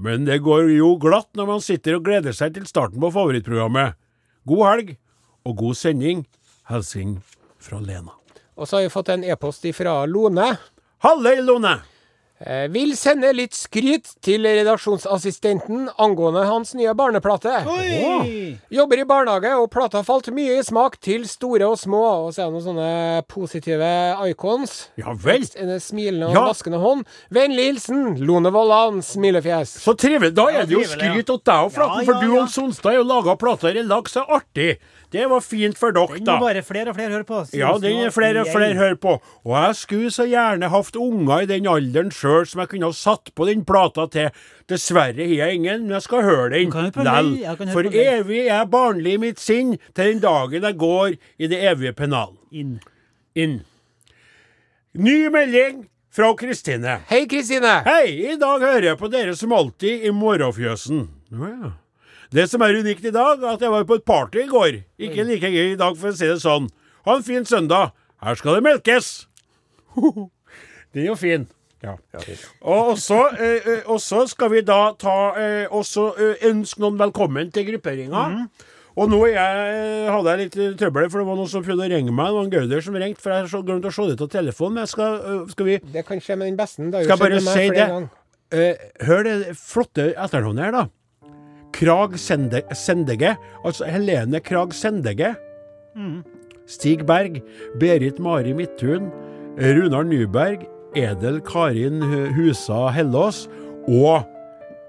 Men 0.00 0.24
det 0.24 0.38
går 0.46 0.70
jo 0.72 0.94
glatt 0.96 1.28
når 1.36 1.48
man 1.50 1.60
sitter 1.60 1.98
og 1.98 2.06
gleder 2.06 2.32
seg 2.32 2.54
til 2.56 2.64
starten 2.64 3.02
på 3.04 3.10
favorittprogrammet. 3.12 3.98
God 4.48 4.62
helg, 4.64 4.94
og 5.44 5.58
god 5.60 5.76
sending. 5.76 6.22
Hilsing 6.72 7.18
fra 7.60 7.82
Lena. 7.84 8.16
Og 8.56 8.64
så 8.64 8.78
har 8.78 8.86
vi 8.86 8.94
fått 8.94 9.12
en 9.12 9.26
e-post 9.28 9.68
fra 9.76 9.98
Lone. 10.08 10.48
Halløy, 11.04 11.44
Lone! 11.44 11.74
Eh, 12.40 12.68
vil 12.72 12.94
sende 12.96 13.28
litt 13.36 13.52
skryt 13.52 14.14
til 14.24 14.46
redaksjonsassistenten 14.48 15.90
angående 16.00 16.46
hans 16.48 16.70
nye 16.72 16.94
barneplate. 16.96 17.52
Oi! 17.68 18.54
Jobber 18.72 19.02
i 19.02 19.04
barnehage, 19.04 19.50
og 19.60 19.68
plata 19.74 20.00
falt 20.06 20.30
mye 20.32 20.54
i 20.56 20.62
smak 20.64 20.96
til 21.04 21.26
store 21.28 21.68
og 21.68 21.76
små. 21.76 22.00
Og 22.24 22.32
så 22.32 22.46
er 22.46 22.48
det 22.48 22.54
noen 22.54 22.64
sånne 22.64 23.26
positive 23.28 23.90
icons. 24.30 24.86
Ja 24.96 25.12
vel. 25.12 25.44
En 25.60 25.74
smilende 25.84 26.30
og 26.30 26.38
Ja. 26.38 26.46
vaskende 26.48 26.80
hånd. 26.80 27.04
Vennlig 27.30 27.66
hilsen 27.74 28.16
Lone 28.24 28.50
Vollan, 28.50 29.02
smilefjes. 29.04 29.76
Så 29.84 29.92
trivelig. 30.00 30.32
Da 30.34 30.48
er 30.48 30.64
det 30.64 30.78
jo 30.78 30.84
skryt 30.88 31.26
til 31.26 31.42
deg 31.44 31.64
og 31.66 31.72
Flaten, 31.76 32.00
Ja, 32.00 32.04
for 32.08 32.14
ja, 32.14 32.20
du 32.20 32.38
og 32.40 32.48
Sonstad 32.48 32.92
har 32.92 33.02
jo 33.02 33.04
laga 33.04 33.36
plata 33.36 33.68
i 33.68 33.82
lag, 33.82 34.04
så 34.08 34.24
artig. 34.26 34.78
Det 35.10 35.24
var 35.26 35.42
fint 35.42 35.78
for 35.78 35.90
dere, 35.90 36.06
da. 36.06 36.18
Den 36.20 36.28
må 36.38 36.46
bare 36.46 36.62
flere 36.62 36.92
og 36.92 36.96
flere 36.98 37.10
høre 37.16 37.26
på. 37.26 37.40
Ja, 37.58 37.72
den 37.82 37.98
er 38.04 38.12
flere 38.14 38.44
og 38.44 38.50
flere 38.52 38.76
hører 38.78 38.98
på. 39.02 39.16
Og 39.42 39.54
jeg 39.56 39.78
skulle 39.80 40.12
så 40.14 40.26
gjerne 40.30 40.70
hatt 40.70 40.98
unger 41.00 41.42
i 41.42 41.48
den 41.50 41.66
alderen 41.66 42.12
sjøl 42.14 42.46
som 42.46 42.62
jeg 42.62 42.70
kunne 42.74 42.90
ha 42.92 42.94
satt 42.94 43.32
på 43.34 43.48
den 43.48 43.64
plata 43.66 44.06
til. 44.14 44.30
Dessverre 44.70 45.26
har 45.26 45.34
jeg 45.34 45.58
ingen, 45.58 45.88
men 45.88 45.96
jeg 45.96 46.06
skal 46.06 46.22
høre 46.22 46.52
den 46.54 46.70
lell. 47.02 47.32
Jeg 47.42 47.58
høre 47.58 47.74
For 47.74 47.90
evig 47.90 48.44
er 48.46 48.70
barnlig 48.70 49.16
i 49.18 49.22
mitt 49.26 49.42
sinn 49.42 49.74
til 49.90 50.12
den 50.12 50.22
dagen 50.22 50.68
jeg 50.70 50.78
går 50.78 51.18
i 51.18 51.50
det 51.50 51.58
evige 51.72 51.96
pennal. 51.98 52.36
Inn. 52.54 52.78
Inn. 53.34 53.60
Ny 54.94 55.18
melding 55.34 55.88
fra 56.14 56.30
Kristine. 56.38 57.00
Hei, 57.10 57.24
Kristine. 57.30 57.80
Hei, 57.86 58.30
i 58.30 58.38
dag 58.38 58.62
hører 58.62 58.92
jeg 58.92 58.98
på 58.98 59.10
dere 59.10 59.34
som 59.38 59.54
alltid 59.54 60.06
i 60.06 60.14
morgenfjøsen. 60.14 61.06
Oh, 61.34 61.46
ja. 61.50 61.74
Det 62.30 62.46
som 62.50 62.62
er 62.62 62.76
unikt 62.78 63.04
i 63.04 63.10
dag, 63.14 63.40
er 63.42 63.56
at 63.56 63.62
jeg 63.64 63.72
var 63.72 63.86
på 63.88 63.96
et 63.98 64.04
party 64.06 64.44
i 64.44 64.50
går. 64.50 64.76
Ikke 65.02 65.24
like 65.26 65.50
gøy 65.50 65.72
i 65.72 65.78
dag, 65.80 65.96
for 65.98 66.12
å 66.12 66.16
si 66.16 66.28
det 66.30 66.38
sånn. 66.42 66.68
Ha 67.08 67.16
en 67.16 67.24
fin 67.26 67.46
søndag. 67.48 67.90
Her 68.22 68.36
skal 68.38 68.58
det 68.58 68.66
melkes. 68.68 69.08
Det 70.90 71.04
er 71.04 71.06
jo 71.06 71.14
fin. 71.14 71.44
Ja. 71.84 71.92
Og 72.66 72.96
så, 72.98 73.20
eh, 73.38 73.68
eh, 73.78 74.24
skal 74.26 74.50
vi 74.50 74.60
da 74.66 74.92
ta 74.98 75.14
eh, 75.38 75.68
også 75.70 76.08
eh, 76.18 76.42
ønske 76.50 76.82
noen 76.82 76.98
velkommen 76.98 77.52
til 77.54 77.68
grupperinga. 77.68 78.24
Og 78.98 79.08
nå 79.08 79.20
jeg, 79.30 79.38
eh, 79.38 80.10
hadde 80.10 80.34
jeg 80.34 80.40
litt 80.50 80.78
trøbbel, 80.80 81.06
for 81.08 81.22
det 81.22 81.28
var 81.30 81.38
noen 81.38 81.48
som 81.48 81.62
prøvde 81.64 81.86
å 81.86 81.92
ringe 81.92 82.10
meg. 82.12 82.26
Det 82.26 82.36
var 82.36 82.44
en 82.48 82.52
Gauder 82.56 82.82
som 82.84 82.98
ringte, 82.98 83.22
for 83.22 83.32
jeg 83.32 83.48
så- 83.48 83.62
glemte 83.64 83.86
å 83.88 83.94
se 83.94 84.08
det 84.10 84.18
på 84.18 84.28
telefonen. 84.28 84.74
Men 84.74 84.86
skal, 84.90 85.46
skal 85.48 85.66
vi 85.66 85.78
Det 85.78 86.06
kan 86.06 86.18
skje 86.18 86.36
med 86.36 86.50
den 86.50 86.56
beste. 86.58 86.88
Skal 86.90 87.06
jeg 87.06 87.18
bare 87.18 87.40
si 87.40 87.68
det. 87.70 87.76
ganger. 87.86 88.10
Eh, 88.50 88.74
hør 89.06 89.22
det 89.22 89.56
flotte 89.56 90.10
etternavnet 90.18 90.64
her, 90.64 90.72
da. 90.72 90.86
Krag 91.80 92.18
Sende 92.20 92.60
Sendege. 92.76 93.36
Altså 93.64 93.88
Helene 93.88 94.40
Krag 94.44 94.74
Sendege. 94.76 95.34
Stig 96.68 97.06
Berg. 97.08 97.40
Berit 97.80 98.18
Mari 98.20 98.52
Midthun. 98.54 99.08
Runar 99.58 100.04
Nyberg. 100.04 100.66
Edel 100.96 101.40
Karin 101.40 102.02
Husa 102.36 102.90
Hellås. 102.92 103.46
Og 103.88 104.28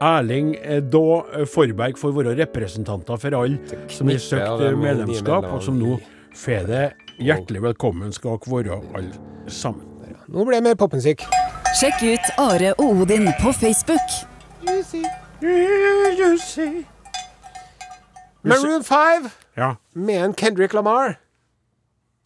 Erling 0.01 0.55
Da 0.91 1.45
Forberg 1.45 1.97
for 2.01 2.11
våre 2.15 2.33
representanter 2.35 3.21
for 3.21 3.37
alle 3.37 3.77
som 3.91 4.09
har 4.09 4.17
søkt 4.17 4.63
medlemskap, 4.81 5.45
og 5.45 5.61
som 5.61 5.77
nå 5.77 5.99
får 6.33 6.65
det 6.71 6.83
hjertelig 7.21 7.61
velkommen 7.69 8.09
skal 8.15 8.41
dere 8.41 8.55
være 8.55 8.81
alle 8.97 9.45
sammen. 9.45 9.85
Nå 10.25 10.47
ble 10.47 10.57
det 10.57 10.71
mer 10.71 10.79
popmusikk. 10.79 11.27
Sjekk 11.77 12.01
ut 12.01 12.35
Are 12.41 12.73
og 12.79 13.05
Odin 13.05 13.29
på 13.43 13.53
Facebook. 13.61 14.21
Maroon 18.41 18.83
5 18.83 19.29
Ja. 19.57 19.75
med 19.93 20.23
en 20.25 20.33
Kendrick 20.33 20.73
Lamar. 20.73 21.19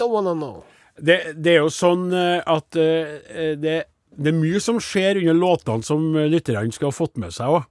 Don't 0.01 0.11
wanna 0.11 0.33
know. 0.33 0.63
det, 0.99 1.33
det 1.43 1.53
er 1.55 1.61
jo 1.63 1.69
sånn 1.71 2.11
eh, 2.15 2.41
at 2.45 2.75
uh, 2.75 3.55
det, 3.59 3.75
det 4.15 4.31
er 4.31 4.35
mye 4.35 4.59
som 4.63 4.79
skjer 4.83 5.19
under 5.21 5.35
låtene 5.35 5.83
som 5.83 6.05
lytterne 6.15 6.71
skal 6.75 6.91
ha 6.91 6.95
fått 6.95 7.17
med 7.19 7.33
seg 7.35 7.55
òg. 7.57 7.63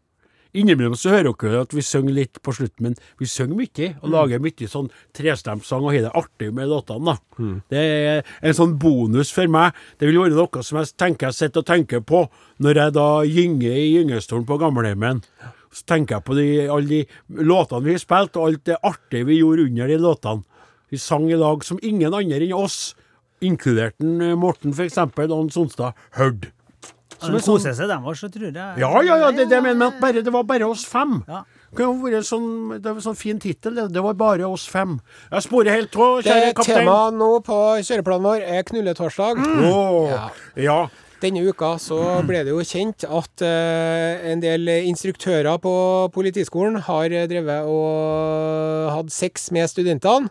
Innimellom 0.55 0.95
så 0.95 1.11
hører 1.11 1.33
dere 1.35 1.63
at 1.65 1.73
vi 1.75 1.83
synger 1.83 2.15
litt 2.15 2.39
på 2.45 2.53
slutten, 2.55 2.87
men 2.87 2.95
vi 3.19 3.27
synger 3.27 3.59
mye 3.59 3.89
og 4.05 4.13
lager 4.13 4.43
mye 4.45 4.69
sånn 4.71 4.91
trestemt-sang 5.17 5.83
og 5.83 5.91
har 5.97 6.05
det 6.07 6.13
artig 6.15 6.53
med 6.55 6.71
låtene. 6.71 7.11
da. 7.11 7.49
Det 7.73 7.83
er 7.83 8.23
en 8.41 8.55
sånn 8.55 8.77
bonus 8.79 9.33
for 9.35 9.51
meg. 9.51 9.75
Det 9.99 10.07
vil 10.07 10.21
være 10.23 10.39
noe 10.39 10.63
som 10.63 10.79
jeg 10.79 10.95
tenker 10.95 11.33
jeg 11.33 11.41
sitter 11.41 11.65
og 11.65 11.67
tenker 11.67 12.05
på 12.07 12.23
når 12.63 12.81
jeg 12.85 12.95
da 12.95 13.09
gynger 13.27 13.75
i 13.75 13.91
gyngestolen 13.97 14.47
på 14.47 14.61
gamlehjemmet. 14.63 15.27
Så 15.75 15.83
tenker 15.91 16.21
jeg 16.21 16.27
på 16.29 16.39
de, 16.39 16.49
alle 16.71 16.87
de 16.87 17.43
låtene 17.43 17.83
vi 17.83 17.97
har 17.97 18.03
spilt, 18.05 18.37
og 18.39 18.47
alt 18.47 18.67
det 18.71 18.79
artige 18.87 19.27
vi 19.27 19.41
gjorde 19.41 19.67
under 19.67 19.91
de 19.91 19.99
låtene. 19.99 20.45
Vi 20.95 21.01
sang 21.03 21.27
i 21.33 21.35
lag 21.35 21.65
som 21.67 21.83
ingen 21.83 22.15
andre 22.15 22.45
enn 22.47 22.55
oss, 22.55 22.95
inkludert 23.43 23.99
eh, 23.99 24.37
Morten 24.39 24.71
f.eks., 24.71 25.01
og 25.03 25.51
Sonstad, 25.51 25.99
hørte. 26.15 26.55
Som 27.21 27.33
De 27.33 27.39
sånn- 27.41 27.55
koser 27.57 27.75
seg, 27.75 27.89
dem 27.89 28.03
òg, 28.05 28.17
så 28.17 28.29
tror 28.33 28.49
jeg. 28.51 28.55
Ja, 28.55 29.03
ja, 29.03 29.17
ja, 29.19 29.31
det 29.31 29.49
det 29.49 29.57
jeg 29.59 29.63
mener 29.63 29.75
med 29.79 29.95
at 29.95 30.01
bare, 30.01 30.23
det 30.23 30.33
var 30.33 30.43
bare 30.45 30.67
oss 30.69 30.85
fem. 30.85 31.23
Ja. 31.29 31.45
Det 31.75 31.77
kunne 31.83 32.03
vært 32.03 32.25
sånn, 32.29 32.81
det 32.83 32.93
var 32.95 33.01
sånn 33.03 33.17
fin 33.19 33.39
tittel, 33.43 33.75
det. 33.91 34.03
Var 34.03 34.15
bare 34.15 34.47
oss 34.47 34.67
fem. 34.71 35.01
Jeg 35.33 35.43
sporer 35.43 35.71
helt 35.75 35.97
av, 35.97 36.23
Det 36.23 36.31
kjære 36.31 36.55
kaptein. 36.55 36.85
Temaet 36.85 37.15
nå 37.19 37.31
på 37.43 37.57
kjøreplanen 37.83 38.23
vår 38.29 38.43
er 38.47 38.63
knulletorsdag. 38.63 39.41
Åh, 39.43 40.11
Ja. 40.11 40.29
ja. 40.57 40.79
Denne 41.25 41.41
uka 41.49 41.79
så 41.81 41.97
ble 42.27 42.43
det 42.45 42.53
jo 42.53 42.59
kjent 42.61 43.05
at 43.09 43.41
uh, 43.41 44.31
en 44.31 44.41
del 44.41 44.69
instruktører 44.85 45.57
på 45.63 45.73
Politiskolen 46.13 46.77
har 46.85 47.09
drevet 47.09 47.65
og 47.65 48.91
hatt 48.93 49.11
sex 49.15 49.51
med 49.51 49.71
studentene. 49.71 50.29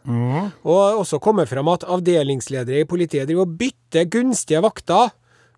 Og 0.63 0.99
også 1.01 1.19
kommet 1.19 1.49
fram 1.49 1.67
at 1.73 1.83
avdelingsledere 1.87 2.83
i 2.83 2.85
politiet 2.85 3.25
driver 3.27 3.47
og 3.47 3.57
bytter 3.57 4.05
gunstige 4.05 4.61
vakter 4.61 5.09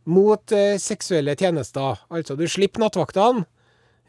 mot 0.06 0.52
eh, 0.56 0.78
seksuelle 0.82 1.36
tjenester. 1.40 2.00
Altså, 2.14 2.38
du 2.38 2.46
slipper 2.50 2.84
nattvaktene 2.86 3.46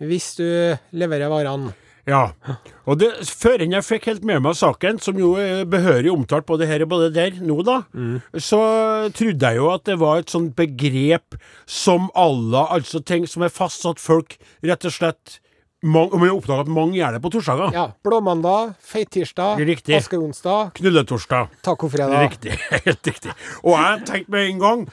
hvis 0.05 0.35
du 0.37 0.47
leverer 0.93 1.31
varene. 1.33 1.73
Ja. 2.07 2.29
Og 2.87 3.01
det, 3.01 3.09
før 3.27 3.65
jeg 3.65 3.83
fikk 3.83 4.05
helt 4.07 4.27
med 4.29 4.45
meg 4.45 4.55
saken, 4.55 5.01
som 5.03 5.17
jo 5.19 5.33
er 5.43 5.65
behørig 5.67 6.13
omtalt 6.13 6.47
både 6.47 6.69
her 6.71 6.85
og 6.85 6.93
både 6.93 7.09
der 7.17 7.41
nå, 7.43 7.57
da, 7.67 7.81
så 8.39 8.61
trodde 9.17 9.51
jeg 9.51 9.59
jo 9.59 9.73
at 9.73 9.83
det 9.89 9.97
var 9.99 10.23
et 10.23 10.31
sånt 10.31 10.53
begrep 10.59 11.35
som 11.67 12.07
Allah, 12.15 12.71
altså 12.77 13.03
ting 13.03 13.27
som 13.27 13.43
er 13.43 13.51
fastsatt 13.51 13.99
folk 14.03 14.39
rett 14.63 14.87
og 14.87 14.95
slett 14.95 15.41
Om 15.87 16.23
jeg 16.25 16.33
oppdager 16.33 16.65
at 16.65 16.71
mange 16.73 16.97
gjør 16.97 17.13
det 17.15 17.21
på 17.23 17.31
torsdager. 17.31 17.75
Ja. 17.77 17.83
Blåmandag, 18.03 18.73
feittirsdag, 18.81 19.61
askeonsdag, 19.95 20.73
Knulletorsdag. 20.79 21.53
tacofredag. 21.63 22.25
Riktig. 22.25 22.57
Helt 22.87 23.07
riktig. 23.07 23.35
Og 23.63 23.77
jeg 23.77 24.07
tenkte 24.09 24.35
med 24.35 24.49
en 24.49 24.63
gang 24.65 24.87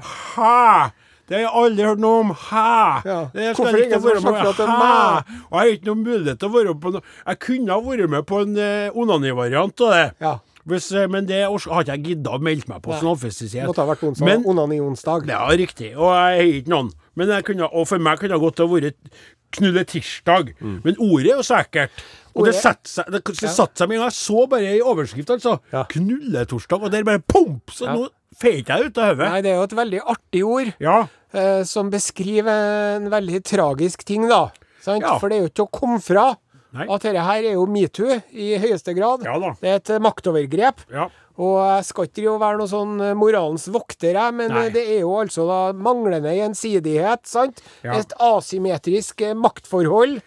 Hæ? 0.00 0.90
Det 1.30 1.36
har 1.38 1.42
jeg 1.44 1.50
aldri 1.54 1.84
hørt 1.86 2.00
noe 2.02 2.20
om. 2.24 2.30
Hæ? 2.34 2.66
Ja. 3.06 3.18
Det 3.34 3.56
Hvorfor 3.56 3.76
ikke 3.78 3.84
ingen 3.86 4.00
som 4.00 4.08
være 4.10 4.20
med. 4.20 4.60
er 4.60 4.66
Hæ? 4.66 5.40
Og 5.50 5.54
jeg 5.54 5.60
har 5.60 5.72
ikke 5.76 5.86
noen 5.90 6.04
mulighet 6.04 6.38
til 6.40 6.48
å 6.48 6.52
være 6.56 6.72
med 6.74 6.80
på 6.82 6.90
noe 6.96 7.02
Jeg 7.26 7.38
kunne 7.46 7.70
ha 7.76 7.80
vært 7.86 8.10
med 8.10 8.26
på 8.26 8.40
en 8.42 8.56
uh, 8.58 8.98
onanivariant 8.98 9.84
av 9.86 9.92
det. 9.94 10.06
Ja. 10.20 10.32
Hvis, 10.70 10.90
eh, 10.92 11.06
men 11.08 11.24
det 11.26 11.38
har 11.44 11.54
ikke 11.56 11.86
jeg 11.88 12.02
gidda 12.04 12.34
å 12.36 12.40
melde 12.42 12.68
meg 12.68 12.82
på 12.84 12.92
sånn 12.92 13.08
offisiell. 13.14 13.66
Måtte 13.70 13.80
ha 13.80 13.88
vært 13.94 14.02
onsdag. 14.10 14.26
Men- 14.28 14.44
Onani-onsdag. 14.44 15.24
Ja, 15.30 15.46
riktig. 15.56 15.94
Og 15.96 16.10
jeg 16.12 16.36
har 16.36 16.50
ikke 16.60 16.68
noen. 16.74 16.90
Men 17.16 17.28
jeg 17.32 17.44
kunne, 17.48 17.64
og 17.72 17.86
for 17.88 17.98
meg 17.98 18.18
kunne 18.20 18.34
det 18.36 18.40
godt 18.42 18.58
ha 18.58 18.66
vært 18.66 18.98
knulletirsdag. 19.56 20.52
Men 20.60 20.96
ordet 21.00 21.32
er 21.32 21.40
jo 21.40 21.46
sikkert. 21.46 21.90
Og 22.34 22.46
det 22.46 22.54
Mm. 22.54 22.60
Satte 22.60 22.86
seg, 22.88 23.04
det, 23.10 23.24
det 23.24 23.50
satte 23.50 23.76
seg 23.78 23.88
med 23.88 23.96
en 23.96 24.02
gang. 24.02 24.10
Jeg 24.12 24.18
så 24.20 24.46
bare 24.48 24.76
i 24.76 24.80
overskrift, 24.80 25.30
altså. 25.30 25.58
Ja. 25.72 25.84
Knulletorsdag. 25.90 26.82
Og 26.82 26.92
der 26.92 27.02
bare 27.04 27.18
pomp! 27.20 27.70
Så 27.70 27.86
Ja. 27.86 27.94
nå 27.96 28.08
feit 28.40 28.68
jeg 28.72 28.90
ut 28.90 28.98
av 29.00 29.10
hodet. 29.14 29.30
Nei, 29.30 29.40
det 29.44 29.52
er 29.52 29.58
jo 29.60 29.66
et 29.68 29.78
veldig 29.80 30.02
artig 30.16 30.44
ord. 30.46 30.72
Ja. 30.82 30.98
eh, 31.32 31.62
som 31.68 31.90
beskriver 31.92 32.96
en 32.96 33.10
veldig 33.12 33.42
tragisk 33.46 34.04
ting, 34.08 34.28
da. 34.30 34.46
Sant? 34.82 35.04
Ja. 35.04 35.18
For 35.20 35.28
det 35.28 35.38
er 35.38 35.44
jo 35.44 35.50
ikke 35.52 35.66
å 35.68 35.72
komme 35.80 36.00
fra 36.02 36.30
Nei. 36.72 36.86
at 36.88 37.02
dette 37.04 37.20
her 37.26 37.42
er 37.44 37.56
jo 37.58 37.66
metoo 37.68 38.14
i 38.32 38.52
høyeste 38.62 38.94
grad. 38.96 39.24
Ja. 39.26 39.34
Det 39.60 39.68
er 39.68 39.80
et 39.82 39.92
maktovergrep. 40.02 40.86
Ja. 40.94 41.08
Og 41.40 41.54
jeg 41.62 41.84
skal 41.88 42.04
ikke 42.08 42.16
drive 42.18 42.32
og 42.34 42.40
være 42.42 42.58
noe 42.60 42.68
sånn 42.68 42.96
eh, 43.00 43.14
moralens 43.16 43.68
vokter, 43.72 44.12
jeg, 44.18 44.34
men 44.36 44.50
Nei. 44.52 44.64
eh, 44.66 44.72
det 44.74 44.82
er 44.96 44.98
jo 45.04 45.14
altså 45.22 45.46
da 45.48 45.60
manglende 45.72 46.34
gjensidighet, 46.36 47.22
sant? 47.30 47.62
Et 47.84 48.12
asymmetrisk 48.20 49.22
eh, 49.24 49.36
maktforhold. 49.38 50.18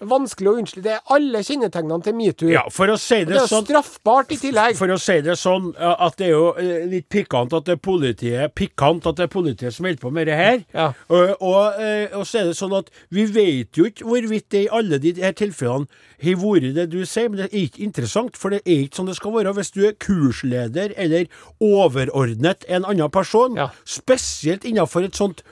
Vanskelig 0.00 0.48
å 0.48 0.54
unnskylde. 0.60 0.82
Det 0.86 0.92
er 0.96 1.14
alle 1.14 1.42
kjennetegnene 1.44 2.02
til 2.06 2.14
metoo. 2.16 2.48
ja, 2.48 2.62
for 2.72 2.88
å 2.88 2.96
si 2.98 3.18
det 3.24 3.34
det 3.34 3.42
er 3.42 3.50
sånn 3.50 3.66
straffbart 3.66 4.32
i 4.32 4.36
tillegg. 4.40 4.76
For 4.78 4.88
å 4.88 4.98
si 4.98 5.20
det 5.20 5.36
sånn, 5.36 5.74
at 5.78 6.16
det 6.16 6.26
er 6.26 6.30
jo 6.32 6.54
eh, 6.56 6.86
litt 6.88 7.08
pikant 7.12 7.52
at 7.52 7.64
det 7.66 7.76
er 7.76 7.82
politiet 7.84 8.54
Pikant 8.54 9.06
at 9.06 9.16
det 9.16 9.24
er 9.28 9.32
politiet 9.32 9.74
som 9.76 9.84
holder 9.84 10.00
på 10.00 10.10
med 10.10 10.26
det 10.26 10.36
her. 10.38 10.62
Ja. 10.74 10.92
Og, 11.08 11.34
og, 11.42 11.80
eh, 11.80 12.08
og 12.16 12.24
så 12.26 12.40
er 12.40 12.48
det 12.50 12.56
sånn 12.56 12.74
at 12.78 12.88
vi 13.10 13.26
vet 13.26 13.76
jo 13.76 13.84
ikke 13.90 14.04
hvorvidt 14.08 14.48
det 14.50 14.64
i 14.64 14.70
alle 14.72 14.98
de 14.98 15.12
her 15.20 15.32
tilfellene 15.36 15.86
har 16.20 16.36
vært 16.36 16.74
det 16.76 16.88
du 16.92 16.98
sier, 17.08 17.28
men 17.28 17.38
det 17.40 17.46
er 17.50 17.62
ikke 17.64 17.84
interessant, 17.84 18.36
for 18.36 18.50
det 18.52 18.60
er 18.66 18.82
ikke 18.86 19.00
sånn 19.00 19.08
det 19.08 19.16
skal 19.16 19.32
være. 19.36 19.54
Hvis 19.56 19.70
du 19.72 19.84
er 19.88 19.94
kursleder 20.00 20.92
eller 21.00 21.28
overordnet 21.60 22.64
en 22.68 22.84
annen 22.84 23.10
person, 23.10 23.56
Ja. 23.56 23.68
spesielt 23.84 24.64
innenfor 24.64 25.04
et 25.04 25.16
sånt 25.16 25.42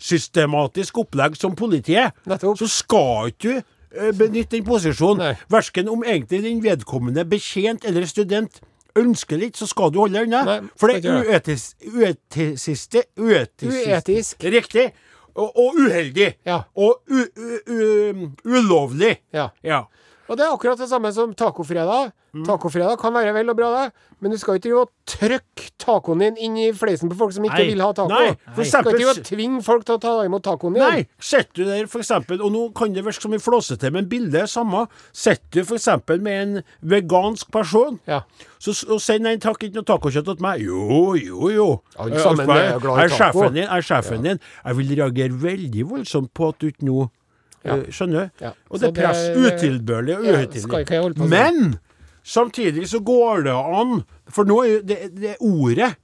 maktsystematisk 0.00 0.98
opplegg 0.98 1.36
som 1.36 1.54
politiet, 1.56 2.12
Nettopp. 2.26 2.58
så 2.58 2.66
skal 2.68 3.28
ikke 3.30 3.60
du 3.60 3.98
eh, 4.00 4.12
benytte 4.16 4.56
den 4.56 4.64
posisjonen. 4.64 5.36
Verken 5.50 5.88
om 5.88 6.02
egentlig 6.04 6.42
den 6.44 6.62
vedkommende 6.64 7.24
betjent 7.28 7.84
eller 7.84 8.06
student 8.06 8.60
ønsker 8.96 9.38
litt, 9.38 9.56
så 9.56 9.66
skal 9.70 9.92
du 9.94 10.00
holde 10.00 10.22
unna. 10.26 10.60
For 10.76 10.88
det 10.90 11.04
er 11.04 11.24
uetis, 11.28 11.74
uetisiste 11.86 13.04
uetisiste- 13.18 13.94
Uetisk. 13.94 14.42
Riktig. 14.44 14.90
Og, 15.36 15.52
og 15.56 15.76
uheldig. 15.78 16.32
Ja. 16.44 16.62
Og 16.76 17.02
u, 17.08 17.20
u, 17.22 17.58
u, 17.70 18.30
ulovlig. 18.50 19.20
Ja. 19.32 19.48
Ja. 19.62 19.84
Og 20.30 20.38
det 20.38 20.44
er 20.46 20.52
akkurat 20.54 20.78
det 20.78 20.86
samme 20.86 21.10
som 21.10 21.32
tacofredag. 21.34 22.12
Mm. 22.30 22.44
Tacofredag 22.46 23.00
kan 23.02 23.10
være 23.16 23.32
vel 23.34 23.48
og 23.50 23.56
bra, 23.58 23.68
det, 23.74 24.12
men 24.22 24.30
du 24.30 24.36
skal 24.38 24.54
ikke 24.60 24.68
drive 24.68 24.82
og 24.84 24.90
trykke 25.10 25.64
tacoen 25.82 26.20
din 26.22 26.36
inn 26.38 26.58
i 26.62 26.68
fleisen 26.76 27.10
på 27.10 27.16
folk 27.18 27.34
som 27.34 27.48
ikke 27.48 27.58
Nei. 27.58 27.72
vil 27.72 27.82
ha 27.82 27.88
taco. 27.98 28.14
Nei, 28.14 28.36
for 28.54 28.62
Du 28.62 28.68
skal 28.70 28.90
ikke 28.94 29.24
tvinge 29.26 29.64
folk 29.66 29.82
til 29.88 29.96
å 29.98 30.02
ta 30.04 30.12
imot 30.28 30.44
tacoen 30.46 30.76
din. 30.78 30.84
Nei, 30.84 31.08
sitter 31.18 31.50
du 31.58 31.64
der 31.66 31.90
for 31.90 32.04
eksempel, 32.04 32.38
og 32.46 32.54
nå 32.54 32.62
kan 32.78 32.94
det 32.94 33.02
virke 33.08 33.26
som 33.26 33.34
vi 33.34 33.42
flåser 33.42 33.80
til, 33.82 33.90
men 33.98 34.06
bildet 34.12 34.44
er 34.44 34.52
samme. 34.52 34.84
Sitter 35.10 35.64
du 35.64 35.66
for 35.72 35.80
eksempel 35.80 36.22
med 36.22 36.42
en 36.44 36.62
vegansk 36.94 37.50
person, 37.50 37.98
Ja. 38.06 38.22
så, 38.62 38.76
og 38.86 39.02
sier 39.02 39.18
nei 39.18 39.34
takk, 39.42 39.64
ikke 39.66 39.80
noe 39.80 39.88
tacokjøtt 39.90 40.30
til 40.30 40.44
meg. 40.46 40.62
Jo, 40.62 41.16
jo, 41.18 41.50
jo. 41.50 41.70
Eh, 41.98 42.14
sammen 42.22 42.46
jo 42.46 42.78
glad 42.86 43.02
i 43.02 43.08
er 43.08 43.16
sjefen 43.18 43.58
din, 43.58 43.66
er 43.66 43.82
sjefen 43.82 44.22
din. 44.22 44.38
Jeg 44.62 44.78
vil 44.78 44.94
reagere 44.94 45.42
veldig 45.42 45.88
voldsomt 45.90 46.30
på 46.38 46.52
at 46.54 46.62
du 46.62 46.70
ikke 46.70 46.86
nå 46.86 47.08
Ja. 47.64 47.76
eh, 47.76 47.90
Skjønner? 47.92 48.30
Ja. 48.40 48.52
Og 48.70 48.80
det 48.80 48.88
er 48.88 48.92
press. 49.02 49.22
det- 49.28 49.54
Utilbørlig 49.54 50.16
og 50.16 50.22
uhøytidelig. 50.24 51.28
Men 51.28 51.78
samtidig 52.24 52.86
så 52.88 53.00
går 53.04 53.42
det 53.44 53.52
an, 53.52 54.04
for 54.28 54.44
nå 54.44 54.62
er 54.64 54.68
jo 54.74 54.80
det, 54.82 54.98
det 55.16 55.30
er 55.30 55.36
ordet 55.40 55.96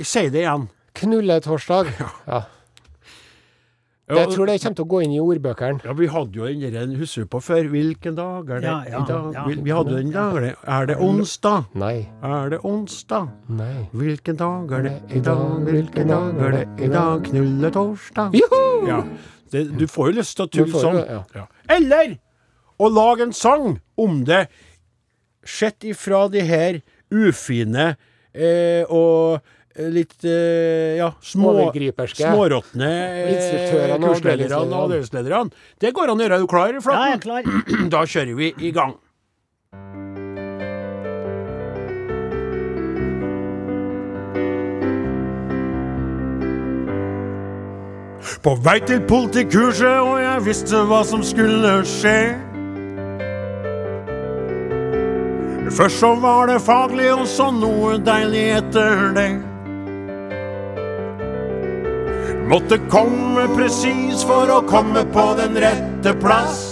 Jeg 0.00 0.06
sier 0.06 0.30
det 0.30 0.40
igjen. 0.46 0.68
Knulletorsdag. 0.94 1.86
Ja. 2.26 4.16
Jeg 4.16 4.26
tror 4.34 4.46
det 4.50 4.56
kommer 4.60 4.74
til 4.74 4.84
å 4.84 4.88
gå 4.90 5.00
inn 5.04 5.12
i 5.14 5.18
ordbøkene. 5.22 5.84
Ja, 5.86 5.92
Vi 5.94 6.06
hadde 6.10 6.34
jo 6.34 6.46
den 6.48 6.72
der, 6.74 6.86
husker 6.98 7.22
du 7.22 7.28
på 7.30 7.38
før? 7.46 7.68
Hvilken 7.70 8.16
dag 8.18 8.48
er 8.50 8.58
det 8.58 8.66
Ja, 8.66 8.78
ja, 8.90 9.02
i 9.04 9.06
dag? 9.06 9.34
ja. 9.36 9.44
Vi 9.46 9.70
hadde 9.70 9.90
jo 9.92 9.96
den 10.00 10.10
dag. 10.10 10.56
Er 10.66 10.86
det 10.90 10.96
onsdag? 10.98 11.68
Nei. 11.78 12.08
Er 12.20 12.48
det 12.50 12.58
onsdag? 12.66 13.28
Nei. 13.48 13.86
Hvilken 13.94 14.36
dag 14.40 14.72
er 14.72 14.82
det 14.88 14.96
i 15.14 15.20
dag? 15.20 15.60
Hvilken 15.68 16.08
dag 16.10 16.42
er 16.42 16.50
det 16.56 16.64
i 16.82 16.88
dag? 16.90 17.22
Knulletorsdag? 17.22 18.34
Ja. 18.88 19.04
Det, 19.50 19.64
du 19.78 19.86
får 19.90 20.10
jo 20.10 20.18
lyst 20.20 20.36
til 20.38 20.46
å 20.46 20.50
tulle 20.56 20.82
sånn. 20.84 20.98
Det, 21.00 21.20
ja. 21.38 21.46
Eller 21.76 22.18
å 22.80 22.88
lage 22.90 23.26
en 23.28 23.34
sang 23.36 23.78
om 24.00 24.20
det, 24.28 24.46
sett 25.44 25.84
ifra 25.88 26.26
de 26.32 26.42
her 26.46 26.80
ufine 27.10 27.94
eh, 28.32 28.84
og 28.86 29.40
litt 29.90 30.24
eh, 30.26 30.98
ja, 30.98 31.12
små, 31.24 31.54
småråtne 31.72 32.90
eh, 32.90 33.94
og 33.94 34.04
kurslederne 34.04 34.58
og 34.58 34.74
avdelingslederne. 34.84 35.62
Det 35.80 35.92
går 35.96 36.12
an 36.12 36.20
å 36.20 36.26
gjøre. 36.26 36.40
Er 36.40 36.44
du 36.44 36.50
klar, 36.50 36.74
Ja, 36.74 37.06
jeg 37.12 37.18
er 37.18 37.22
klar. 37.24 37.52
Da 37.94 38.02
kjører 38.04 38.36
vi 38.38 38.52
i 38.58 38.72
gang. 38.76 38.96
På 48.42 48.54
vei 48.60 48.78
til 48.84 49.00
politikurset, 49.08 50.00
og 50.04 50.20
jeg 50.20 50.44
visste 50.44 50.84
hva 50.88 51.00
som 51.08 51.22
skulle 51.24 51.80
skje. 51.88 52.18
Først 55.70 56.02
så 56.02 56.10
var 56.18 56.50
det 56.50 56.58
faglig, 56.66 57.12
og 57.14 57.28
så 57.30 57.48
noe 57.54 57.94
deilig 58.04 58.44
etter 58.58 59.06
det. 59.16 59.30
Måtte 62.50 62.80
komme 62.90 63.46
presis 63.54 64.24
for 64.26 64.50
å 64.50 64.58
komme 64.66 65.04
på 65.14 65.26
den 65.38 65.56
rette 65.62 66.16
plass. 66.18 66.64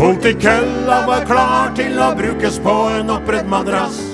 Politikølla 0.00 1.02
var 1.08 1.28
klar 1.28 1.76
til 1.76 2.00
å 2.00 2.10
brukes 2.16 2.58
på 2.64 2.76
en 2.96 3.12
oppredd 3.12 3.48
madrass. 3.52 4.05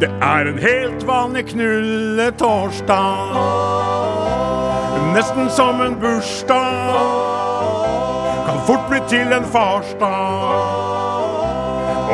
Det 0.00 0.10
er 0.22 0.46
en 0.46 0.58
helt 0.58 1.06
vanlig 1.06 1.46
knulletorsdag. 1.48 3.36
Nesten 5.14 5.50
som 5.50 5.80
en 5.82 5.98
bursdag. 5.98 7.00
Kan 8.46 8.60
fort 8.66 8.88
bli 8.90 9.00
til 9.10 9.32
en 9.34 9.44
farsdag. 9.44 10.52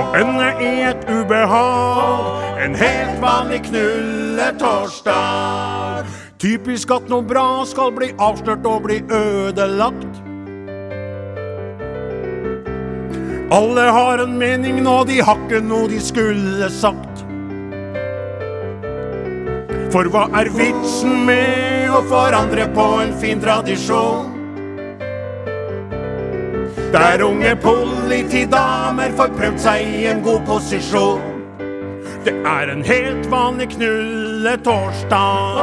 Og 0.01 0.17
ende 0.17 0.53
i 0.65 0.81
et 0.89 1.05
ubehag. 1.13 2.25
En 2.65 2.75
helt 2.75 3.21
vanlig 3.21 3.63
knulletorsdag. 3.69 6.05
Typisk 6.41 6.91
at 6.91 7.09
noe 7.13 7.23
bra 7.23 7.65
skal 7.69 7.93
bli 7.93 8.15
avslørt 8.17 8.65
og 8.65 8.83
bli 8.89 9.05
ødelagt. 9.13 10.23
Alle 13.53 13.93
har 13.93 14.19
en 14.25 14.39
mening 14.41 14.83
nå, 14.83 15.05
de 15.05 15.21
har 15.21 15.37
ikke 15.45 15.61
noe 15.61 15.89
de 15.93 16.01
skulle 16.01 16.71
sagt. 16.73 17.14
For 19.95 20.09
hva 20.11 20.25
er 20.35 20.49
vitsen 20.51 21.21
med 21.23 21.87
å 21.95 22.01
forandre 22.11 22.65
på 22.75 22.85
en 22.99 23.13
fin 23.15 23.39
tradisjon? 23.39 24.33
Der 26.91 27.23
unge 27.23 27.53
politidamer 27.63 29.15
får 29.15 29.31
prøvd 29.39 29.63
seg 29.63 29.87
i 29.87 30.03
en 30.11 30.25
god 30.27 30.43
posisjon. 30.51 31.23
Det 32.27 32.35
er 32.35 32.75
en 32.75 32.83
helt 32.91 33.31
vanlig 33.31 33.71
knulletorsdag. 33.77 35.63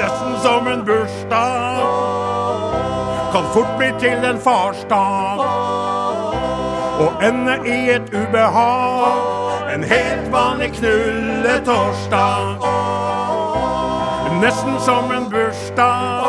Nesten 0.00 0.34
som 0.40 0.72
en 0.72 0.88
bursdag. 0.88 1.84
Kan 3.36 3.52
fort 3.52 3.72
bli 3.76 3.92
til 4.00 4.24
en 4.32 4.40
farsdag. 4.40 5.44
Og 7.04 7.10
ende 7.28 7.60
i 7.68 7.82
et 8.00 8.14
ubehag. 8.16 9.45
En 9.76 9.82
helt 9.82 10.32
vanlig 10.32 10.74
knulletorsdag. 10.74 12.58
Nesten 14.40 14.80
som 14.80 15.10
en 15.10 15.30
bursdag. 15.30 16.26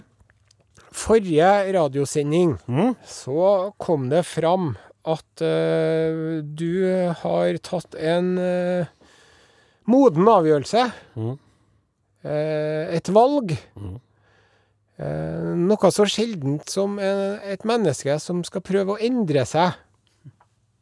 Forrige 0.92 1.48
radiosending 1.76 2.58
Mm. 2.68 2.96
så 3.06 3.72
kom 3.78 4.10
det 4.10 4.24
fram 4.26 4.74
at 5.06 5.42
uh, 5.46 6.42
du 6.44 7.14
har 7.22 7.58
tatt 7.64 7.94
en 7.96 8.34
eh, 8.42 8.90
moden 9.90 10.30
avgjørelse. 10.30 10.86
Mhm. 11.18 11.36
Eh, 12.30 12.96
et 13.00 13.12
valg. 13.16 13.56
Mhm. 13.80 13.98
Eh, 15.00 15.52
noe 15.56 15.92
så 15.96 16.04
sjeldent 16.12 16.68
som 16.70 16.98
et 17.00 17.62
menneske 17.64 18.18
som 18.20 18.44
skal 18.44 18.62
prøve 18.66 18.98
å 18.98 19.00
endre 19.00 19.46
seg. 19.48 19.78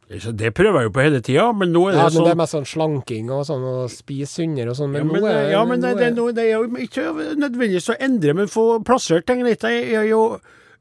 Det 0.07 0.53
prøver 0.55 0.79
jeg 0.79 0.87
jo 0.87 0.91
på 0.95 1.03
hele 1.03 1.19
tida, 1.19 1.45
men 1.51 1.73
nå 1.75 1.81
er 1.89 1.91
det 1.91 1.99
Ja, 1.99 2.03
men 2.07 2.13
sånn 2.15 2.23
det 2.23 2.31
er 2.31 2.39
mest 2.39 2.55
sånn 2.55 2.67
slanking 2.69 3.31
og 3.35 3.41
sånn, 3.43 3.63
og 3.67 3.89
spise 3.91 4.39
sunnere 4.39 4.71
og 4.71 4.77
sånn. 4.79 4.93
Ja, 4.95 5.03
Men, 5.03 5.11
men, 5.11 5.21
nå 5.25 5.27
er 5.27 5.49
ja, 5.51 5.63
men 5.67 5.81
det, 5.83 5.89
er, 5.91 6.13
det, 6.15 6.27
det 6.37 6.45
er 6.45 6.53
jo 6.53 6.69
ikke 6.79 7.03
nødvendigvis 7.35 7.89
å 7.91 7.97
endre, 8.07 8.35
men 8.37 8.47
få 8.47 8.63
plassert 8.87 9.27
ting 9.27 9.43
litt. 9.43 9.65
Jeg 9.67 9.83
jeg 9.91 9.97
har 9.99 10.07
jo 10.07 10.21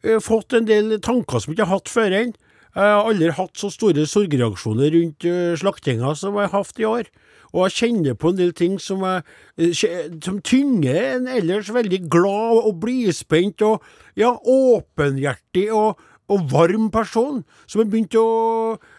eh, 0.06 0.20
fått 0.22 0.54
en 0.54 0.68
del 0.68 1.00
tanker 1.02 1.42
som 1.42 1.50
jeg 1.50 1.58
ikke 1.58 1.66
har 1.66 1.80
hatt 1.80 1.90
før 1.90 2.14
enn. 2.20 2.32
Jeg 2.76 2.92
har 2.92 3.08
aldri 3.10 3.32
hatt 3.34 3.58
så 3.58 3.70
store 3.72 4.06
sorgreaksjoner 4.06 4.94
rundt 4.94 5.26
slaktinga 5.58 6.14
som 6.14 6.36
jeg 6.36 6.52
har 6.52 6.62
hatt 6.62 6.78
i 6.78 6.86
år. 6.86 7.10
Og 7.52 7.66
jeg 7.66 7.76
kjenner 7.80 8.14
på 8.18 8.32
en 8.32 8.40
del 8.40 8.52
ting 8.56 8.78
som, 8.82 9.04
jeg, 9.06 9.22
eh, 9.58 10.10
som 10.24 10.40
tynger 10.44 10.98
en 11.16 11.28
ellers 11.36 11.70
veldig 11.74 12.02
glad 12.12 12.62
og 12.66 12.80
blidspent 12.82 13.62
og 13.66 13.82
ja, 14.18 14.32
åpenhjertig 14.34 15.68
og, 15.76 16.00
og 16.32 16.48
varm 16.50 16.88
person, 16.90 17.44
som 17.70 17.82
har 17.84 17.88
begynt 17.92 18.16
å 18.18 18.26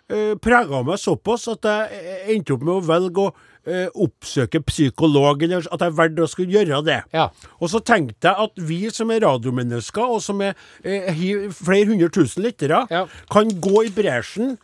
eh, 0.10 0.34
prege 0.40 0.80
meg 0.88 1.02
såpass 1.02 1.48
at 1.52 1.68
jeg 1.68 2.00
eh, 2.02 2.34
endte 2.36 2.56
opp 2.56 2.64
med 2.64 2.78
å 2.78 2.86
velge 2.88 3.26
å 3.26 3.34
eh, 3.68 3.90
oppsøke 4.00 4.62
psykolog, 4.70 5.44
eller 5.44 5.68
at 5.76 5.84
jeg 5.84 5.98
valgte 5.98 6.24
å 6.24 6.30
skulle 6.32 6.56
gjøre 6.56 6.80
det. 6.88 7.02
Ja. 7.12 7.26
Og 7.60 7.74
så 7.74 7.82
tenkte 7.84 8.32
jeg 8.32 8.48
at 8.48 8.64
vi 8.70 8.80
som 8.96 9.12
er 9.12 9.26
radiomennesker, 9.26 10.08
og 10.16 10.24
som 10.24 10.40
er 10.46 10.56
eh, 10.88 11.50
flere 11.52 11.90
hundre 11.92 12.08
tusen 12.16 12.48
lyttere, 12.48 12.86
Ja. 12.94 13.04
kan 13.34 13.52
gå 13.60 13.84
i 13.90 13.92
bresjen 13.92 14.56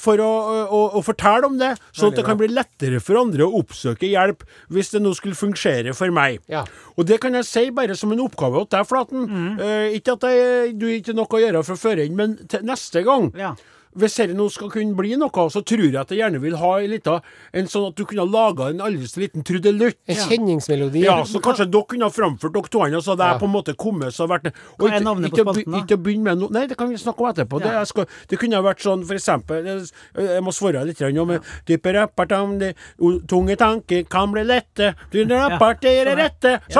for 0.00 0.20
å, 0.20 0.30
å, 0.64 0.80
å 0.98 1.02
fortelle 1.04 1.48
om 1.48 1.58
det, 1.60 1.74
sånn 1.92 2.12
at 2.12 2.18
det 2.20 2.26
kan 2.26 2.38
bli 2.40 2.50
lettere 2.52 3.00
for 3.02 3.20
andre 3.22 3.46
å 3.46 3.60
oppsøke 3.60 4.08
hjelp 4.10 4.44
hvis 4.74 4.92
det 4.94 5.02
nå 5.02 5.14
skulle 5.16 5.38
fungere 5.38 5.94
for 5.96 6.12
meg. 6.14 6.40
Ja. 6.50 6.64
Og 6.98 7.08
det 7.08 7.20
kan 7.22 7.36
jeg 7.38 7.48
si 7.48 7.68
bare 7.74 7.96
som 7.98 8.12
en 8.14 8.24
oppgave 8.24 8.64
til 8.64 8.72
deg, 8.76 8.88
Flaten. 8.88 9.28
Eh, 9.58 9.96
ikke 9.98 10.18
at 10.18 10.26
jeg, 10.30 10.74
du 10.78 10.88
ikke 10.90 11.12
har 11.12 11.20
noe 11.20 11.38
å 11.38 11.42
gjøre 11.42 11.64
fra 11.66 11.78
før 11.78 12.04
men 12.14 12.36
til 12.50 12.66
neste 12.66 13.04
gang. 13.06 13.30
Ja. 13.38 13.54
Hvis 13.94 14.16
dette 14.18 14.34
nå 14.34 14.48
skal 14.50 14.70
kunne 14.72 14.96
bli 14.98 15.14
noe, 15.20 15.30
så 15.54 15.62
tror 15.62 15.84
jeg 15.86 15.94
at 16.00 16.10
jeg 16.10 16.18
gjerne 16.18 16.40
vil 16.42 16.56
ha 16.58 16.72
en 16.80 16.90
liten 16.90 17.20
En 17.54 17.66
sånn 17.70 17.88
at 17.88 17.94
du 17.96 18.04
kunne 18.04 18.26
laga 18.26 18.70
en 18.72 18.80
aldri 18.82 19.06
så 19.06 19.20
liten 19.22 19.44
trudelutt. 19.46 19.98
En 20.10 20.16
kjenningsmelodi. 20.16 21.04
Ja, 21.04 21.20
så 21.28 21.40
kanskje 21.44 21.68
dere 21.70 21.86
kunne 21.90 22.08
ha 22.08 22.10
framført 22.14 22.54
dere 22.56 22.70
to 22.70 22.82
andre, 22.82 23.00
så 23.00 23.14
hadde 23.14 23.24
Ja. 23.24 23.32
jeg 23.32 23.40
på 23.40 23.48
en 23.50 23.54
måte 23.54 23.76
kommet 23.76 24.14
så 24.14 24.26
vært 24.26 24.46
og 24.50 24.88
Hva 24.88 24.96
er 24.96 25.00
navnet 25.00 25.30
på 25.30 25.38
spalten, 25.44 25.72
da? 25.72 25.78
Ikke 25.78 25.96
begynne 26.02 26.24
med 26.24 26.38
noe 26.38 26.50
Nei, 26.50 26.66
det 26.66 26.76
kan 26.76 26.88
vi 26.88 26.96
snakke 26.96 27.20
om 27.20 27.30
etterpå. 27.32 27.60
Det, 27.62 27.66
Ja. 27.70 27.78
jeg 27.78 27.86
skal, 27.86 28.06
det 28.28 28.38
kunne 28.38 28.56
ha 28.56 28.62
vært 28.62 28.80
sånn, 28.82 29.04
for 29.06 29.14
eksempel 29.14 29.64
Jeg, 29.64 29.88
jeg 30.16 30.42
må 30.42 30.52
svare 30.52 30.84
litt 30.84 30.98
nå, 30.98 31.26
men 31.26 31.40
det- 32.58 32.76
Tunge 33.28 33.56
tanker 33.56 34.04
kan 34.08 34.32
bli 34.32 34.42
lette. 34.44 34.94
Det 35.10 35.30
er 35.30 36.16
rette. 36.16 36.60
Det 36.66 36.74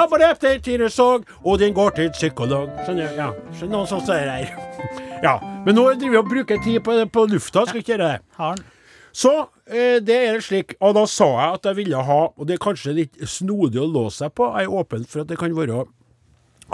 og 1.45 1.59
den 1.59 1.75
går 1.75 1.95
til 1.95 2.11
psykolog. 2.11 2.69
Skjønner 2.87 3.17
Ja. 3.17 3.33
Skjønner 3.53 3.71
noen 3.71 3.87
sånn 3.87 4.05
som 4.05 4.15
det 4.15 4.49
her. 4.49 5.14
Ja. 5.23 5.39
Men 5.65 5.77
nå 5.79 5.87
driver 5.95 6.15
vi 6.15 6.21
og 6.21 6.31
bruker 6.31 6.63
tid 6.65 6.81
på, 6.85 6.97
på 7.13 7.27
lufta, 7.31 7.65
skal 7.69 7.81
ikke 7.83 7.95
gjøre 7.95 8.09
det. 8.15 8.23
Har 8.39 8.57
den. 8.59 8.71
Så 9.15 9.31
eh, 9.71 10.01
det 10.03 10.17
er 10.27 10.41
slik, 10.43 10.75
og 10.83 10.97
da 10.97 11.05
sa 11.07 11.29
jeg 11.31 11.59
at 11.61 11.69
jeg 11.71 11.79
ville 11.79 12.01
ha, 12.09 12.21
og 12.35 12.49
det 12.49 12.57
er 12.57 12.65
kanskje 12.65 12.97
litt 12.97 13.21
snodig 13.31 13.79
å 13.79 13.87
låse 13.87 14.25
seg 14.25 14.35
på, 14.35 14.49
jeg 14.59 14.67
er 14.67 14.75
åpen 14.75 15.05
for 15.07 15.23
at 15.23 15.31
det 15.31 15.39
kan 15.39 15.55
være 15.55 15.85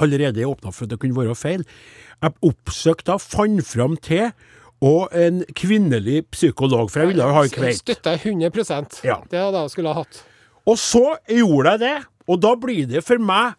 allerede 0.00 0.46
åpna 0.48 0.72
for 0.72 0.86
at 0.86 0.94
det 0.94 1.00
kunne 1.02 1.18
være 1.18 1.36
feil. 1.36 1.66
Jeg 2.22 2.36
oppsøkte, 2.48 3.18
fant 3.20 3.60
fram 3.68 3.98
til, 4.00 4.30
og 4.80 5.12
en 5.12 5.42
kvinnelig 5.52 6.22
psykolog, 6.32 6.88
for 6.88 7.02
jeg 7.02 7.10
ville 7.12 7.26
jo 7.26 7.36
ha 7.36 7.44
en 7.44 7.52
kveite. 7.52 7.82
Støtter 7.82 8.16
jeg 8.16 8.32
100% 8.32 9.02
Ja. 9.04 9.18
Det 9.28 9.42
hadde 9.42 9.66
jeg 9.66 9.74
skulle 9.74 9.92
ha 9.92 10.00
hatt. 10.00 10.22
Og 10.64 10.78
så 10.80 11.18
gjorde 11.28 11.74
jeg 11.74 11.82
det, 11.84 11.96
og 12.30 12.40
da 12.40 12.54
blir 12.56 12.88
det 12.88 13.04
for 13.04 13.20
meg 13.20 13.58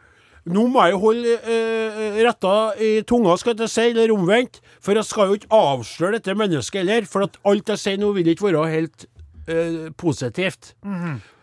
Nå 0.50 0.64
må 0.74 0.82
jeg 0.88 0.96
jo 0.96 1.02
holde 1.04 1.34
eh, 1.46 2.16
retta 2.26 2.54
i 2.82 3.04
tunga, 3.06 3.36
skal 3.38 3.54
jeg 3.62 3.70
si, 3.70 3.84
eller 3.92 4.14
omvendt. 4.16 4.58
For 4.82 4.98
jeg 4.98 5.06
skal 5.06 5.30
jo 5.30 5.38
ikke 5.38 5.52
avsløre 5.54 6.18
dette 6.18 6.34
mennesket 6.38 6.82
heller. 6.82 7.06
For 7.10 7.28
at 7.28 7.38
alt 7.46 7.70
jeg 7.70 7.78
sier 7.84 8.00
nå, 8.02 8.10
vil 8.18 8.32
ikke 8.34 8.48
være 8.50 8.64
helt 8.72 9.06
eh, 9.48 9.92
positivt. 10.02 10.74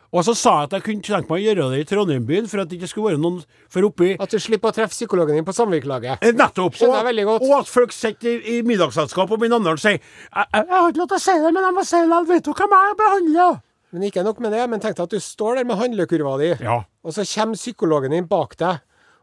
Og 0.09 0.25
så 0.25 0.33
sa 0.33 0.53
jeg 0.63 0.69
at 0.71 0.75
jeg 0.79 0.85
kunne 0.87 1.05
tenke 1.05 1.29
meg 1.29 1.37
å 1.37 1.45
gjøre 1.45 1.65
det 1.75 1.79
i 1.83 1.87
Trondheim 1.91 2.25
byen, 2.27 2.47
for 2.49 2.63
at 2.63 2.71
det 2.71 2.79
ikke 2.79 2.89
skulle 2.89 3.11
være 3.13 3.21
noen 3.21 3.43
For 3.69 3.85
oppi 3.85 4.15
At 4.17 4.33
du 4.33 4.39
slipper 4.41 4.73
å 4.73 4.77
treffe 4.79 4.95
psykologen 4.97 5.37
din 5.37 5.45
på 5.45 5.53
samvirkelaget. 5.53 6.25
Eh, 6.25 6.33
Nettopp. 6.33 6.79
Godt. 6.81 7.45
og 7.45 7.55
at 7.61 7.69
folk 7.69 7.93
sitter 7.93 8.33
i, 8.33 8.57
i 8.57 8.63
middagsselskap, 8.67 9.31
og 9.31 9.43
min 9.45 9.53
andre 9.53 9.77
sier 9.79 9.99
jeg, 9.99 10.03
jeg, 10.35 10.49
'Jeg 10.65 10.75
har 10.75 10.89
ikke 10.89 11.03
lov 11.05 11.09
til 11.13 11.21
å 11.21 11.25
si 11.29 11.37
det, 11.45 11.53
men 11.55 11.63
jeg 11.69 11.75
må 11.77 11.85
si 11.85 12.03
det. 12.03 12.23
Vet 12.33 12.45
du 12.45 12.53
hvem 12.53 12.77
jeg 12.81 12.99
behandler?' 13.05 13.61
Men 13.93 14.03
ikke 14.05 14.25
nok 14.25 14.41
med 14.41 14.53
det, 14.53 14.65
men 14.69 14.81
tenk 14.81 14.97
deg 14.97 15.05
at 15.07 15.15
du 15.17 15.21
står 15.21 15.57
der 15.57 15.65
med 15.65 15.79
handlekurva 15.81 16.35
di, 16.41 16.51
Ja. 16.65 16.85
og 17.05 17.13
så 17.13 17.25
kommer 17.25 17.57
psykologen 17.57 18.11
din 18.11 18.27
bak 18.29 18.57
deg 18.61 18.81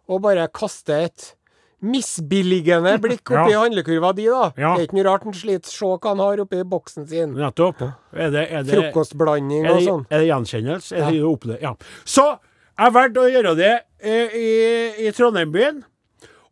og 0.08 0.22
bare 0.26 0.48
kaster 0.54 1.08
et 1.10 1.32
misbilligende 1.86 2.96
blikk 3.04 3.30
oppi 3.32 3.52
Ja. 3.54 3.60
handlekurva 3.64 4.14
di, 4.16 4.26
da. 4.26 4.52
Ja. 4.58 4.76
Det 4.76 4.82
er 4.82 4.88
ikke 4.88 4.98
noe 4.98 5.06
rart 5.08 5.24
han 5.24 5.34
sliter. 5.34 5.70
Se 5.70 5.86
hva 5.86 6.00
han 6.12 6.20
har 6.24 6.42
oppi 6.46 6.62
boksen 6.64 7.08
sin. 7.08 7.34
Nettopp. 7.36 7.82
Er 8.14 8.32
det, 8.32 8.46
er 8.52 8.64
det, 8.64 8.74
Frokostblanding 8.74 9.66
Er 9.66 9.76
og 9.76 9.82
sånn. 9.86 10.06
er 10.10 10.20
det 10.24 10.30
gjenkjennelse? 10.32 10.96
Er 10.98 11.12
det 11.12 11.22
opplevd? 11.24 11.62
Ja. 11.62 11.74
Så 12.06 12.40
jeg 12.80 12.96
valgte 12.96 13.22
å 13.26 13.30
gjøre 13.32 13.56
det 13.60 13.74
eh, 14.02 14.34
i, 14.40 15.08
i 15.08 15.12
Trondheim-byen. 15.12 15.84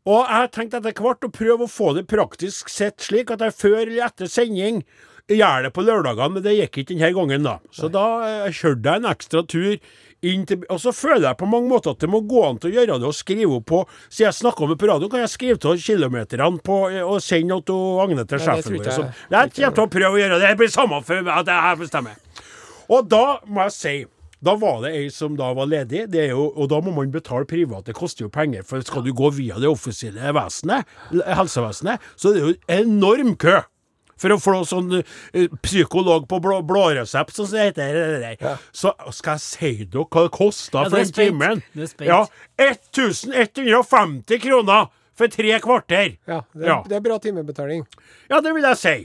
Og 0.06 0.20
jeg 0.28 0.36
har 0.36 0.48
tenkt 0.52 0.74
etter 0.76 0.92
hvert 1.00 1.24
å 1.24 1.32
prøve 1.32 1.64
å 1.64 1.72
få 1.72 1.94
det 1.96 2.06
praktisk 2.12 2.70
sett 2.70 3.00
slik 3.00 3.32
at 3.32 3.40
jeg 3.40 3.56
før 3.56 3.82
eller 3.86 4.06
etter 4.06 4.28
sending 4.28 4.84
gjør 5.32 5.64
det 5.64 5.70
på 5.74 5.86
lørdagene, 5.88 6.34
men 6.36 6.44
det 6.44 6.58
gikk 6.58 6.82
ikke 6.84 6.90
denne 6.98 7.14
gangen, 7.16 7.44
da. 7.48 7.54
Så 7.72 7.88
da 7.90 8.04
eh, 8.28 8.52
kjørte 8.52 8.84
jeg 8.92 9.00
en 9.00 9.08
ekstra 9.08 9.44
tur 9.48 9.78
til 10.24 10.64
Og 10.70 10.80
så 10.80 10.94
føler 10.96 11.28
jeg 11.30 11.38
på 11.38 11.50
mange 11.52 11.70
måter 11.70 11.92
at 11.92 12.00
det 12.00 12.10
må 12.10 12.22
gå 12.26 12.44
an 12.48 12.58
til 12.64 12.72
å 12.72 12.74
gjøre 12.80 13.00
det 13.04 13.10
og 13.12 13.14
skrive 13.18 13.58
opp 13.60 13.66
på 13.70 13.82
Siden 14.10 14.30
jeg 14.30 14.38
snakker 14.40 14.64
om 14.64 14.70
det 14.74 14.80
på 14.80 14.88
radio, 14.90 15.10
kan 15.12 15.20
jeg 15.20 15.34
skrive 15.34 15.60
av 15.74 15.78
kilometerne 15.84 16.62
på, 16.64 16.78
og 17.04 17.22
sende 17.22 17.60
til 17.68 18.00
Agne 18.04 18.26
til 18.26 18.40
sjefen 18.40 18.72
min. 18.72 18.82
jeg- 19.30 19.54
jeg 19.54 19.74
kommer 19.74 19.76
til 19.76 19.84
å 19.84 19.94
prøve 19.98 20.14
å 20.16 20.22
gjøre 20.24 20.40
det. 20.40 20.50
Det 20.50 20.58
blir 20.58 20.72
samme 20.72 21.04
for 21.04 21.22
meg 21.22 21.38
at 21.38 21.46
jeg 21.46 21.62
her 21.68 21.76
bestemmer. 21.76 22.16
Og 22.90 23.10
da 23.10 23.40
må 23.48 23.64
jeg 23.64 23.72
si 23.72 24.06
da 24.44 24.56
var 24.60 24.82
det 24.84 24.92
ei 24.94 25.08
som 25.08 25.38
da 25.38 25.54
var 25.54 25.66
ledig, 25.68 26.10
det 26.12 26.20
er 26.26 26.30
jo, 26.34 26.52
og 26.58 26.68
da 26.68 26.82
må 26.82 26.94
man 26.94 27.10
betale 27.10 27.46
privat. 27.48 27.86
Det 27.86 27.96
koster 27.96 28.26
jo 28.26 28.30
penger. 28.30 28.62
For 28.68 28.82
skal 28.82 29.02
du 29.02 29.14
gå 29.14 29.32
via 29.32 29.56
det 29.56 29.70
offisielle 29.70 30.34
vesenet, 30.36 30.84
helsevesenet, 31.26 32.00
så 32.18 32.32
er 32.32 32.34
det 32.34 32.42
jo 32.44 32.54
enorm 32.68 33.38
kø. 33.38 33.62
For 34.24 34.32
å 34.32 34.40
få 34.40 34.56
sånn 34.70 34.94
eh, 35.02 35.50
psykolog 35.66 36.26
på 36.32 36.40
blå, 36.44 36.62
blåresept, 36.64 37.36
som 37.36 37.50
det 37.52 37.66
heter. 37.74 37.94
det 38.00 38.38
der. 38.40 38.58
Så 38.72 38.94
skal 39.12 39.36
jeg 39.36 39.44
si 39.44 39.72
dere 39.84 40.06
hva 40.08 40.24
det 40.30 40.32
kosta 40.38 40.86
Ja, 40.86 40.90
for 40.90 41.04
den 41.04 41.12
timen? 41.18 41.64
Ja, 42.08 42.22
1150 43.28 44.40
kroner 44.40 44.88
for 45.16 45.28
tre 45.30 45.58
kvarter. 45.62 46.16
Ja, 46.28 46.42
det, 46.54 46.64
er, 46.64 46.68
Ja. 46.70 46.84
det 46.88 46.96
er 46.98 47.02
bra 47.02 47.18
timebetaling. 47.20 47.84
Ja, 48.30 48.40
det 48.42 48.54
vil 48.56 48.64
jeg 48.64 48.78
si. 48.78 48.96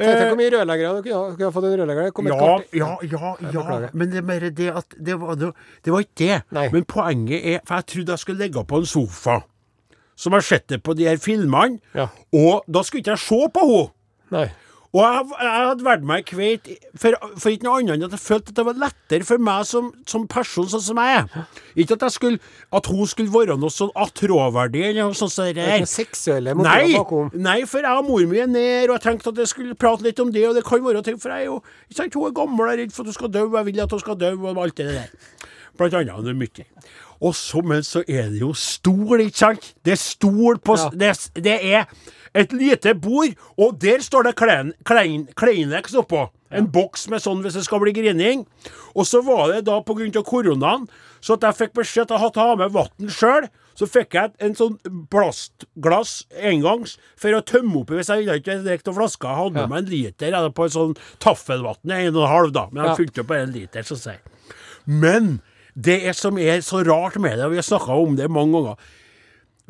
Tenk 0.00 0.16
Eh, 0.16 0.28
hvor 0.30 0.36
mye 0.38 0.48
rørleggere 0.50 1.02
du 1.02 1.02
kunne, 1.10 1.44
ha 1.44 1.50
fått 1.52 1.64
en 1.68 1.76
rørlegger. 1.76 2.06
Ja, 2.24 2.58
ja, 2.72 3.36
ja, 3.52 3.80
ja. 3.82 3.88
Men 3.92 4.08
det 4.10 4.18
er 4.18 4.22
bare 4.22 4.50
det 4.50 4.68
at 4.74 4.94
det 4.96 5.16
var, 5.20 5.34
det, 5.36 5.52
det 5.84 5.92
var 5.92 6.00
ikke 6.00 6.16
det. 6.16 6.42
Nei. 6.56 6.68
Men 6.72 6.84
poenget 6.88 7.44
er 7.44 7.60
For 7.66 7.74
jeg 7.74 7.86
trodde 7.86 8.12
jeg 8.12 8.18
skulle 8.18 8.38
ligge 8.46 8.64
på 8.64 8.76
en 8.80 8.86
sofa, 8.86 9.42
som 10.16 10.32
jeg 10.32 10.42
sett 10.42 10.66
det 10.68 10.82
på 10.82 10.94
de 10.96 11.04
her 11.04 11.16
filmene, 11.20 11.78
Ja. 11.94 12.08
og 12.32 12.64
da 12.66 12.80
skulle 12.82 13.02
ikke 13.04 13.12
jeg 13.12 13.18
se 13.18 13.48
på 13.52 13.60
henne. 13.60 13.90
Nei. 14.30 14.48
Og 14.90 15.04
jeg, 15.04 15.26
jeg 15.38 15.66
hadde 15.68 15.84
vært 15.86 16.02
meg 16.02 16.24
kveit 16.26 16.66
for, 16.98 17.14
for 17.38 17.52
ikke 17.52 17.62
noe 17.62 17.76
annet 17.78 17.92
enn 17.94 18.06
at 18.08 18.14
jeg 18.16 18.22
følte 18.24 18.50
at 18.50 18.56
det 18.58 18.64
var 18.66 18.78
lettere 18.80 19.26
for 19.28 19.42
meg 19.46 19.68
som, 19.68 19.92
som 20.10 20.24
person, 20.26 20.66
sånn 20.72 20.82
som 20.82 20.98
jeg 20.98 21.20
er. 21.20 21.44
Ikke 21.78 21.94
at 21.94 22.02
jeg 22.08 22.14
skulle 22.16 22.40
At 22.74 22.88
hun 22.90 23.06
skulle 23.06 23.30
være 23.30 23.54
noe 23.54 23.70
sånn 23.70 23.92
attråverdig 23.94 24.82
eller 24.88 25.06
noe 25.12 25.14
sånt. 25.14 25.30
som 25.30 25.46
det 25.46 25.62
er 25.62 25.76
ikke 25.84 25.92
seksuelle 25.92 26.56
Nei, 26.58 26.96
bakom. 26.96 27.30
nei, 27.38 27.60
for 27.70 27.86
jeg 27.86 28.02
og 28.02 28.08
mor 28.10 28.26
mi 28.32 28.42
er 28.42 28.50
nede, 28.50 28.88
og 28.88 28.96
jeg 28.96 29.04
tenkte 29.06 29.30
at 29.30 29.38
jeg 29.44 29.52
skulle 29.52 29.78
prate 29.78 30.02
litt 30.08 30.18
om 30.26 30.34
det, 30.34 30.42
og 30.48 30.58
det 30.58 30.66
kan 30.66 30.82
være 30.82 31.04
ting, 31.06 31.22
for 31.22 31.30
jeg 31.36 31.46
er 31.46 31.52
jo 31.52 31.60
ikke 31.86 32.00
sant, 32.00 32.18
Hun 32.18 32.26
er 32.26 32.34
gammel, 32.40 32.66
jeg 32.66 32.74
er 32.74 32.82
redd 32.82 32.96
for 32.96 33.06
at 33.06 33.12
hun 33.14 33.18
skal 33.20 33.32
dø, 33.38 33.46
og 33.46 33.56
jeg 33.60 33.70
vil 33.70 33.80
at 33.86 33.94
hun 33.94 34.02
skal 34.02 34.18
dø, 34.18 34.32
og 34.42 34.62
alt 34.64 34.82
det 34.82 34.88
der. 34.90 35.14
Blant 35.78 35.94
annet. 36.00 36.18
Det 36.26 36.34
er 36.34 36.42
mye. 36.42 36.66
Og 37.20 37.34
så, 37.36 37.60
men 37.62 37.82
så 37.84 38.00
er 38.08 38.30
det 38.32 38.40
jo 38.40 38.52
stol, 38.56 39.20
ikke 39.26 39.36
sant? 39.42 39.74
Det 39.84 39.92
er 39.92 40.00
stol 40.00 40.58
på 40.64 40.76
Ja. 40.78 40.88
det, 40.94 41.10
det 41.44 41.56
er 41.74 41.86
et 42.34 42.52
lite 42.52 42.94
bord, 42.94 43.34
og 43.58 43.78
der 43.82 43.98
står 44.00 44.22
det 44.30 44.36
Klein, 44.38 44.72
klein, 44.84 45.26
Kleinex 45.36 45.94
oppå. 45.98 46.28
En 46.50 46.66
boks 46.66 47.08
med 47.10 47.20
sånn 47.22 47.42
hvis 47.44 47.54
det 47.54 47.64
skal 47.66 47.78
bli 47.82 47.92
grining. 47.94 48.46
Og 48.96 49.04
så 49.06 49.20
var 49.22 49.52
det 49.52 49.64
da 49.66 49.76
av 49.78 49.84
koronaen, 50.24 50.88
så 51.20 51.34
at 51.36 51.42
jeg 51.46 51.58
fikk 51.60 51.74
beskjed 51.78 52.08
til 52.08 52.16
å 52.16 52.30
ta 52.34 52.54
med 52.56 52.72
vann 52.72 53.10
sjøl. 53.12 53.46
Så 53.78 53.86
fikk 53.88 54.14
jeg 54.14 54.32
en 54.40 54.54
sånn 54.54 54.78
plastglass 55.08 56.24
engangs 56.36 56.96
for 57.20 57.32
å 57.36 57.40
tømme 57.46 57.80
oppi 57.80 57.96
hvis 57.96 58.10
jeg 58.12 58.24
ville 58.24 58.38
ikke 58.40 58.58
drikke 58.64 58.90
av 58.92 58.98
flaska. 58.98 59.28
Jeg 59.30 59.38
hadde 59.40 59.54
med 59.60 59.70
meg 59.70 59.78
en 59.84 59.92
liter 59.92 60.32
eller 60.32 60.50
på 60.56 60.66
en 60.66 60.74
sånn 60.74 60.96
taffelvann, 61.22 61.78
en 61.86 62.16
og 62.16 62.24
en 62.26 62.32
halv, 62.34 62.52
da. 62.56 62.66
Men 62.72 62.84
jeg 62.84 62.90
Ja. 62.90 62.96
fylte 62.98 63.24
på 63.26 63.38
en 63.38 63.52
liter, 63.52 63.82
så 63.82 63.94
å 63.96 64.02
si. 64.02 64.16
Men 64.86 65.40
det 65.74 66.00
er 66.08 66.12
som 66.16 66.38
er 66.38 66.60
så 66.66 66.82
rart 66.86 67.16
med 67.20 67.36
det, 67.38 67.44
og 67.46 67.52
vi 67.52 67.60
har 67.60 67.66
snakka 67.66 67.92
om 68.02 68.16
det 68.16 68.30
mange 68.30 68.52
ganger 68.58 68.76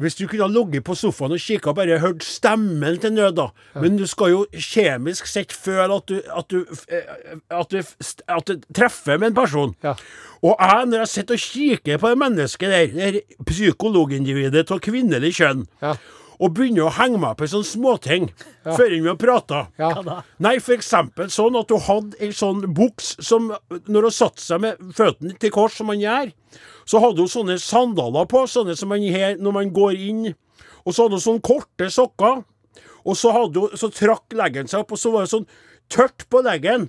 Hvis 0.01 0.15
du 0.17 0.23
kunne 0.27 0.47
ligget 0.49 0.85
på 0.85 0.95
sofaen 0.97 1.35
og 1.37 1.39
kikka 1.45 1.71
og 1.71 1.77
bare 1.77 1.99
hørt 2.01 2.23
stemmen 2.25 2.97
til 3.03 3.13
nød, 3.13 3.35
da. 3.37 3.49
Men 3.77 3.99
du 3.99 4.07
skal 4.09 4.31
jo 4.33 4.47
kjemisk 4.55 5.27
sett 5.29 5.53
føle 5.53 5.93
at 5.93 6.07
du, 6.09 6.23
at 6.25 6.49
du, 6.49 6.63
eh, 6.89 7.37
at 7.53 7.69
du, 7.71 7.83
at 8.29 8.47
du 8.49 8.63
treffer 8.73 9.19
med 9.21 9.29
en 9.29 9.35
person. 9.37 9.75
Ja. 9.85 9.93
Og 10.41 10.57
jeg, 10.57 10.87
når 10.89 10.99
jeg 11.03 11.09
sitter 11.09 11.35
og 11.37 11.45
kikker 11.45 11.99
på 12.01 12.09
det 12.15 12.19
mennesket 12.23 12.73
der, 12.73 13.13
det 13.13 13.23
psykologindividet 13.45 14.71
av 14.73 14.81
kvinnelig 14.81 15.35
kjønn, 15.37 15.67
Ja. 15.83 15.95
Og 16.41 16.55
begynner 16.57 16.87
å 16.89 16.95
henge 16.97 17.21
meg 17.21 17.41
i 17.45 17.49
sånne 17.53 17.69
småting 17.69 18.29
før 18.65 18.95
vi 18.95 19.01
har 19.07 19.19
prata 19.21 19.61
Ja. 19.81 20.23
Nei, 20.41 20.57
eksempel 20.57 21.31
sånn 21.33 21.59
at 21.61 21.69
du 21.69 21.77
hadde 21.77 22.17
en 22.25 22.33
sånn 22.37 22.63
buks 22.77 23.17
som 23.21 23.51
Når 23.87 24.09
hun 24.09 24.15
satte 24.15 24.43
seg 24.43 24.63
med 24.65 24.81
føttene 24.97 25.37
til 25.41 25.53
kors, 25.55 25.77
som 25.77 25.91
man 25.91 26.01
gjør, 26.01 26.33
så 26.89 27.01
hadde 27.03 27.23
hun 27.23 27.31
sånne 27.31 27.59
sandaler 27.63 28.29
på, 28.31 28.47
sånne 28.49 28.77
som 28.79 28.89
man 28.93 29.05
har 29.13 29.37
når 29.39 29.53
man 29.53 29.75
går 29.75 29.99
inn. 29.99 30.23
Og 30.85 30.95
så 30.95 31.05
hadde 31.05 31.19
hun 31.19 31.27
sånne 31.27 31.45
korte 31.45 31.91
sokker. 31.93 32.41
Og 33.05 33.17
så, 33.17 33.33
hun, 33.33 33.77
så 33.79 33.91
trakk 33.95 34.35
leggen 34.37 34.69
seg 34.69 34.83
opp, 34.83 34.95
og 34.97 35.01
så 35.01 35.13
var 35.15 35.27
det 35.27 35.33
sånn 35.33 35.47
tørt 35.93 36.27
på 36.31 36.43
leggen. 36.47 36.89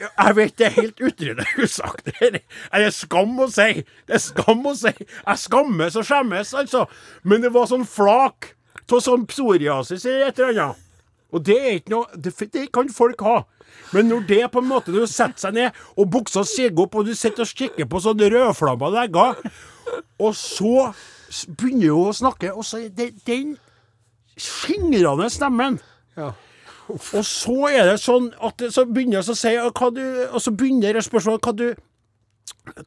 Jeg 0.00 0.34
vet 0.36 0.56
det 0.58 0.66
er 0.66 0.74
helt 0.76 1.00
utrydde 1.02 1.44
usagt. 1.64 2.04
Det 2.06 2.28
er- 2.28 2.40
er 2.86 2.90
skam 2.94 3.38
å 3.42 3.48
si. 3.50 3.84
Det 4.06 4.14
er 4.14 4.22
skam 4.22 4.62
å 4.66 4.74
si. 4.78 4.92
Jeg 4.98 5.38
skammes 5.44 5.96
og 5.98 6.04
skjemmes, 6.06 6.54
altså. 6.54 6.86
Men 7.24 7.42
det 7.42 7.52
var 7.52 7.66
sånn 7.66 7.86
flak 7.86 8.54
av 8.88 9.02
sånn 9.04 9.26
psoriasis 9.28 10.06
eller 10.06 10.28
et 10.28 10.38
eller 10.38 10.62
annet. 10.62 10.84
Og 11.32 11.42
det 11.44 11.56
er 11.58 11.74
ikke 11.76 11.90
noe 11.92 12.06
det, 12.16 12.32
det 12.52 12.72
kan 12.72 12.88
folk 12.88 13.20
ha. 13.20 13.42
Men 13.92 14.08
når 14.08 14.26
det 14.26 14.50
på 14.52 14.62
en 14.62 14.68
måte 14.70 14.92
du 14.94 15.02
setter 15.06 15.36
seg 15.42 15.54
ned, 15.58 15.72
og 15.98 16.08
buksa 16.10 16.44
siger 16.46 16.72
opp, 16.80 16.94
og 16.94 17.04
du 17.04 17.12
sitter 17.14 17.42
og 17.44 17.48
kikker 17.52 17.84
på 17.90 18.00
sånne 18.00 18.30
rødflamma 18.32 18.88
legger, 18.94 19.36
og 20.18 20.32
så 20.34 20.94
begynner 21.58 21.92
hun 21.92 22.08
å 22.08 22.16
snakke, 22.16 22.54
og 22.56 22.64
så 22.64 22.80
er 22.86 22.88
det 22.96 23.10
den 23.28 23.58
skingrende 24.40 25.28
stemmen. 25.32 25.80
Ja. 26.16 26.32
Og 26.88 27.24
så 27.26 27.56
er 27.68 27.84
det 27.90 27.98
sånn 28.00 28.30
at 28.44 28.62
så 28.72 28.84
begynner 28.88 29.18
jeg 29.20 29.28
å 29.32 29.36
si 29.36 29.54
hva 29.60 29.90
du, 29.92 30.04
Og 30.32 30.40
så 30.40 30.52
begynner 30.56 31.00
spørsmålet 31.04 31.44
hva 31.44 31.52
du 31.56 31.66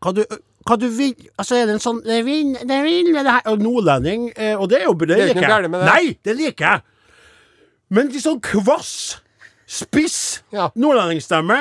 hva 0.02 0.14
du, 0.14 0.24
hva 0.68 0.78
du 0.78 0.88
vil 0.93 1.16
Altså 1.41 1.58
er 1.58 1.68
det 1.70 1.76
en 1.78 1.84
sånn 1.84 2.02
Det 2.06 2.22
vil, 2.26 2.54
det 2.70 2.80
vil 2.86 3.12
det 3.14 3.26
her 3.28 3.49
Og 3.52 3.62
nordlending, 3.62 4.30
eh, 4.36 4.56
og 4.56 4.70
det 4.72 4.82
er 4.82 4.88
jo 4.89 4.95
det, 4.97 5.18
er 5.18 5.34
liker 5.34 5.47
jeg. 5.47 5.72
Nei, 5.72 6.18
det 6.26 6.36
liker 6.38 6.68
jeg. 6.68 6.84
Men 7.91 8.10
litt 8.14 8.24
sånn 8.24 8.39
kvass, 8.45 8.91
spiss 9.68 10.20
Ja. 10.54 10.70
nordlendingsstemme. 10.76 11.58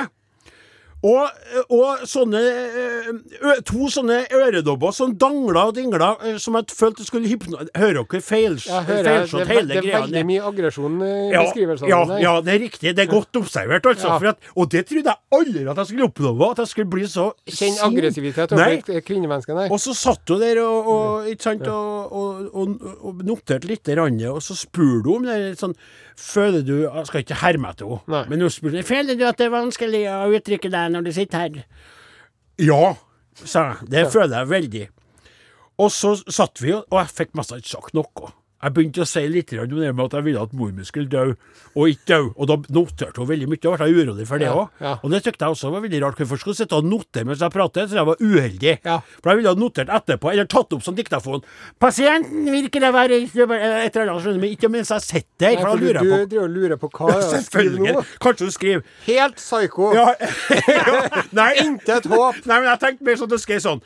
Og, 1.01 1.31
og 1.73 2.03
sånne 2.09 2.41
eh, 2.45 3.61
To 3.69 3.87
sånne 3.89 4.19
øredobber 4.37 4.93
som 4.93 5.15
dangla 5.17 5.63
og 5.71 5.77
dingla, 5.79 6.11
eh, 6.29 6.37
som 6.43 6.59
jeg 6.59 6.77
følte 6.77 7.07
skulle 7.07 7.31
hypno... 7.31 7.63
Hører 7.73 8.03
dere 8.03 8.21
feilslått 8.25 8.91
hele 8.91 9.07
greia? 9.09 9.71
det 9.71 9.81
er 9.81 9.95
veldig 9.95 10.25
mye 10.29 10.43
aggresjon 10.51 10.99
i 11.01 11.13
Ja, 11.33 11.45
beskrivelsene 11.47 11.89
ja, 11.89 12.01
ja, 12.21 12.35
det 12.45 12.53
er 12.53 12.61
riktig. 12.67 12.93
Det 12.99 13.07
er 13.07 13.11
godt 13.11 13.41
observert, 13.41 13.89
altså. 13.89 14.13
Ja. 14.13 14.35
At, 14.35 14.51
og 14.53 14.69
det 14.75 14.85
trodde 14.91 15.15
jeg 15.15 15.41
aldri 15.41 15.65
at 15.73 15.81
jeg 15.81 15.91
skulle 15.93 16.11
oppleve. 16.11 16.51
At 16.51 16.63
jeg 16.65 16.73
skulle 16.75 16.93
bli 16.93 17.09
så 17.09 17.31
Kjenn 17.49 17.79
sint. 17.79 17.83
aggressivitet 17.89 18.55
overfor 18.57 19.07
kvinnemennesket. 19.09 19.65
Og 19.71 19.81
så 19.81 19.97
satt 19.97 20.35
hun 20.35 20.45
der 20.45 20.61
og, 20.67 20.93
og, 20.93 21.33
ikke 21.33 21.49
sant, 21.49 21.67
og, 21.71 22.53
og, 22.53 23.25
noterte 23.25 23.97
rann, 23.97 24.21
og 24.29 24.43
så 24.45 24.57
spurte 24.59 25.09
hun 25.09 25.25
om 25.25 25.29
det 25.31 25.57
sånn 25.61 25.77
Føler 26.21 26.65
du 26.67 26.75
skal 27.09 27.23
ikke 27.25 27.39
herme 27.41 27.71
etter 27.73 27.89
henne, 27.89 28.25
men 28.29 28.45
hun 28.45 28.53
spurte 28.53 28.83
Føler 28.87 29.17
du 29.17 29.25
at 29.29 29.39
det 29.41 29.47
er 29.49 29.55
vanskelig 29.55 30.03
å 30.13 30.19
uttrykke 30.37 30.71
deg 30.73 30.91
når 30.93 31.07
du 31.07 31.13
sitter 31.17 31.45
her? 31.47 31.61
Ja, 32.61 32.83
sa 33.41 33.63
jeg. 33.71 33.89
Det 33.95 34.03
føler 34.13 34.37
jeg 34.43 34.51
veldig. 34.51 34.83
Og 35.81 35.89
så 35.95 36.13
satt 36.29 36.61
vi, 36.61 36.75
og 36.77 36.99
jeg 37.01 37.13
fikk 37.17 37.33
mest 37.41 37.55
ikke 37.57 37.73
sagt 37.73 37.97
noe. 37.97 38.33
Jeg 38.61 38.75
begynte 38.77 39.01
å 39.01 39.09
si 39.09 39.23
litt 39.33 39.53
om 39.57 39.71
det 39.81 39.91
med 39.97 40.05
at 40.05 40.15
jeg 40.19 40.25
ville 40.27 40.41
at 40.45 40.53
mor 40.53 40.73
mi 40.77 40.85
skulle 40.85 41.09
dø, 41.09 41.23
og 41.75 41.89
ikke 41.89 42.07
dø. 42.11 42.19
Og 42.37 42.49
da 42.51 42.57
noterte 42.77 43.23
hun 43.23 43.29
veldig 43.31 43.47
mye, 43.49 43.61
og 43.71 43.77
ble 43.79 43.87
jeg 43.89 43.97
urolig 44.05 44.27
for 44.29 44.43
det 44.43 44.49
Ja, 44.51 44.53
òg. 44.53 44.69
ja. 44.85 44.93
Og 45.03 45.11
det 45.15 45.23
syntes 45.25 45.41
jeg 45.41 45.55
også 45.55 45.71
var 45.73 45.81
veldig 45.87 46.01
rart. 46.05 46.19
Hvorfor 46.21 46.37
skulle 46.43 46.53
hun 46.57 46.61
sitte 46.61 46.77
og 46.77 46.85
notere 46.85 47.25
mens 47.25 47.41
jeg 47.41 47.55
pratet? 47.55 47.89
Så 47.89 47.97
jeg 47.97 48.09
var 48.11 48.21
uheldig. 48.21 48.75
Ja. 48.85 48.99
For 49.23 49.31
jeg 49.33 49.41
ville 49.41 49.55
ha 49.55 49.61
notert 49.63 49.89
etterpå, 49.89 50.33
eller 50.35 50.45
tatt 50.45 50.77
opp 50.77 50.83
som 50.85 50.95
diktafon. 50.99 51.41
'Pasienten 51.81 52.51
virker 52.53 52.85
å 52.85 52.93
være 52.93 53.23
et 53.25 53.97
eller 53.97 54.13
annet', 54.13 54.29
du, 54.29 54.41
men 54.45 54.53
ikke 54.53 54.69
mens 54.69 54.93
jeg 54.93 55.01
sitter. 55.09 55.47
Nei, 55.49 55.57
For 55.57 55.71
da 55.71 55.77
du, 55.77 55.87
lurer 55.87 56.03
jeg 56.05 56.29
på 56.29 56.45
og 56.45 56.51
lurer 56.51 56.77
på 56.77 56.91
hva 56.93 57.09
jeg 57.17 57.23
skriver 57.23 57.75
Selvfølgelig. 57.81 58.05
Kanskje 58.21 58.45
du 58.45 58.51
skriver 58.51 58.83
Helt 59.07 59.37
psyko. 59.41 59.93
ja, 59.97 60.07
ja, 61.33 61.49
Intet 61.65 62.07
håp. 62.13 62.45
Nei, 62.45 62.61
men 62.61 62.69
jeg 62.75 62.81
tenkte 62.85 63.05
mer 63.09 63.17
sånn 63.21 63.31
at 63.31 63.35
du 63.37 63.41
skrev 63.41 63.61
sånn 63.65 63.81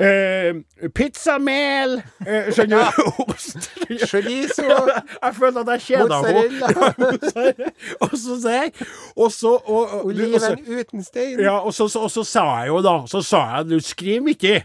eh, 0.00 0.88
Pizzamel 0.94 1.98
eh, 2.26 2.48
Skjønner 2.52 2.92
du? 2.96 3.02
Ost. 3.32 3.70
Chorizo. 4.06 4.66
Jeg 5.22 5.34
følte 5.36 5.60
at 5.60 5.70
jeg 5.72 5.80
kjeda 5.86 6.20
henne. 6.26 7.70
Og 8.04 8.14
så 8.16 8.36
sier 8.40 8.58
jeg 8.62 8.72
Og 9.16 9.32
så 9.32 9.52
og, 9.52 9.80
og, 9.80 10.06
Oliven 10.06 10.58
uten 10.66 11.04
stein. 11.04 11.40
ja, 11.40 11.58
og, 11.58 11.74
så, 11.74 11.88
så, 11.88 12.06
og 12.06 12.10
så 12.10 12.24
sa 12.24 12.44
jeg 12.62 12.68
jo 12.72 12.80
da 12.84 12.94
Så 13.10 13.22
sa 13.26 13.42
jeg 13.56 13.70
du 13.70 13.80
skriver 13.80 14.34
ikke 14.34 14.62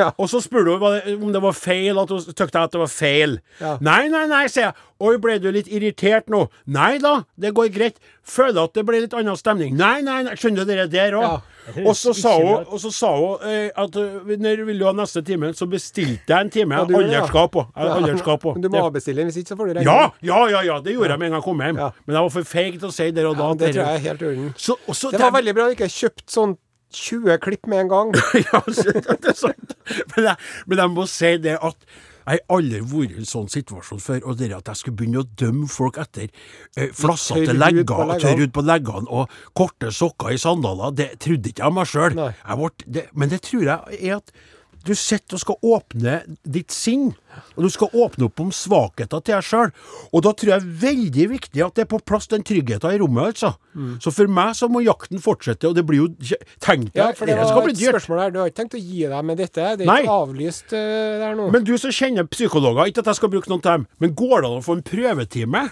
Ja. 0.00 0.10
Og 0.18 0.28
så 0.30 0.40
spurte 0.42 0.74
hun 0.74 1.22
om 1.28 1.32
det 1.34 1.42
var 1.44 1.54
feil, 1.56 1.98
at 2.00 2.10
hun 2.10 2.34
tykte 2.34 2.62
at 2.66 2.72
det 2.74 2.80
var 2.82 2.90
feil. 2.90 3.38
Ja. 3.60 3.76
Nei, 3.84 4.08
nei, 4.12 4.26
nei, 4.30 4.44
sier 4.50 4.70
jeg. 4.70 4.76
Oi, 5.04 5.16
ble 5.20 5.36
du 5.42 5.48
litt 5.52 5.68
irritert 5.74 6.30
nå? 6.32 6.44
Nei 6.70 6.96
da, 7.02 7.24
det 7.40 7.50
går 7.56 7.68
greit. 7.74 7.98
Føler 8.24 8.62
at 8.64 8.76
det 8.78 8.84
ble 8.88 9.02
litt 9.02 9.14
annen 9.16 9.36
stemning. 9.36 9.74
Nei, 9.76 9.98
nei, 10.06 10.20
nei. 10.26 10.36
skjønner 10.38 10.64
du 10.64 10.72
det 10.72 10.86
der 10.94 11.16
òg? 11.18 11.26
Ja. 11.26 11.82
Og 11.84 11.96
så 11.96 12.12
sa 12.16 12.34
hun, 12.38 12.64
og 12.68 12.80
så 12.80 12.90
sa 12.92 13.10
hun 13.16 13.44
eh, 13.48 13.70
at 13.80 13.96
eh, 14.00 14.32
når 14.40 14.64
vil 14.68 14.80
du 14.82 14.86
ha 14.86 14.92
neste 14.96 15.22
time, 15.26 15.50
så 15.56 15.68
bestilte 15.70 16.30
jeg 16.30 16.46
en 16.46 16.52
time. 16.52 16.78
Ja, 16.78 16.84
Jeg 16.84 16.94
har 16.94 17.94
alderskap 17.98 18.44
det, 18.44 18.52
ja. 18.54 18.62
du 18.64 18.68
må 18.72 18.82
avbestille, 18.84 19.24
hvis 19.28 19.40
ikke 19.40 19.54
så 19.54 19.58
får 19.60 19.70
du 19.70 19.78
regning. 19.78 19.88
ja, 19.90 20.10
ja, 20.22 20.40
ja, 20.52 20.62
ja, 20.70 20.80
det 20.84 20.94
gjorde 20.96 21.14
jeg 21.16 21.22
med 21.22 21.30
en 21.30 21.36
gang 21.36 21.40
jeg 21.42 21.48
kom 21.48 21.64
hjem. 21.64 21.80
Ja. 21.84 21.90
Men 22.04 22.18
jeg 22.18 22.28
var 22.28 22.34
for 22.36 22.50
feig 22.54 22.78
til 22.78 22.90
å 22.90 22.94
si 22.94 23.10
der 23.16 23.30
og 23.30 23.40
da. 23.40 23.48
Ja, 23.48 23.60
det 23.62 23.72
tror 23.74 23.84
jeg 23.84 24.00
er 24.00 24.04
helt 24.08 24.22
i 24.22 24.30
orden. 24.30 24.52
Det 25.16 25.24
var 25.24 25.34
veldig 25.40 25.56
bra 25.56 25.68
du 25.68 25.76
ikke 25.76 25.90
kjøpte 25.92 26.28
sånn 26.32 26.56
20 26.94 27.38
klipp 27.44 27.68
med 27.70 27.84
en 27.84 27.92
gang. 27.92 28.16
ja, 28.46 28.64
det 28.70 29.30
er 29.32 29.38
sant. 29.38 29.76
Men 30.14 30.30
jeg, 30.30 30.36
men 30.66 30.82
jeg 30.84 30.92
må 30.94 31.06
si 31.10 31.36
det 31.44 31.58
at 31.60 31.88
jeg 32.24 32.40
har 32.40 32.56
aldri 32.56 32.80
vært 32.88 33.12
i 33.12 33.20
en 33.20 33.28
sånn 33.28 33.50
situasjon 33.52 34.00
før. 34.00 34.22
Og 34.30 34.38
det 34.40 34.48
at 34.56 34.70
jeg 34.70 34.80
skulle 34.80 34.96
begynne 34.96 35.20
å 35.20 35.28
dømme 35.42 35.68
folk 35.68 35.98
etter 36.00 36.30
eh, 36.30 36.88
flassete 36.96 37.52
legger 37.52 37.92
og 37.92 38.14
tørr 38.22 38.46
ut 38.46 38.54
på 38.54 38.64
leggene 38.64 39.10
og 39.12 39.34
korte 39.56 39.92
sokker 39.92 40.32
i 40.32 40.40
sandaler, 40.40 40.94
det 40.96 41.10
trodde 41.20 41.52
ikke 41.52 41.66
jeg 41.66 41.76
meg 41.76 41.90
sjøl. 41.90 42.18
Men 43.12 43.32
det 43.32 43.42
tror 43.44 43.68
jeg 43.68 44.00
er 44.00 44.16
at 44.22 44.32
Du 44.84 44.92
sitter 44.92 45.38
og 45.38 45.40
skal 45.40 45.56
åpne 45.64 46.14
ditt 46.44 46.70
sinn, 46.74 47.06
og 47.56 47.64
du 47.64 47.70
skal 47.72 47.88
åpne 47.96 48.26
opp 48.28 48.40
om 48.44 48.50
svakheter 48.52 49.22
til 49.24 49.32
deg 49.38 49.46
sjøl. 49.46 49.70
Og 50.12 50.24
da 50.26 50.32
tror 50.36 50.50
jeg 50.52 50.60
det 50.60 50.68
er 50.68 50.80
veldig 50.82 51.26
viktig 51.30 51.62
at 51.64 51.78
det 51.78 51.84
er 51.86 51.88
på 51.88 52.00
plass 52.04 52.28
den 52.28 52.44
tryggheten 52.44 52.92
i 52.92 52.98
rommet, 53.00 53.30
altså. 53.32 53.54
Mm. 53.72 53.94
Så 54.04 54.12
for 54.12 54.28
meg 54.28 54.52
så 54.58 54.68
må 54.68 54.82
jakten 54.84 55.22
fortsette, 55.24 55.70
og 55.70 55.78
det 55.78 55.86
blir 55.88 56.02
jo 56.02 56.10
Tenk 56.60 56.90
deg, 56.92 57.00
Ja, 57.00 57.06
for 57.16 57.24
det 57.30 57.38
det 57.40 57.46
skal 57.48 57.64
bli 57.64 57.72
dyrt. 57.78 57.96
spørsmål 57.96 58.20
her. 58.26 58.34
Du 58.34 58.38
har 58.42 58.50
ikke 58.52 58.60
tenkt 58.60 58.76
å 58.76 58.82
gi 58.84 59.06
deg 59.08 59.24
med 59.30 59.40
dette? 59.40 59.70
Det 59.80 59.86
er 59.86 59.90
Nei. 59.90 60.00
ikke 60.04 60.18
avlyst 60.20 60.76
uh, 60.76 60.82
der 61.24 61.38
nå? 61.40 61.48
Men 61.56 61.64
du 61.64 61.72
som 61.80 61.90
kjenner 61.96 62.28
psykologer, 62.28 62.92
ikke 62.92 63.00
at 63.06 63.10
jeg 63.14 63.20
skal 63.22 63.32
bruke 63.32 63.50
noen 63.50 63.64
til 63.64 63.72
dem, 63.78 63.86
men 64.04 64.12
går 64.20 64.36
det 64.44 64.50
an 64.52 64.60
å 64.60 64.66
få 64.68 64.76
en 64.78 64.84
prøvetime? 64.84 65.64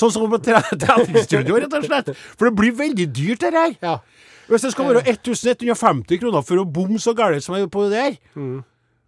Sånn 0.00 0.10
som 0.14 0.26
på 0.32 0.38
tre- 0.42 0.62
treningsstudio, 0.80 1.58
rett 1.60 1.74
og 1.76 1.86
slett. 1.86 2.10
For 2.34 2.48
det 2.50 2.54
blir 2.58 2.74
veldig 2.74 3.06
dyrt, 3.14 3.42
det 3.46 3.54
her. 3.54 3.74
Ja. 3.84 3.96
Hvis 4.50 4.64
det 4.66 4.72
skal 4.74 4.88
være 4.90 5.04
1150 5.06 6.18
kroner 6.20 6.42
for 6.46 6.58
å 6.60 6.66
bomme 6.66 6.98
så 6.98 7.14
gærent 7.14 7.44
som 7.44 7.54
jeg 7.56 7.64
gjør 7.66 7.72
på 7.76 7.84
det 7.88 8.00
der 8.00 8.16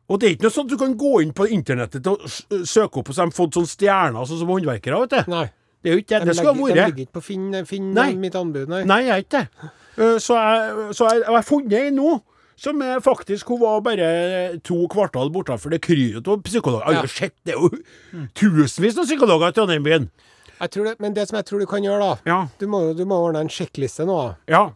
Og 0.08 0.20
det 0.20 0.28
er 0.28 0.34
ikke 0.36 0.46
noe 0.46 0.54
sånn 0.54 0.68
at 0.68 0.74
du 0.74 0.78
kan 0.80 0.94
gå 0.98 1.12
inn 1.24 1.32
på 1.34 1.46
internettet 1.50 2.06
og 2.10 2.22
søke 2.68 3.00
opp, 3.00 3.08
og 3.08 3.14
så 3.16 3.22
har 3.24 3.30
de 3.30 3.36
fått 3.36 3.54
sånne 3.56 3.70
stjerner, 3.70 4.26
sånn 4.28 4.40
som 4.42 4.50
håndverkere, 4.52 4.98
vet 5.06 5.14
du. 5.14 5.30
Nei. 5.32 5.46
Det 5.82 5.90
er 5.90 5.96
jo 5.96 6.02
ikke 6.02 6.18
det. 6.18 6.20
De 6.20 6.30
Det 6.30 6.36
skal 6.36 6.54
legger, 6.54 6.74
de 6.74 6.82
ligger 6.90 7.06
ikke 7.06 7.16
på 7.18 7.22
Finn, 7.26 7.64
Finn 7.66 7.88
Nei. 7.96 8.10
mitt 8.14 8.36
anbud, 8.38 8.68
nei. 8.70 8.82
Nei, 8.86 9.00
jeg 9.06 9.14
er 9.14 9.24
ikke 9.24 9.40
det. 9.40 9.70
Eh, 9.98 10.18
Så 10.22 10.36
jeg, 10.36 10.94
så 10.98 11.08
jeg, 11.10 11.22
jeg 11.24 11.34
har 11.34 11.42
funnet 11.48 11.78
ei 11.78 11.90
nå. 11.90 12.20
Som 12.62 12.82
er 12.84 13.00
faktisk 13.02 13.48
Hun 13.48 13.58
var 13.62 13.80
bare 13.82 14.58
to 14.62 14.86
kvartal 14.92 15.32
bortenfor 15.34 15.72
det 15.72 15.80
kryet 15.82 16.28
av 16.28 16.42
psykologer. 16.46 16.84
Jeg 16.86 17.00
har 17.00 17.08
jo 17.08 17.10
sett 17.10 17.34
det 17.48 17.54
er 17.54 17.58
jo 17.58 18.26
tusenvis 18.38 18.98
av 19.00 19.08
psykologer 19.08 19.56
i. 19.58 19.98
Jeg 20.62 20.70
tror 20.70 20.84
det, 20.84 21.00
men 21.00 21.14
det 21.16 21.24
som 21.28 21.36
jeg 21.40 21.46
tror 21.48 21.58
du 21.58 21.66
kan 21.66 21.82
gjøre, 21.82 21.98
da 21.98 22.30
Ja. 22.30 22.46
Du 22.60 22.68
må, 22.68 22.94
du 22.94 23.04
må 23.04 23.18
ordne 23.18 23.40
en 23.40 23.48
sjekkliste 23.50 24.06
nå. 24.06 24.36
Ja. 24.46 24.70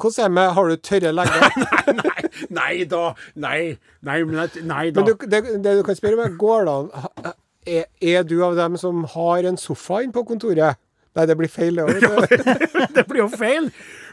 Hvordan 0.00 0.24
er 0.24 0.28
det 0.28 0.34
med 0.38 0.52
Har 0.56 0.68
du 0.68 0.76
tørre 0.90 1.12
legger? 1.12 1.46
Nei, 2.00 2.00
nei 2.00 2.44
nei 2.56 2.84
da. 2.88 3.04
Nei, 3.34 3.60
nei, 4.06 4.18
nei 4.22 4.84
da. 4.90 5.00
Men 5.00 5.08
du, 5.10 5.26
det, 5.26 5.40
det 5.64 5.76
du 5.80 5.82
kan 5.86 5.98
spørre 5.98 6.18
om, 6.18 6.24
er 6.24 6.36
går 6.40 6.68
det 6.68 6.76
an 6.78 7.34
er, 7.68 7.84
er 8.00 8.22
du 8.24 8.38
av 8.44 8.56
dem 8.56 8.76
som 8.80 9.04
har 9.14 9.44
en 9.44 9.58
sofa 9.60 10.00
inne 10.04 10.14
på 10.16 10.24
kontoret? 10.28 10.78
Nei, 11.18 11.24
det 11.26 11.34
blir 11.36 11.50
feil. 11.50 11.74
det 11.74 12.86
det 12.94 13.02
blir 13.08 13.24
jo 13.24 13.28
feil. 13.28 13.66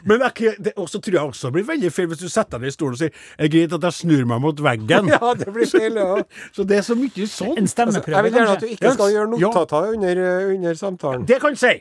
Men 0.04 0.24
jeg, 0.26 0.56
det 0.58 0.72
også 0.76 0.98
tror 0.98 1.14
jeg 1.14 1.22
også 1.30 1.50
blir 1.54 1.66
veldig 1.68 1.92
feil 1.94 2.08
hvis 2.10 2.24
du 2.24 2.28
setter 2.28 2.58
deg 2.58 2.72
i 2.72 2.74
stolen 2.74 2.96
og 2.96 3.00
sier 3.00 3.12
er 3.38 3.46
det 3.46 3.52
greit 3.54 3.76
at 3.76 3.86
jeg 3.86 3.96
snur 4.00 4.24
meg 4.26 4.42
mot 4.42 4.62
veggen. 4.66 5.10
Ja, 5.14 5.34
det 5.38 5.52
blir 5.54 5.70
feil. 5.70 5.94
ja. 5.94 6.18
Så 6.52 6.66
det 6.66 6.80
er 6.80 6.86
så 6.86 6.98
mye 6.98 7.28
sånn. 7.30 7.54
En 7.54 7.70
Altså, 7.70 8.02
jeg 8.02 8.24
vil 8.26 8.34
gjerne 8.40 8.56
at 8.56 8.64
du 8.64 8.72
ikke 8.74 8.94
skal 8.96 9.14
gjøre 9.14 9.30
notater 9.36 9.94
under, 9.94 10.24
eh, 10.26 10.50
under 10.56 10.74
samtalen. 10.74 11.28
Det 11.28 11.38
kan 11.40 11.54
jeg 11.54 11.62
si. 11.62 11.74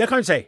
Det 0.00 0.08
kan 0.08 0.24
jeg 0.24 0.30
si. 0.30 0.40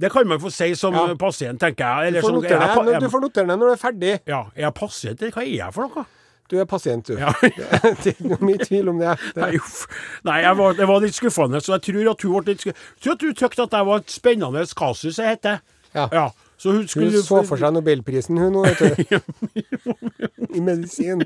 Det 0.00 0.10
kan 0.12 0.26
man 0.28 0.40
få 0.40 0.50
si 0.52 0.70
som 0.74 0.94
Ja. 0.96 1.06
pasient, 1.20 1.60
tenker 1.60 1.84
jeg. 2.04 2.14
Du 2.14 2.20
får 2.24 2.32
notere 2.38 2.56
er 2.62 2.74
jeg 2.74 2.84
ned- 2.86 3.00
du 3.04 3.08
får 3.12 3.20
notere 3.26 3.46
ned 3.46 3.58
når 3.60 3.66
du 3.68 3.72
er 3.76 3.82
ferdig. 3.82 4.14
Ja, 4.26 4.40
er 4.56 4.62
jeg 4.68 4.74
pasient, 4.74 5.20
eller 5.22 5.32
hva 5.36 5.42
er 5.44 5.52
jeg 5.56 5.74
for 5.76 5.88
noe? 5.88 6.06
Du 6.50 6.56
er 6.58 6.64
pasient, 6.66 7.06
du. 7.06 7.14
Ja. 7.20 7.30
det 7.42 7.52
er 8.10 8.14
ikke 8.16 8.40
mye 8.42 8.58
tvil 8.64 8.88
om 8.90 8.98
det. 8.98 9.12
Nei, 9.36 9.50
det. 9.52 9.60
Nei 10.26 10.40
jeg 10.42 10.56
var, 10.58 10.72
det 10.74 10.88
var 10.88 11.00
litt 11.04 11.14
skuffende, 11.14 11.60
så 11.62 11.76
jeg 11.76 11.82
tror 11.94 12.10
at 12.10 12.22
hun 12.26 12.32
ble 12.42 12.54
litt 12.54 12.64
skuffende. 12.64 12.86
Jeg 12.96 13.02
tror 13.04 13.12
at 13.14 13.22
hun 13.28 13.34
tykte 13.42 13.62
at 13.68 13.76
jeg 13.78 13.86
var 13.86 13.96
et 14.02 14.10
spennende 14.16 14.64
kasus, 14.80 15.18
jeg 15.20 15.36
heter. 15.36 15.60
Ja. 15.94 16.30
Så 16.60 16.72
hun 16.74 16.82
Hun 16.92 17.12
så 17.22 17.38
for 17.48 17.56
seg 17.56 17.72
nobelprisen, 17.72 18.36
hun 18.36 18.52
nå, 18.52 18.64
vet 18.66 18.78
du. 18.80 19.20
I 20.56 20.60
medisin. 20.60 21.22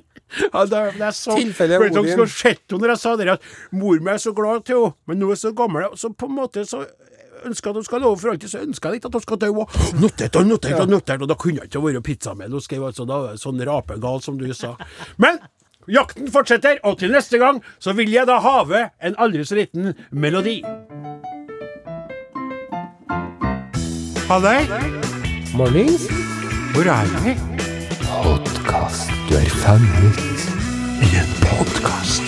Ja, 0.52 0.64
det, 0.66 0.82
det 0.98 1.06
er 1.08 1.14
så 1.16 1.34
Tilfellet 1.38 1.80
du, 1.80 1.86
Odin. 1.86 1.96
Dere 2.04 2.12
skulle 2.12 2.30
sett 2.30 2.62
henne 2.70 2.84
når 2.84 2.92
jeg 2.94 3.00
sa 3.02 3.16
det, 3.16 3.26
at 3.34 3.48
mor 3.72 3.98
mi 4.00 4.12
er 4.12 4.20
så 4.22 4.32
glad 4.36 4.62
til 4.68 4.78
henne, 4.82 4.94
men 5.08 5.18
nå 5.20 5.30
er 5.32 5.34
hun 5.34 5.40
så 5.42 5.52
gammel, 5.56 5.88
så 5.98 6.12
på 6.14 6.28
en 6.30 6.36
måte 6.38 6.64
så 6.68 6.84
ønsker 7.48 7.70
at 7.70 7.80
hun 7.80 7.86
skal 7.86 8.04
love 8.04 8.20
for 8.20 8.34
alltid, 8.34 8.50
så 8.52 8.62
ønsker 8.64 8.90
jeg 8.94 9.02
ikke 9.02 9.10
at 9.10 9.18
hun 9.18 9.24
skal 9.26 9.40
dø. 9.42 9.50
Og 9.54 10.00
notert 10.00 10.36
og 10.40 10.46
notert 10.48 10.80
og 10.80 10.88
notert, 10.92 11.22
og 11.22 11.28
da 11.30 11.36
kunne 11.40 11.62
jeg 11.62 11.70
ikke 11.70 11.84
vært 11.84 12.06
pizzamel. 12.06 12.54
Hun 12.54 12.64
skrev 12.64 12.86
altså 12.90 13.06
da, 13.08 13.20
sånn 13.40 13.60
rapegal, 13.66 14.22
som 14.24 14.38
du 14.40 14.46
sa. 14.56 14.74
Men 15.20 15.40
jakten 15.90 16.30
fortsetter, 16.32 16.80
og 16.84 16.98
til 17.02 17.12
neste 17.14 17.38
gang 17.42 17.60
så 17.82 17.92
vil 17.96 18.12
jeg 18.12 18.28
da 18.30 18.40
have 18.44 18.88
en 19.04 19.18
aldri 19.18 19.44
så 19.44 19.58
liten 19.58 19.94
melodi. 20.10 20.60
Halløy, 24.24 24.64
Mornings. 25.54 26.06
hvor 26.72 26.88
er 26.88 27.10
vi? 27.24 27.36
Podkast. 28.08 29.10
Du 29.28 29.34
er 29.36 29.50
fanget 29.60 30.16
i 31.04 31.10
en 31.20 31.30
podkast. 31.44 32.22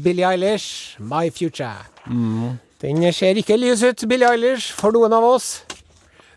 Billie 0.00 0.24
Eilish, 0.24 0.96
My 1.00 1.30
Future. 1.30 1.86
Den 2.82 3.12
ser 3.12 3.38
ikke 3.38 3.56
lys 3.56 3.82
ut, 3.82 4.04
Billie 4.08 4.26
Eilish, 4.30 4.72
for 4.74 4.94
noen 4.94 5.12
av 5.12 5.24
oss. 5.24 5.62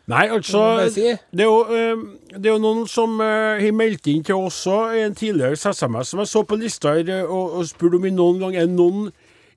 Nei, 0.06 0.28
altså 0.30 0.60
det, 0.93 1.18
er 1.34 1.47
jo, 1.47 1.62
eh, 1.66 1.97
det 2.30 2.45
er 2.45 2.51
jo 2.51 2.62
noen 2.62 2.84
som 2.86 3.18
eh, 3.26 3.58
har 3.64 3.74
meldt 3.74 4.06
inn 4.12 4.22
til 4.26 4.38
oss 4.38 4.60
i 4.70 5.01
en 5.01 5.16
tidligere 5.18 5.58
SMS 5.58 6.12
som 6.14 6.22
jeg 6.22 6.30
så 6.30 6.43
på 6.45 6.60
lista 6.62 6.93
her, 6.93 7.10
eh, 7.10 7.24
og, 7.26 7.56
og 7.58 7.66
spurte 7.66 7.97
om 7.97 8.06
vi 8.06 8.12
noen 8.14 8.38
gang 8.43 8.58
er 8.62 8.70
noen 8.70 9.08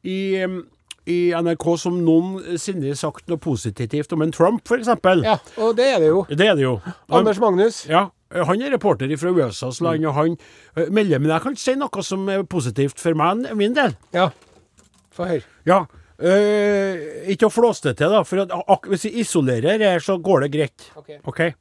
i, 0.08 0.38
i 1.04 1.18
NRK 1.36 1.66
som 1.82 1.98
noensinne 2.00 2.88
har 2.88 2.96
sagt 2.96 3.28
noe 3.28 3.36
positivt 3.44 4.16
om 4.16 4.24
en 4.24 4.32
Trump, 4.32 4.64
f.eks. 4.64 4.88
Ja, 5.26 5.36
og 5.60 5.76
det 5.76 5.90
er 5.92 6.00
det 6.00 6.08
jo. 6.14 6.24
Det 6.32 6.48
er 6.48 6.56
det 6.56 6.64
jo. 6.64 6.78
Anders 7.12 7.42
Magnus. 7.44 7.84
ja, 7.90 8.06
han 8.28 8.62
er 8.62 8.74
reporter 8.74 9.12
fra 9.16 9.32
USAs 9.32 9.80
land, 9.84 10.04
og 10.06 10.16
han 10.18 10.34
eh, 10.76 10.90
melder 10.92 11.22
Men 11.22 11.32
jeg 11.32 11.44
kan 11.46 11.56
si 11.56 11.74
noe 11.80 12.04
som 12.04 12.28
er 12.28 12.44
positivt 12.44 13.00
for 13.00 13.16
meg, 13.16 13.48
min 13.56 13.76
del. 13.76 13.96
Ja. 14.12 14.28
Få 15.14 15.30
høre. 15.30 15.46
Ja. 15.68 15.86
Uh, 16.18 17.28
ikke 17.30 17.46
å 17.46 17.52
flåse 17.54 17.86
det 17.86 18.00
til, 18.00 18.10
da. 18.10 18.24
For 18.26 18.42
at, 18.42 18.52
ak 18.52 18.88
hvis 18.90 19.06
jeg 19.06 19.22
isolerer 19.22 19.78
her, 19.78 20.02
så 20.02 20.18
går 20.20 20.44
det 20.44 20.50
greit. 20.56 20.88
Ok. 20.98 21.12
okay. 21.30 21.54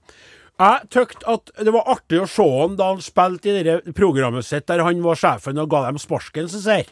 Jeg 0.58 0.90
tykte 0.90 1.28
at 1.30 1.52
det 1.62 1.74
var 1.74 1.90
artig 1.94 2.24
å 2.24 2.30
se 2.30 2.46
han 2.50 2.78
da 2.80 2.90
han 2.90 3.02
spilte 3.06 3.54
i 3.54 3.66
det 3.66 3.94
programmet 3.98 4.46
sitt 4.46 4.66
der 4.68 4.82
han 4.82 5.04
var 5.06 5.20
sjefen 5.20 5.62
og 5.62 5.70
ga 5.70 5.84
dem 5.86 6.02
sparken, 6.02 6.50
som 6.50 6.64
sier. 6.64 6.90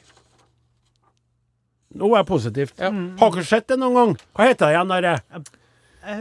Nå 1.95 2.11
er 2.11 2.21
jeg 2.21 2.29
positivt. 2.29 2.77
Ja. 2.77 2.91
Har 2.91 3.33
ikke 3.33 3.47
sett 3.47 3.67
det 3.71 3.79
noen 3.81 3.97
gang. 3.97 4.15
Hva 4.35 4.49
heter 4.51 4.69
det 4.69 4.75
igjen? 4.75 4.93
Der? 4.93 5.45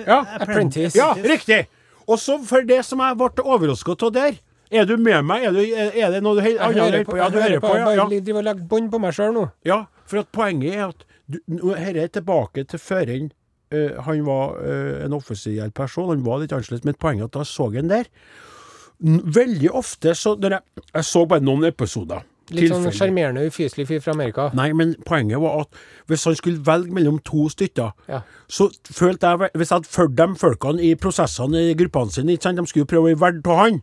Ja. 0.07 0.19
Apprentice. 0.39 0.97
ja, 0.97 1.11
riktig. 1.21 1.67
Og 2.09 2.19
så 2.21 2.39
for 2.45 2.67
det 2.69 2.81
som 2.85 3.01
jeg 3.05 3.17
ble 3.21 3.45
overrasket 3.45 4.03
av 4.09 4.13
der 4.17 4.37
Er 4.75 4.85
du 4.89 4.97
med 4.97 5.25
meg? 5.29 5.45
Er, 5.49 5.53
du, 5.55 5.61
er 5.63 6.11
det 6.13 6.23
noe 6.25 6.35
du 6.37 6.43
he- 6.45 6.55
Jeg 6.57 6.61
annet 6.61 6.83
hører 6.83 7.05
på? 7.09 7.17
Ja, 7.21 7.29
du 7.31 7.39
hører 7.39 7.61
på, 7.63 7.71
ja. 7.77 7.89
Jeg 7.91 7.97
ja. 8.01 8.05
bare 8.09 8.21
driver 8.27 8.41
og 8.41 8.47
legger 8.49 8.69
bånd 8.73 8.91
på 8.93 9.01
meg 9.05 9.15
sjøl 9.17 9.35
nå. 9.37 9.45
Ja, 9.69 9.85
for 10.11 10.23
at 10.25 10.31
poenget 10.35 10.75
er 10.75 10.89
at 10.89 11.05
dette 11.29 12.03
er 12.05 12.09
tilbake 12.19 12.65
til 12.69 12.79
før 12.83 13.07
han 13.13 13.31
eh, 13.73 13.95
han 14.05 14.25
var 14.27 14.59
eh, 14.65 15.05
en 15.07 15.15
offisiell 15.17 15.71
person. 15.73 16.11
Han 16.11 16.25
var 16.27 16.43
litt 16.43 16.53
annerledes, 16.53 16.85
men 16.85 16.99
poenget 17.01 17.29
er 17.29 17.31
at 17.33 17.39
da 17.39 17.45
så 17.49 17.71
jeg 17.73 17.85
han 17.85 17.93
der 17.93 18.11
Veldig 19.05 19.71
ofte 19.75 20.15
så 20.17 20.37
når 20.39 20.55
jeg, 20.59 20.85
jeg 20.95 21.05
så 21.05 21.25
bare 21.29 21.43
noen 21.45 21.65
episoder. 21.69 22.23
Litt 22.51 22.69
sånn 22.69 22.85
sjarmerende, 22.93 23.47
ufyselig 23.49 23.87
fyr 23.89 24.01
fra 24.05 24.13
Amerika. 24.13 24.51
Nei, 24.53 24.73
men 24.77 24.95
poenget 25.07 25.41
var 25.41 25.61
at 25.63 25.69
hvis 26.11 26.25
han 26.29 26.35
skulle 26.37 26.61
velge 26.67 26.93
mellom 26.93 27.19
to 27.25 27.49
stykker, 27.49 27.93
Ja. 28.09 28.21
så 28.49 28.71
følte 28.93 29.27
jeg 29.27 29.51
Hvis 29.55 29.71
jeg 29.71 29.77
hadde 29.77 29.89
fulgt 29.89 30.17
de 30.17 30.27
folkene 30.37 30.83
i 30.83 30.95
prosessene 30.95 31.71
i 31.71 31.75
gruppene 31.75 32.13
sine, 32.13 32.33
ikke 32.37 32.43
sant, 32.43 32.59
de 32.59 32.67
skulle 32.67 32.85
jo 32.85 32.93
prøve 32.93 33.15
å 33.15 33.17
være 33.17 33.21
verdt 33.21 33.47
av 33.47 33.57
han. 33.57 33.83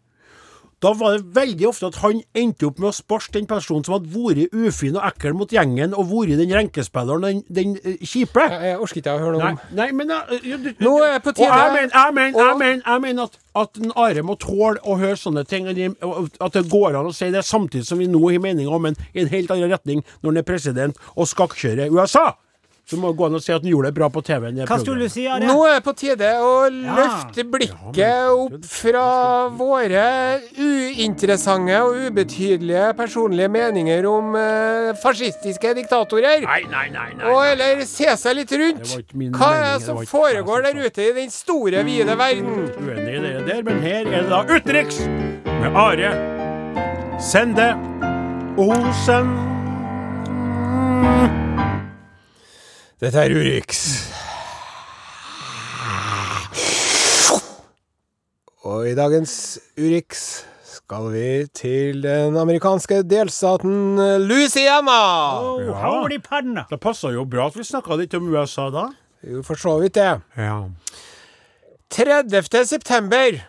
Da 0.81 0.91
var 0.97 1.13
det 1.17 1.27
veldig 1.35 1.67
ofte 1.69 1.85
at 1.91 1.97
han 2.01 2.23
endte 2.33 2.65
opp 2.65 2.79
med 2.81 2.89
å 2.89 2.93
sparke 2.97 3.35
den 3.35 3.45
personen 3.45 3.83
som 3.85 3.93
hadde 3.93 4.09
vært 4.09 4.49
ufin 4.57 4.95
og 4.97 5.03
ekkel 5.05 5.35
mot 5.37 5.51
gjengen, 5.53 5.93
og 5.93 6.07
vært 6.09 6.39
den 6.39 6.53
renkespilleren, 6.57 7.21
den, 7.21 7.43
den 7.53 7.75
eh, 7.83 7.99
kjipe. 8.01 8.41
Jeg, 8.49 8.61
jeg 8.71 8.79
orker 8.81 9.01
ikke 9.03 9.13
å 9.13 9.19
høre 9.21 9.35
noe 9.37 9.51
om 9.51 9.59
nei, 9.77 9.87
men 9.99 10.09
uh, 10.11 10.33
ja, 10.41 10.57
du- 10.57 10.71
Nå 10.81 10.95
er 11.05 11.11
jeg 11.13 11.23
på 11.27 11.33
tide- 11.37 11.51
Og 11.51 11.57
jeg 11.61 11.75
mener, 11.77 12.11
men, 12.17 12.35
og- 12.41 12.57
men, 12.63 12.81
men 13.05 13.19
at, 13.27 13.37
at 13.61 13.77
en 13.83 13.93
Are 13.95 14.23
må 14.25 14.35
tåle 14.41 14.81
å 14.81 14.97
høre 14.97 15.19
sånne 15.21 15.45
ting. 15.45 15.67
At 15.69 16.53
det 16.57 16.65
går 16.71 16.97
an 16.97 17.11
å 17.11 17.13
si 17.13 17.29
det 17.29 17.45
samtidig 17.45 17.85
som 17.85 18.01
vi 18.01 18.07
nå 18.09 18.23
har 18.31 18.41
meninger 18.41 18.73
om 18.73 18.85
en 18.89 18.97
i 19.13 19.21
en 19.21 19.29
helt 19.29 19.51
annen 19.53 19.69
retning 19.71 20.01
når 20.23 20.31
han 20.31 20.41
er 20.41 20.47
president 20.49 20.97
og 21.15 21.29
skakkjører 21.29 21.93
USA. 21.93 22.31
Så 22.91 22.99
må 22.99 23.11
det 23.13 23.19
gå 23.21 23.27
an 23.29 23.37
å 23.37 23.41
si 23.41 23.53
at 23.55 23.63
han 23.63 23.71
gjorde 23.71 23.87
det 23.91 23.95
bra 23.95 24.09
på 24.11 24.21
TV. 24.27 24.49
Hva 24.67 24.77
skulle 24.81 25.07
du 25.07 25.11
si, 25.13 25.23
Are? 25.31 25.45
Nå 25.47 25.57
er 25.67 25.77
det 25.77 25.83
på 25.85 25.93
tide 26.01 26.31
å 26.43 26.53
løfte 26.75 27.45
blikket 27.47 28.33
opp 28.35 28.67
fra 28.67 29.05
våre 29.55 30.03
uinteressante 30.59 31.77
og 31.85 32.01
ubetydelige 32.09 32.89
personlige 32.99 33.51
meninger 33.53 34.07
om 34.09 34.35
uh, 34.35 34.91
fascistiske 35.01 35.73
diktatorer. 35.79 36.43
Nei, 36.43 36.61
nei, 36.71 36.87
nei. 36.93 37.07
nei, 37.15 37.31
Og 37.31 37.39
eller 37.53 37.85
se 37.87 38.11
seg 38.19 38.41
litt 38.41 38.51
rundt. 38.51 38.83
Det 38.83 38.91
var 38.95 39.05
ikke 39.05 39.21
min 39.23 39.37
Hva 39.37 39.51
er 39.55 39.63
det 39.63 39.71
det 39.77 39.87
som 39.87 40.01
foregår 40.11 40.67
der 40.67 40.81
ute 40.83 41.07
i 41.07 41.13
den 41.21 41.31
store, 41.33 41.85
vide 41.87 42.17
verden? 42.19 42.67
Uenig 42.81 43.15
i 43.15 43.23
det 43.27 43.45
der, 43.47 43.63
men 43.67 43.79
her 43.85 44.03
er 44.03 44.19
det 44.19 44.27
da 44.31 44.43
utenriks 44.51 44.99
med 45.61 45.79
Are 45.85 46.11
Sende 47.21 47.71
Osen. 48.57 49.31
Dette 53.01 53.17
er 53.25 53.33
Urix. 53.33 53.79
Og 58.69 58.85
i 58.85 58.93
dagens 58.93 59.31
Urix 59.81 60.43
skal 60.75 61.07
vi 61.09 61.23
til 61.57 62.03
den 62.03 62.37
amerikanske 62.37 62.99
delstaten 63.09 63.97
Louisiana. 64.27 64.99
Oh, 65.41 65.63
Ja. 65.65 66.67
Det 66.69 66.79
passer 66.83 67.15
jo 67.15 67.25
bra 67.25 67.47
at 67.49 67.57
vi 67.57 67.65
snakka 67.65 67.97
litt 67.97 68.13
om 68.13 68.29
USA 68.29 68.69
da. 68.69 68.85
Jo, 69.25 69.41
for 69.45 69.57
så 69.57 69.79
vidt 69.81 69.97
det. 69.97 70.11
Ja. 70.37 70.59
30. 71.91 72.65
september 72.69 73.41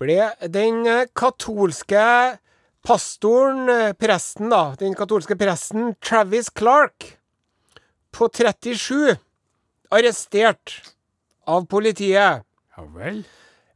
ble 0.00 0.18
den 0.52 0.82
katolske 1.16 2.06
pastoren, 2.86 3.68
presten 4.00 4.48
da, 4.52 4.74
den 4.80 4.94
katolske 4.96 5.36
presten 5.36 5.94
Travis 6.00 6.48
Clark, 6.56 7.18
på 8.16 8.28
37, 8.32 9.16
arrestert 9.92 10.72
av 11.46 11.66
politiet 11.70 12.42
Ja 12.76 12.84
vel. 12.94 13.22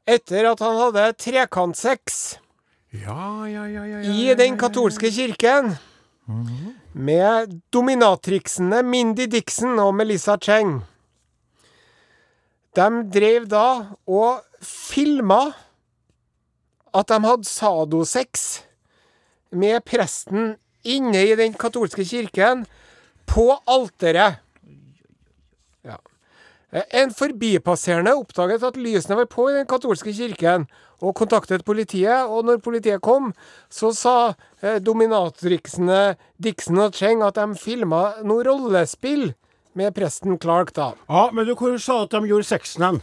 etter 0.08 0.48
at 0.50 0.62
han 0.64 0.78
hadde 0.80 1.04
trekantsex 1.20 2.38
Ja, 2.90 3.46
ja, 3.46 3.66
ja, 3.68 3.84
ja, 3.86 4.00
ja, 4.00 4.14
i 4.16 4.34
den 4.34 4.56
katolske 4.58 5.12
kirken 5.12 5.74
med 6.92 7.52
dominatriksene 7.74 8.80
Mindy 8.86 9.26
Dixon 9.30 9.78
og 9.82 9.92
Melissa 9.98 10.36
Cheng. 10.38 10.80
De 12.78 12.86
drev 13.14 13.46
da 13.50 13.64
og 14.06 14.42
filma 14.62 15.40
at 16.94 17.10
de 17.10 17.18
hadde 17.26 17.46
sadosex 17.50 18.44
med 19.50 19.82
presten 19.86 20.54
inne 20.86 21.24
i 21.30 21.34
den 21.38 21.54
katolske 21.58 22.06
kirken 22.06 22.64
på 23.30 23.46
alteret. 23.70 24.38
Ja. 25.86 25.96
Eh, 26.72 26.82
En 27.02 27.10
forbipasserende 27.14 28.14
oppdaget 28.18 28.62
at 28.66 28.76
lysene 28.78 29.16
var 29.22 29.26
på 29.30 29.48
i 29.50 29.54
den 29.60 29.66
katolske 29.70 30.12
kirken, 30.14 30.66
og 31.00 31.14
kontaktet 31.16 31.64
politiet. 31.64 32.26
Og 32.28 32.44
når 32.44 32.58
politiet 32.60 33.00
kom, 33.00 33.30
så 33.72 33.92
sa 33.96 34.16
eh, 34.62 34.78
dominatriksene 34.84 36.16
Dixon 36.42 36.78
og 36.84 36.94
Cheng 36.98 37.22
at 37.24 37.34
de 37.38 37.46
filma 37.56 38.10
noe 38.26 38.44
rollespill 38.44 39.30
med 39.78 39.94
presten 39.94 40.36
Clark, 40.42 40.74
da. 40.74 40.90
Ja, 41.08 41.28
men 41.32 41.46
du, 41.46 41.54
hvor 41.54 41.78
sa 41.78 42.02
at 42.04 42.10
de 42.12 42.26
gjorde 42.28 42.44
sexen 42.50 42.82
hen? 42.84 43.00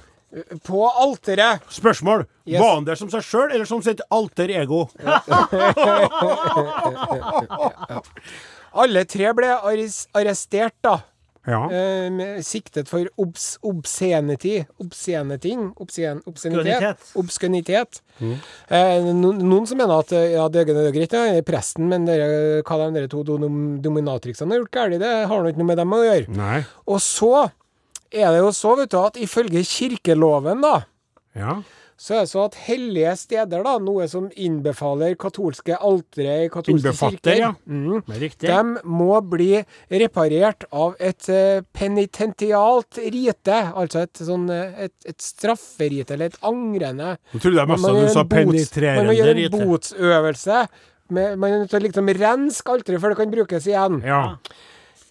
På 0.68 0.84
alteret. 0.92 1.64
Spørsmål. 1.72 2.26
Yes. 2.46 2.60
Var 2.60 2.74
han 2.76 2.86
der 2.86 2.96
som 3.00 3.10
seg 3.10 3.24
sjøl, 3.24 3.52
eller 3.56 3.66
som 3.66 3.80
sitt 3.82 4.02
alter 4.12 4.52
ego? 4.52 4.84
Alle 8.78 9.06
tre 9.10 9.32
ble 9.38 9.52
arres 9.58 10.04
arrestert, 10.18 10.76
da. 10.86 11.00
Ja. 11.48 11.62
Eh, 11.72 12.42
siktet 12.44 12.90
for 12.92 13.08
obs 13.24 13.54
obscenity. 13.64 14.66
Obsceneting. 14.84 15.70
Obscen 15.80 16.20
obscenitet. 16.28 17.06
Obskønitet. 17.16 18.02
Mm. 18.20 18.34
Eh, 18.68 19.08
no 19.16 19.32
noen 19.32 19.70
som 19.70 19.80
mener 19.80 20.04
at 20.04 20.12
eh, 20.12 20.34
ja, 20.34 20.50
det 20.52 20.66
er 20.66 20.92
greit, 20.92 21.16
ja, 21.16 21.24
det 21.32 21.46
er 21.46 21.48
presten, 21.48 21.88
men 21.88 22.08
dere, 22.10 22.60
hva 22.68 22.80
de 22.82 22.90
dere 22.98 23.12
to 23.12 23.24
dom 23.24 23.78
dominatriksene 23.84 24.58
har 24.58 24.66
gjort 24.66 24.76
galt, 24.76 25.00
det 25.00 25.14
har 25.32 25.40
nå 25.40 25.54
ikke 25.54 25.64
noe 25.64 25.72
med 25.72 25.80
dem 25.80 25.96
å 25.96 26.04
gjøre. 26.04 26.36
Nei. 26.36 26.60
Og 26.92 27.00
så 27.06 27.32
er 28.12 28.28
det 28.36 28.44
jo 28.44 28.52
så, 28.56 28.76
vet 28.82 28.92
du, 28.92 29.00
at 29.00 29.20
ifølge 29.24 29.64
kirkeloven, 29.68 30.64
da, 30.68 30.82
Ja. 31.38 31.62
Så 31.98 32.14
er 32.14 32.26
det 32.26 32.30
så 32.30 32.44
at 32.46 32.56
hellige 32.68 33.14
steder, 33.18 33.64
da, 33.66 33.72
noe 33.82 34.06
som 34.10 34.28
innbefaler 34.38 35.16
katolske 35.18 35.74
altere 35.82 36.36
i 36.46 36.50
katolske 36.54 36.92
Innbefatter, 36.92 37.18
kirker, 37.18 37.40
ja. 37.42 37.50
mm, 37.66 38.04
Det 38.06 38.16
er 38.16 38.22
riktig. 38.22 38.52
de 38.52 38.92
må 39.00 39.18
bli 39.26 39.50
reparert 40.04 40.68
av 40.70 40.94
et 41.02 41.30
uh, 41.34 41.66
penitentialt 41.74 43.02
rite, 43.02 43.58
altså 43.74 44.06
et 44.06 44.24
sånn 44.30 44.46
eh, 44.54 44.86
et, 44.86 44.94
et 45.10 45.26
strafferite, 45.26 46.14
eller 46.14 46.30
et 46.30 46.40
angrende 46.46 47.16
Jeg 47.34 47.42
trodde 47.42 47.64
jeg 47.64 47.74
mest 47.74 47.90
du 47.90 48.14
sa 48.14 48.26
en 48.28 48.54
rite. 48.54 48.94
Man 49.02 49.10
må 49.10 49.18
gjøre 49.18 49.36
en 49.48 49.58
botsøvelse. 49.58 50.64
Med, 51.18 51.38
man 51.40 51.54
er 51.54 51.62
nødt 51.64 51.72
til 51.72 51.80
å 51.80 51.86
liksom 51.88 52.10
renske 52.22 52.74
alteret 52.74 53.02
før 53.02 53.14
det 53.14 53.22
kan 53.24 53.34
brukes 53.34 53.68
igjen. 53.70 54.02
Ja. 54.06 54.22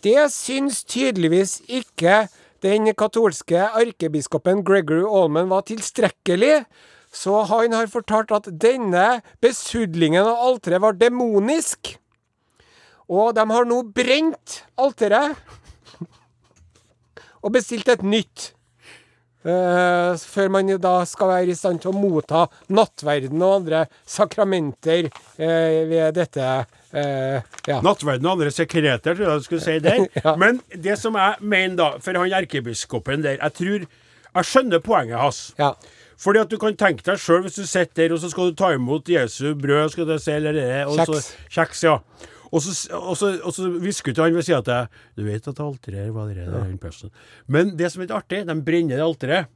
Det 0.07 0.27
syns 0.31 0.85
tydeligvis 0.87 1.59
ikke 1.67 2.27
den 2.65 2.89
katolske 2.97 3.61
erkebiskopen 3.81 4.65
Gregory 4.65 5.05
Allman 5.05 5.51
var 5.51 5.67
tilstrekkelig, 5.69 6.65
så 7.13 7.43
han 7.49 7.77
har 7.77 7.89
fortalt 7.93 8.33
at 8.35 8.49
denne 8.61 9.21
besudlingen 9.45 10.25
av 10.25 10.43
alteret 10.51 10.83
var 10.85 10.99
demonisk. 10.99 11.95
Og 13.07 13.35
de 13.37 13.45
har 13.51 13.69
nå 13.69 13.83
brent 13.95 14.61
alteret 14.81 15.37
og 17.43 17.53
bestilt 17.55 17.89
et 17.93 18.03
nytt. 18.03 18.56
Eh, 19.45 20.15
før 20.33 20.49
man 20.55 20.71
da 20.81 20.95
skal 21.09 21.29
være 21.33 21.53
i 21.53 21.59
stand 21.59 21.83
til 21.83 21.93
å 21.93 21.97
motta 21.99 22.47
nattverden 22.73 23.43
og 23.43 23.59
andre 23.61 23.85
sakramenter 24.09 25.09
eh, 25.11 25.83
ved 25.91 26.17
dette 26.17 26.47
eh, 26.93 27.43
ja. 27.69 27.81
Nattverden 27.85 28.27
og 28.27 28.39
andre 28.39 28.51
sekreter, 28.55 29.15
tror 29.15 29.27
jeg 29.29 29.45
du 29.45 29.47
skulle 29.51 29.67
si 29.67 29.79
der. 29.85 30.07
Ja. 30.25 30.37
Men 30.41 30.61
det 30.73 30.97
som 30.99 31.15
jeg 31.19 31.37
mener, 31.41 31.77
da, 31.77 31.91
for 32.03 32.17
han 32.19 32.33
erkebiskopen 32.41 33.23
der 33.23 33.37
Jeg 33.43 33.53
tror 33.59 33.85
Jeg 33.87 34.45
skjønner 34.51 34.83
poenget 34.85 35.19
hans. 35.21 35.45
ja. 35.59 35.75
Fordi 36.17 36.41
at 36.41 36.49
du 36.49 36.57
kan 36.57 36.73
tenke 36.81 37.05
deg 37.05 37.19
sjøl, 37.21 37.43
hvis 37.45 37.59
du 37.59 37.67
sitter 37.69 38.07
der, 38.07 38.15
og 38.17 38.21
så 38.23 38.31
skal 38.33 38.49
du 38.49 38.55
ta 38.57 38.71
imot 38.73 39.05
Jesu 39.13 39.51
brød, 39.53 39.91
skal 39.93 40.07
du 40.09 40.15
si, 40.17 40.31
eller 40.33 40.57
det, 40.57 40.65
og 40.89 40.97
Kjeks. 40.97 41.11
Så, 41.13 41.51
kjeks, 41.53 41.83
ja. 41.85 41.99
Og 42.57 42.63
så, 42.65 42.73
og 42.97 43.17
så, 43.21 43.35
og 43.45 43.53
så 43.53 43.69
hvisker 43.83 44.15
ikke 44.15 44.25
han 44.31 44.37
ved 44.39 44.47
sida 44.47 44.63
av 44.81 44.89
Du 45.19 45.27
vet 45.27 45.51
at 45.51 45.61
alteret 45.61 46.09
var 46.17 46.31
det 46.33 46.41
der, 46.47 46.57
den 46.71 46.79
personen. 46.81 47.13
Men 47.53 47.75
det 47.77 47.93
som 47.93 48.01
er 48.01 48.09
litt 48.09 48.17
artig, 48.17 48.43
de 48.49 48.57
brenner 48.65 48.97
det 48.97 49.05
alteret. 49.05 49.53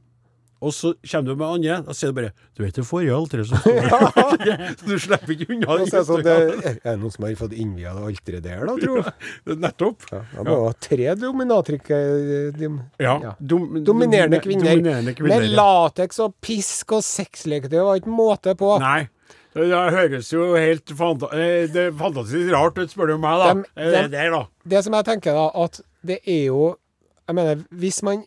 Og 0.61 0.69
så 0.77 0.91
kommer 1.09 1.31
du 1.31 1.39
med 1.39 1.47
andre, 1.55 1.77
da 1.87 1.93
sier 1.97 2.11
du 2.11 2.17
bare 2.19 2.29
Du 2.53 2.61
vet 2.61 2.75
det 2.77 2.83
forrige 2.85 3.15
alteret 3.17 3.47
som 3.49 3.57
står 3.63 3.79
der. 4.45 4.59
Så 4.77 4.89
du 4.91 4.99
slipper 5.01 5.33
ikke 5.33 5.47
unna. 5.55 5.69
Og 5.73 5.87
så 5.89 5.95
er 5.95 6.03
det 6.03 6.09
sånn, 6.11 6.21
det, 6.27 6.35
er 6.75 6.75
det 6.85 6.93
noen 7.01 7.13
som 7.15 7.25
har 7.25 7.33
fått 7.39 7.55
innvia 7.57 7.93
det 7.97 8.03
alteret 8.11 8.45
der, 8.45 8.61
da, 8.69 8.75
tro? 8.83 9.55
Nettopp. 9.63 10.05
Ja, 10.11 10.19
det 10.35 10.45
må 10.51 10.57
ha 10.67 10.75
tre 10.85 11.15
dominatrykk 11.23 11.89
dom, 11.95 12.59
dim- 12.59 12.77
Ja. 13.01 13.15
Ja. 13.25 13.31
Dom, 13.41 13.65
Dominerende 13.89 14.37
kvinner. 14.45 14.69
Dominerende 14.75 15.15
kvinner 15.17 15.41
Med 15.41 15.49
ja. 15.49 15.55
lateks 15.63 16.21
og 16.27 16.37
pisk 16.45 16.93
og 16.99 17.01
sexleketøy. 17.09 17.73
Det 17.79 17.87
var 17.89 17.97
ikke 18.03 18.13
måte 18.21 18.53
på. 18.61 18.75
Nei. 18.85 19.07
Det 19.53 19.67
høres 19.69 20.29
jo 20.31 20.45
helt 20.55 20.93
fanta 20.95 21.27
eh, 21.35 21.67
det 21.67 21.87
er 21.89 21.91
fantastisk 21.99 22.53
rart 22.55 22.77
ut, 22.79 22.89
spør 22.93 23.07
du 23.11 23.17
meg, 23.17 23.37
da. 23.41 23.47
Dem- 23.53 23.65
Eh, 23.75 23.91
dem- 23.91 24.03
det 24.07 24.11
der, 24.11 24.29
da. 24.31 24.45
Det 24.67 24.83
som 24.83 24.93
jeg 24.93 25.05
tenker, 25.05 25.33
da, 25.33 25.63
at 25.63 25.81
det 26.05 26.19
er 26.25 26.45
jo 26.45 26.77
Jeg 27.27 27.35
mener, 27.35 27.55
hvis 27.71 28.01
man, 28.03 28.23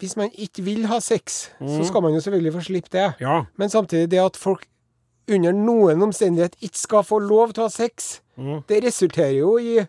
hvis 0.00 0.16
man 0.16 0.30
ikke 0.38 0.62
vil 0.64 0.86
ha 0.86 0.98
sex, 1.00 1.50
så 1.60 1.84
skal 1.86 2.02
man 2.02 2.14
jo 2.14 2.20
selvfølgelig 2.20 2.52
få 2.52 2.60
slippe 2.64 2.88
det. 2.90 3.14
Ja. 3.20 3.44
Men 3.56 3.68
samtidig, 3.70 4.08
det 4.10 4.18
at 4.24 4.36
folk 4.36 4.66
under 5.30 5.52
noen 5.52 6.02
omstendighet 6.02 6.56
ikke 6.62 6.78
skal 6.78 7.02
få 7.04 7.18
lov 7.20 7.52
til 7.52 7.62
å 7.62 7.66
ha 7.66 7.70
sex, 7.70 8.20
Mm. 8.38 8.62
det 8.66 8.84
resulterer 8.84 9.36
jo 9.38 9.58
i 9.58 9.86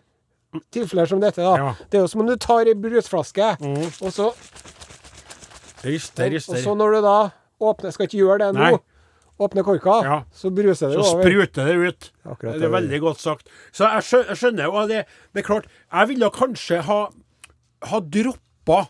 tilfeller 0.72 1.06
som 1.08 1.20
dette, 1.20 1.36
da. 1.42 1.54
Ja. 1.56 1.74
Det 1.90 1.98
er 1.98 2.02
jo 2.02 2.06
som 2.08 2.20
om 2.20 2.26
du 2.26 2.36
tar 2.36 2.66
ei 2.66 2.74
brusflaske, 2.74 3.56
og 4.02 4.12
så 4.12 4.32
Rister, 5.84 6.26
Og 6.26 6.32
rister. 6.32 6.56
så 6.62 6.74
når 6.76 6.94
du 6.96 7.00
da 7.06 7.30
åpner 7.60 7.92
Skal 7.92 8.06
ikke 8.06 8.18
gjøre 8.20 8.38
det 8.38 8.54
nå. 8.54 8.60
Nei. 8.60 8.78
Åpner 9.40 9.64
korka, 9.64 9.94
Ja. 10.04 10.16
så 10.36 10.50
bruser 10.52 10.90
det 10.92 10.98
Så 11.00 11.14
over. 11.14 11.22
spruter 11.24 11.64
det 11.64 11.76
ut. 11.88 12.10
Akkurat 12.26 12.52
det 12.52 12.60
er 12.60 12.66
det. 12.68 12.72
veldig 12.76 13.00
godt 13.00 13.20
sagt. 13.22 13.48
Så 13.72 13.88
jeg 13.88 14.36
skjønner 14.36 14.68
jo, 14.68 14.86
det, 14.86 15.06
det 15.32 15.40
er 15.42 15.46
klart 15.46 15.66
Jeg 15.92 16.08
ville 16.12 16.30
kanskje 16.30 16.82
ha, 16.84 16.98
ha 17.88 18.00
droppa 18.00 18.82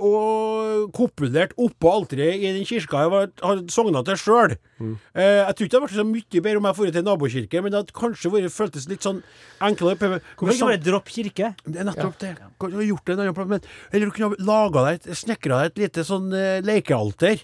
og 0.00 0.90
kopulert 0.94 1.52
oppå 1.60 1.90
alteret 1.90 2.38
i 2.38 2.50
den 2.54 2.64
kirka 2.68 3.00
jeg 3.04 3.10
var, 3.12 3.28
har 3.42 3.60
sogna 3.72 4.02
til 4.06 4.18
sjøl. 4.20 4.54
Mm. 4.78 4.94
Eh, 5.14 5.40
jeg 5.40 5.54
tror 5.56 5.66
ikke 5.66 5.72
det 5.72 5.80
hadde 5.80 5.86
vært 5.88 5.98
så 5.98 6.06
mye 6.10 6.42
bedre 6.44 6.60
om 6.60 6.68
jeg 6.68 6.76
dro 6.78 6.90
til 6.96 7.06
nabokirke, 7.08 7.62
men 7.64 7.72
det 7.74 7.80
hadde 7.80 7.96
kanskje 7.96 8.32
vært, 8.34 8.54
føltes 8.54 8.86
litt 8.90 9.02
sånn 9.06 9.22
enklere. 9.66 9.96
Hvorfor 10.00 10.52
ikke 10.52 10.58
sam- 10.60 10.68
bare 10.70 10.84
dropp 10.84 11.08
kirke? 11.10 11.50
det 11.66 11.80
er 11.82 11.88
nettopp 11.90 12.18
det. 12.22 12.32
Kunne 12.60 12.78
ha 12.80 12.86
gjort 12.86 13.04
det 13.04 13.16
en 13.16 13.20
annen 13.24 13.34
plass, 13.34 13.48
men 13.48 13.60
Eller 13.92 14.06
du 14.06 14.12
kunne 14.12 14.30
ha 14.30 14.44
laga 14.52 14.84
deg 14.90 15.00
snekra 15.16 15.62
deg 15.62 15.72
et 15.72 15.82
lite 15.84 16.04
sånn 16.06 16.30
eh, 16.32 16.60
lekealter, 16.62 17.40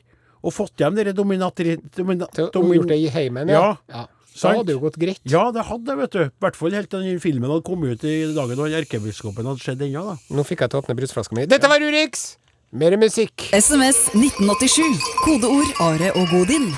og 0.47 0.55
fått 0.55 0.79
hjem 0.79 0.95
dere 0.99 1.13
dominatri... 1.17 1.75
Domina, 1.97 2.29
Til 2.37 2.47
å 2.47 2.53
domin- 2.55 2.79
gjort 2.81 2.93
det 2.95 3.01
i 3.03 3.09
heimen, 3.11 3.51
Ja. 3.51 3.73
ja. 3.91 4.07
Så 4.37 4.51
hadde 4.53 4.67
det 4.69 4.75
jo 4.77 4.81
gått 4.85 4.99
greit. 5.01 5.21
Ja, 5.25 5.47
det 5.51 5.63
hadde 5.65 5.87
det, 5.89 5.95
vet 5.97 6.13
du. 6.13 6.25
I 6.29 6.45
hvert 6.45 6.57
fall 6.59 6.75
helt 6.77 6.91
til 6.93 7.01
den 7.07 7.21
filmen 7.25 7.49
hadde 7.49 7.65
kommet 7.65 7.97
ut 7.97 8.03
i 8.05 8.19
dagen 8.37 8.59
da 8.61 8.67
erkebiskopen 8.83 9.47
hadde 9.49 9.63
skjedd 9.65 9.81
ennå, 9.87 10.03
da. 10.13 10.17
Nå 10.37 10.45
fikk 10.45 10.61
jeg 10.61 10.75
til 10.75 10.77
å 10.77 10.83
åpne 10.85 10.97
brusflaska 10.99 11.39
mi. 11.39 11.47
Dette 11.49 11.71
var 11.73 11.81
Urix! 11.81 12.27
Mer 12.77 12.93
musikk. 13.01 13.47
SMS 13.57 14.11
1987. 14.13 15.01
Kodeord 15.25 15.73
Are 15.81 16.11
og 16.21 16.29
Godin. 16.35 16.69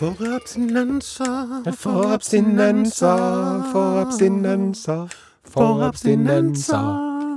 For 0.00 0.16
abstinenser, 0.32 1.60
For 1.76 2.14
abstinenser, 2.14 3.20
for 3.72 4.00
abstinenser, 4.00 5.10
for 5.44 5.82
abstinenser. 5.84 7.29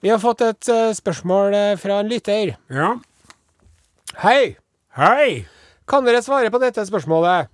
Vi 0.00 0.08
har 0.08 0.20
fått 0.20 0.40
et 0.40 0.68
uh, 0.72 0.90
spørsmål 0.96 1.54
eh, 1.54 1.74
fra 1.80 1.98
en 2.00 2.08
lytter. 2.08 2.54
Ja. 2.72 2.94
Hei! 4.22 4.54
Hei! 4.96 5.44
Kan 5.90 6.06
dere 6.06 6.22
svare 6.24 6.48
på 6.52 6.60
dette 6.62 6.86
spørsmålet? 6.88 7.50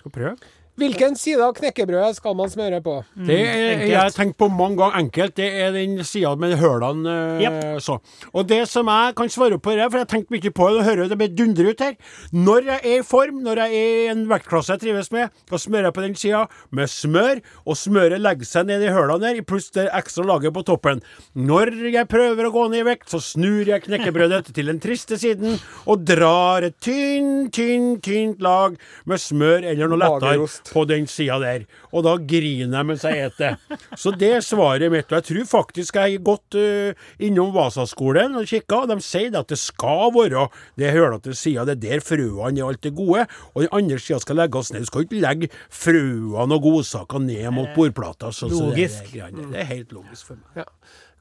Skal 0.00 0.14
prøve. 0.14 0.32
Hvilken 0.80 1.16
side 1.18 1.44
av 1.44 1.52
knekkebrødet 1.58 2.16
skal 2.16 2.36
man 2.38 2.48
smøre 2.50 2.78
på? 2.84 2.94
Det 3.26 3.36
er, 3.36 3.82
jeg 3.84 3.98
har 3.98 4.12
tenkt 4.14 4.38
på 4.40 4.48
mange 4.48 4.78
ganger 4.80 4.96
enkelt. 5.02 5.34
Det 5.36 5.48
er 5.60 5.74
den 5.74 5.98
sida 6.06 6.32
med 6.40 6.56
hølene. 6.60 7.16
eh, 7.36 7.42
Japp. 7.44 7.58
så. 7.84 7.98
Og 8.32 8.46
det 8.48 8.62
som 8.70 8.88
jeg 8.88 9.14
kan 9.18 9.28
svare 9.28 9.58
på 9.60 9.74
det, 9.76 9.86
for 9.90 9.98
jeg 10.00 10.06
har 10.06 10.12
tenkt 10.14 10.30
mye 10.32 10.50
på 10.56 10.68
det, 10.70 10.78
og 10.80 10.88
hører 10.88 11.08
det 11.10 11.18
bare 11.20 11.34
dundre 11.36 11.70
ut 11.70 11.80
her 11.84 11.94
Når 12.32 12.64
jeg 12.70 12.80
er 12.84 12.98
i 13.00 13.04
form, 13.06 13.42
når 13.44 13.60
jeg 13.64 13.76
er 13.80 14.00
i 14.00 14.08
en 14.14 14.24
vektklasse 14.30 14.72
jeg 14.74 14.80
trives 14.86 15.10
med, 15.12 15.28
da 15.50 15.60
smører 15.60 15.90
jeg 15.90 15.96
på 15.98 16.04
den 16.06 16.14
sida 16.14 16.42
med 16.70 16.88
smør, 16.88 17.40
og 17.66 17.76
smøret 17.76 18.20
legger 18.20 18.48
seg 18.48 18.66
ned 18.70 18.82
i 18.86 18.92
hølene 18.94 19.20
der, 19.20 19.42
pluss 19.44 19.70
det 19.76 19.88
ekstra 19.92 20.24
laget 20.24 20.54
på 20.56 20.64
toppen. 20.64 21.02
Når 21.34 21.74
jeg 21.92 22.08
prøver 22.08 22.48
å 22.48 22.52
gå 22.54 22.64
ned 22.72 22.80
i 22.84 22.88
vekt, 22.88 23.10
så 23.12 23.20
snur 23.20 23.68
jeg 23.68 23.84
knekkebrødet 23.84 24.54
til 24.54 24.70
den 24.72 24.80
triste 24.80 25.18
siden 25.20 25.58
og 25.86 26.04
drar 26.08 26.64
et 26.70 26.78
tynt, 26.80 27.52
tynt, 27.52 28.00
tynt 28.06 28.40
lag 28.44 28.76
med 29.04 29.20
smør 29.20 29.66
eller 29.74 29.90
noe 29.90 30.00
lettere. 30.00 30.48
På 30.70 30.84
den 30.88 31.06
sida 31.10 31.38
der. 31.42 31.66
Og 31.90 32.04
da 32.06 32.14
griner 32.16 32.78
jeg 32.80 32.88
mens 32.88 33.04
jeg 33.06 33.26
eter. 33.28 33.58
Så 33.98 34.12
det 34.16 34.30
er 34.36 34.44
svaret 34.44 34.92
mitt. 34.92 35.10
Og 35.10 35.18
jeg 35.18 35.28
tror 35.30 35.50
faktisk 35.50 35.98
jeg 35.98 36.16
har 36.16 36.24
gått 36.26 36.58
uh, 36.58 37.10
innom 37.22 37.52
Vasaskolen 37.54 38.38
og 38.40 38.48
kikka, 38.50 38.84
og 38.84 38.94
de 38.94 38.98
sier 39.04 39.34
at 39.38 39.50
det 39.50 39.60
skal 39.60 40.14
være 40.16 40.46
det 40.80 40.94
hølete 40.94 41.34
sida. 41.36 41.66
Det 41.68 41.78
er 41.78 41.84
der 41.86 42.04
frøene 42.04 42.62
er 42.62 42.70
alt 42.70 42.82
det 42.86 42.94
gode, 42.96 43.26
og 43.54 43.64
den 43.64 43.72
andre 43.76 44.00
sida 44.00 44.20
skal 44.22 44.40
legges 44.42 44.72
ned. 44.72 44.86
Du 44.86 44.92
skal 44.92 45.06
ikke 45.06 45.22
legge 45.22 45.52
frøene 45.68 46.58
og 46.58 46.66
godsakene 46.66 47.30
ned 47.30 47.54
mot 47.56 47.70
bordplata. 47.76 48.32
Så, 48.32 48.50
så 48.50 48.72
det, 48.74 48.90
er 49.14 49.30
det 49.34 49.62
er 49.64 49.70
helt 49.74 49.94
logisk 49.94 50.32
for 50.32 50.40
meg. 50.40 50.66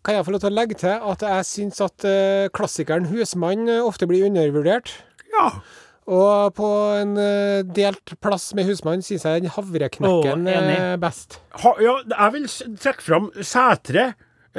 Kan 0.05 0.15
jeg 0.15 0.25
få 0.25 0.31
lov 0.31 0.41
til 0.43 0.53
å 0.53 0.55
legge 0.55 0.77
til 0.79 0.95
at 1.11 1.23
jeg 1.27 1.47
syns 1.47 1.81
at 1.83 2.05
eh, 2.07 2.47
klassikeren 2.55 3.09
Husmann 3.11 3.67
eh, 3.67 3.83
ofte 3.83 4.07
blir 4.07 4.29
undervurdert. 4.29 4.93
Ja. 5.33 5.49
Og 6.09 6.55
på 6.57 6.69
en 6.97 7.13
eh, 7.21 7.59
delt 7.63 8.15
plass 8.23 8.49
med 8.57 8.65
husmannen 8.69 9.05
syns 9.05 9.27
jeg 9.27 9.43
den 9.43 9.53
havreknekken 9.53 10.47
er 10.49 10.97
best. 11.01 11.37
Ha, 11.61 11.75
ja, 11.83 11.99
jeg 12.09 12.35
vil 12.35 12.47
trekke 12.81 13.05
fram 13.05 13.29
Sætre. 13.45 14.07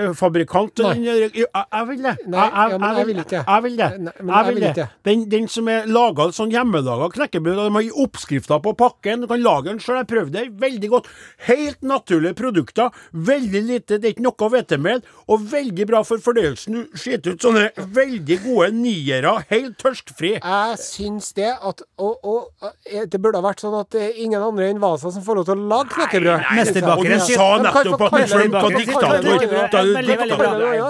Eh, 0.00 0.12
Fabrikant 0.16 0.80
Nei. 0.84 0.92
eh, 1.04 1.22
jeg, 1.36 1.46
jeg 1.46 1.88
vil 1.90 2.02
det. 2.04 2.14
Nei, 2.26 2.46
ja, 2.46 2.66
jeg, 2.70 2.80
jeg 2.80 3.06
vil 3.10 3.22
ikke. 3.24 3.42
Jeg 3.46 3.64
vil 3.66 3.76
det. 3.80 3.88
Nei, 4.00 4.14
jeg 4.20 4.30
jeg 4.30 4.54
vil 4.54 4.66
det. 4.66 4.86
Den, 5.08 5.24
den 5.30 5.48
som 5.52 5.70
er 5.72 5.88
laga 5.90 6.28
sånn 6.36 6.54
hjemmelaga 6.54 7.10
knekkebrød, 7.14 7.60
de 7.60 7.74
har 7.76 8.00
oppskrifter 8.04 8.62
på 8.64 8.74
pakken. 8.80 9.24
Du 9.24 9.30
kan 9.30 9.42
lage 9.44 9.70
den 9.70 9.82
sjøl. 9.82 10.00
Jeg 10.00 10.10
prøvde 10.10 10.36
det. 10.38 10.46
Veldig 10.60 10.90
godt. 10.92 11.10
Helt 11.48 11.82
naturlige 11.86 12.36
produkter. 12.38 12.90
Veldig 13.12 13.62
lite, 13.68 13.98
det 14.00 14.10
er 14.10 14.16
ikke 14.16 14.26
noe 14.28 14.50
hvetemel. 14.54 15.04
Og 15.30 15.46
veldig 15.52 15.88
bra 15.90 16.02
for 16.06 16.22
fordøyelsen. 16.22 16.80
Du 16.80 16.98
skiter 17.00 17.36
ut 17.36 17.46
sånne 17.46 17.68
veldig 17.76 18.40
gode 18.46 18.70
niere. 18.76 19.36
Helt 19.50 19.78
tørstfri. 19.80 20.36
Jeg 20.40 20.80
syns 20.82 21.32
det 21.36 21.52
at 21.54 21.84
Og, 22.00 22.16
og 22.24 22.68
eh, 22.88 23.04
det 23.10 23.18
burde 23.20 23.40
ha 23.40 23.44
vært 23.44 23.60
sånn 23.62 23.74
at 23.76 23.94
er 23.98 24.16
ingen 24.22 24.40
andre 24.40 24.70
enn 24.70 24.80
Vasa 24.80 25.10
som 25.12 25.24
får 25.24 25.40
lov 25.40 25.48
til 25.48 25.58
å 25.58 25.68
lage 25.72 25.92
knekkebrød. 25.94 26.30
Ja. 26.30 27.20
sa 27.20 27.48
nettopp 27.60 28.04
at 28.06 28.12
av 28.12 28.18
Mesterbaker. 28.20 28.78
diktator. 28.78 29.89
Veldig, 29.96 30.16
veldig 30.20 30.36
bra. 30.40 30.50
Ja, 30.76 30.86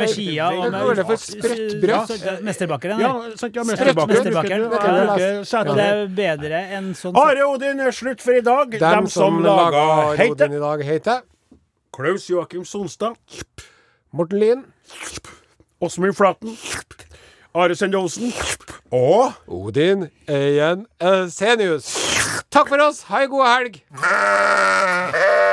med 0.00 0.10
skia 0.12 0.46
og 0.50 0.56
for 1.08 1.16
sprettbrød. 1.22 2.06
Mesterbakeren. 2.46 2.98
Ja, 3.00 3.10
sant, 3.40 3.52
ja, 3.56 3.62
det 5.74 5.86
er 5.86 6.06
bedre 6.20 6.58
enn 6.78 6.86
sånn 6.98 7.14
Are 7.20 7.42
Odin 7.48 7.78
er 7.84 7.92
slutt 7.94 8.20
for 8.24 8.32
i 8.38 8.42
dag. 8.44 8.66
Dem 8.80 9.06
som 9.10 9.32
laga 9.44 9.84
heter 10.18 10.32
Odin 10.36 10.52
i 10.58 10.60
dag, 10.62 10.78
heter 10.86 11.18
Klaus 11.94 12.24
Joakim 12.30 12.64
Sonstad, 12.64 13.14
Morten 14.12 14.38
Lien. 14.40 14.64
Åsmund 15.80 16.16
Flaten, 16.16 16.56
Are 17.54 17.74
Sende 17.74 17.96
Olsen 17.96 18.32
og 18.92 19.32
Odin 19.48 20.10
Øyen 20.28 20.86
Senius. 21.30 21.96
Takk 22.50 22.68
for 22.68 22.78
oss. 22.82 23.02
Ha 23.08 23.20
ei 23.22 23.26
god 23.30 23.46
helg. 23.46 23.74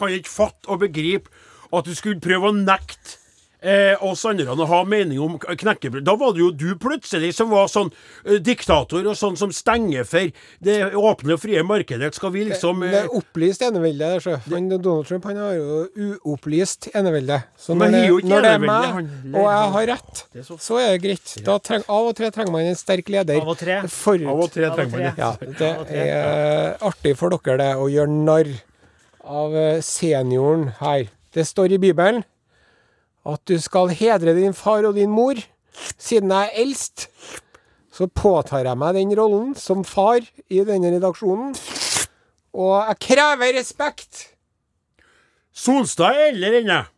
kan 0.00 0.16
ikke 0.16 0.32
fatte 0.32 0.72
og 0.72 0.82
begripe 0.86 1.28
at 1.70 1.86
du 1.86 1.94
skulle 1.94 2.22
prøve 2.22 2.50
å 2.50 2.56
nekte 2.56 3.20
eh, 3.62 3.94
oss 4.04 4.24
andre 4.28 4.50
å 4.50 4.66
ha 4.68 4.80
mening 4.88 5.20
om 5.22 5.36
knekkebrød. 5.38 6.04
Da 6.06 6.14
var 6.18 6.34
det 6.34 6.42
jo 6.42 6.50
du 6.54 6.68
plutselig 6.80 7.32
som 7.36 7.50
var 7.52 7.68
sånn 7.70 7.90
eh, 8.24 8.38
diktator 8.42 9.06
og 9.06 9.16
sånn 9.18 9.36
som 9.40 9.52
stenger 9.54 10.06
for 10.08 10.30
det 10.64 10.78
åpne 10.96 11.36
og 11.36 11.42
frie 11.42 11.62
markedet. 11.66 12.12
Skal 12.16 12.32
vi 12.34 12.46
liksom 12.50 12.82
Det 12.84 12.92
eh, 12.94 13.04
er 13.04 13.14
opplyst 13.20 13.64
enevelde. 13.66 14.12
Han, 14.48 14.70
Donald 14.78 15.08
Trump 15.08 15.28
han 15.30 15.40
har 15.40 15.54
jo 15.58 15.82
uopplyst 16.24 16.90
enevelde. 16.94 17.42
Så 17.60 17.76
når 17.76 17.80
det, 17.80 17.90
han 17.92 18.00
har 18.00 18.08
jo 18.08 18.20
ikke 18.22 18.32
når 18.32 18.46
det 18.46 18.54
er 18.54 18.64
meg, 18.64 19.12
og 19.34 19.46
jeg 19.50 19.74
har 19.76 19.90
rett, 19.94 20.24
så- 20.48 20.80
er 20.80 20.96
det 20.96 21.02
greit. 21.04 21.36
Da 21.44 21.58
treng, 21.60 21.84
av 21.88 22.10
og 22.10 22.16
til 22.16 22.32
trenger 22.34 22.54
man 22.54 22.70
en 22.70 22.78
sterk 22.78 23.08
leder. 23.12 23.40
Av 23.40 23.52
og 23.52 23.58
tre. 23.60 23.80
Av 23.84 24.40
og 24.40 24.50
til 24.54 24.66
trenger 24.70 24.90
man 24.96 25.06
det. 25.06 25.14
Ja, 25.20 25.32
det 25.60 26.04
er 26.08 26.76
artig 26.90 27.16
for 27.20 27.30
dere 27.36 27.60
det 27.60 27.70
å 27.76 27.88
gjøre 27.90 28.10
narr 28.24 28.50
av 29.30 29.54
eh, 29.56 29.80
senioren 29.84 30.68
her. 30.80 31.06
Det 31.34 31.46
står 31.46 31.76
i 31.76 31.80
Bibelen 31.82 32.24
at 33.30 33.42
du 33.46 33.56
skal 33.60 33.92
hedre 33.94 34.34
din 34.34 34.54
far 34.56 34.86
og 34.88 34.96
din 34.98 35.12
mor. 35.12 35.38
Siden 36.00 36.32
jeg 36.34 36.48
er 36.50 36.62
eldst, 36.64 37.06
så 37.94 38.08
påtar 38.08 38.64
jeg 38.66 38.78
meg 38.80 38.96
den 38.96 39.12
rollen 39.18 39.52
som 39.58 39.84
far 39.86 40.24
i 40.50 40.62
denne 40.66 40.90
redaksjonen. 40.96 41.52
Og 42.56 42.72
jeg 42.88 42.98
krever 43.06 43.54
respekt. 43.58 44.24
Solstad 45.54 46.16
er 46.16 46.32
eldre 46.32 46.58
enn 46.62 46.72
jeg. 46.74 46.88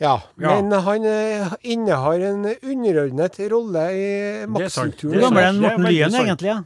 Ja, 0.00 0.14
Ja. 0.40 0.54
men 0.56 0.72
han 0.72 1.04
eh, 1.04 1.50
innehar 1.62 2.22
en 2.24 2.46
underordnet 2.64 3.36
rolle 3.52 3.82
i 3.92 4.04
er 4.08 4.46
maktstrukturen. 4.48 5.18
Hvor 5.20 5.26
gammel 5.28 5.42
er 5.44 5.48
er 5.50 5.58
Morten 5.60 5.84
Lyen 5.84 6.14
egentlig? 6.22 6.48
Ja? 6.48 6.60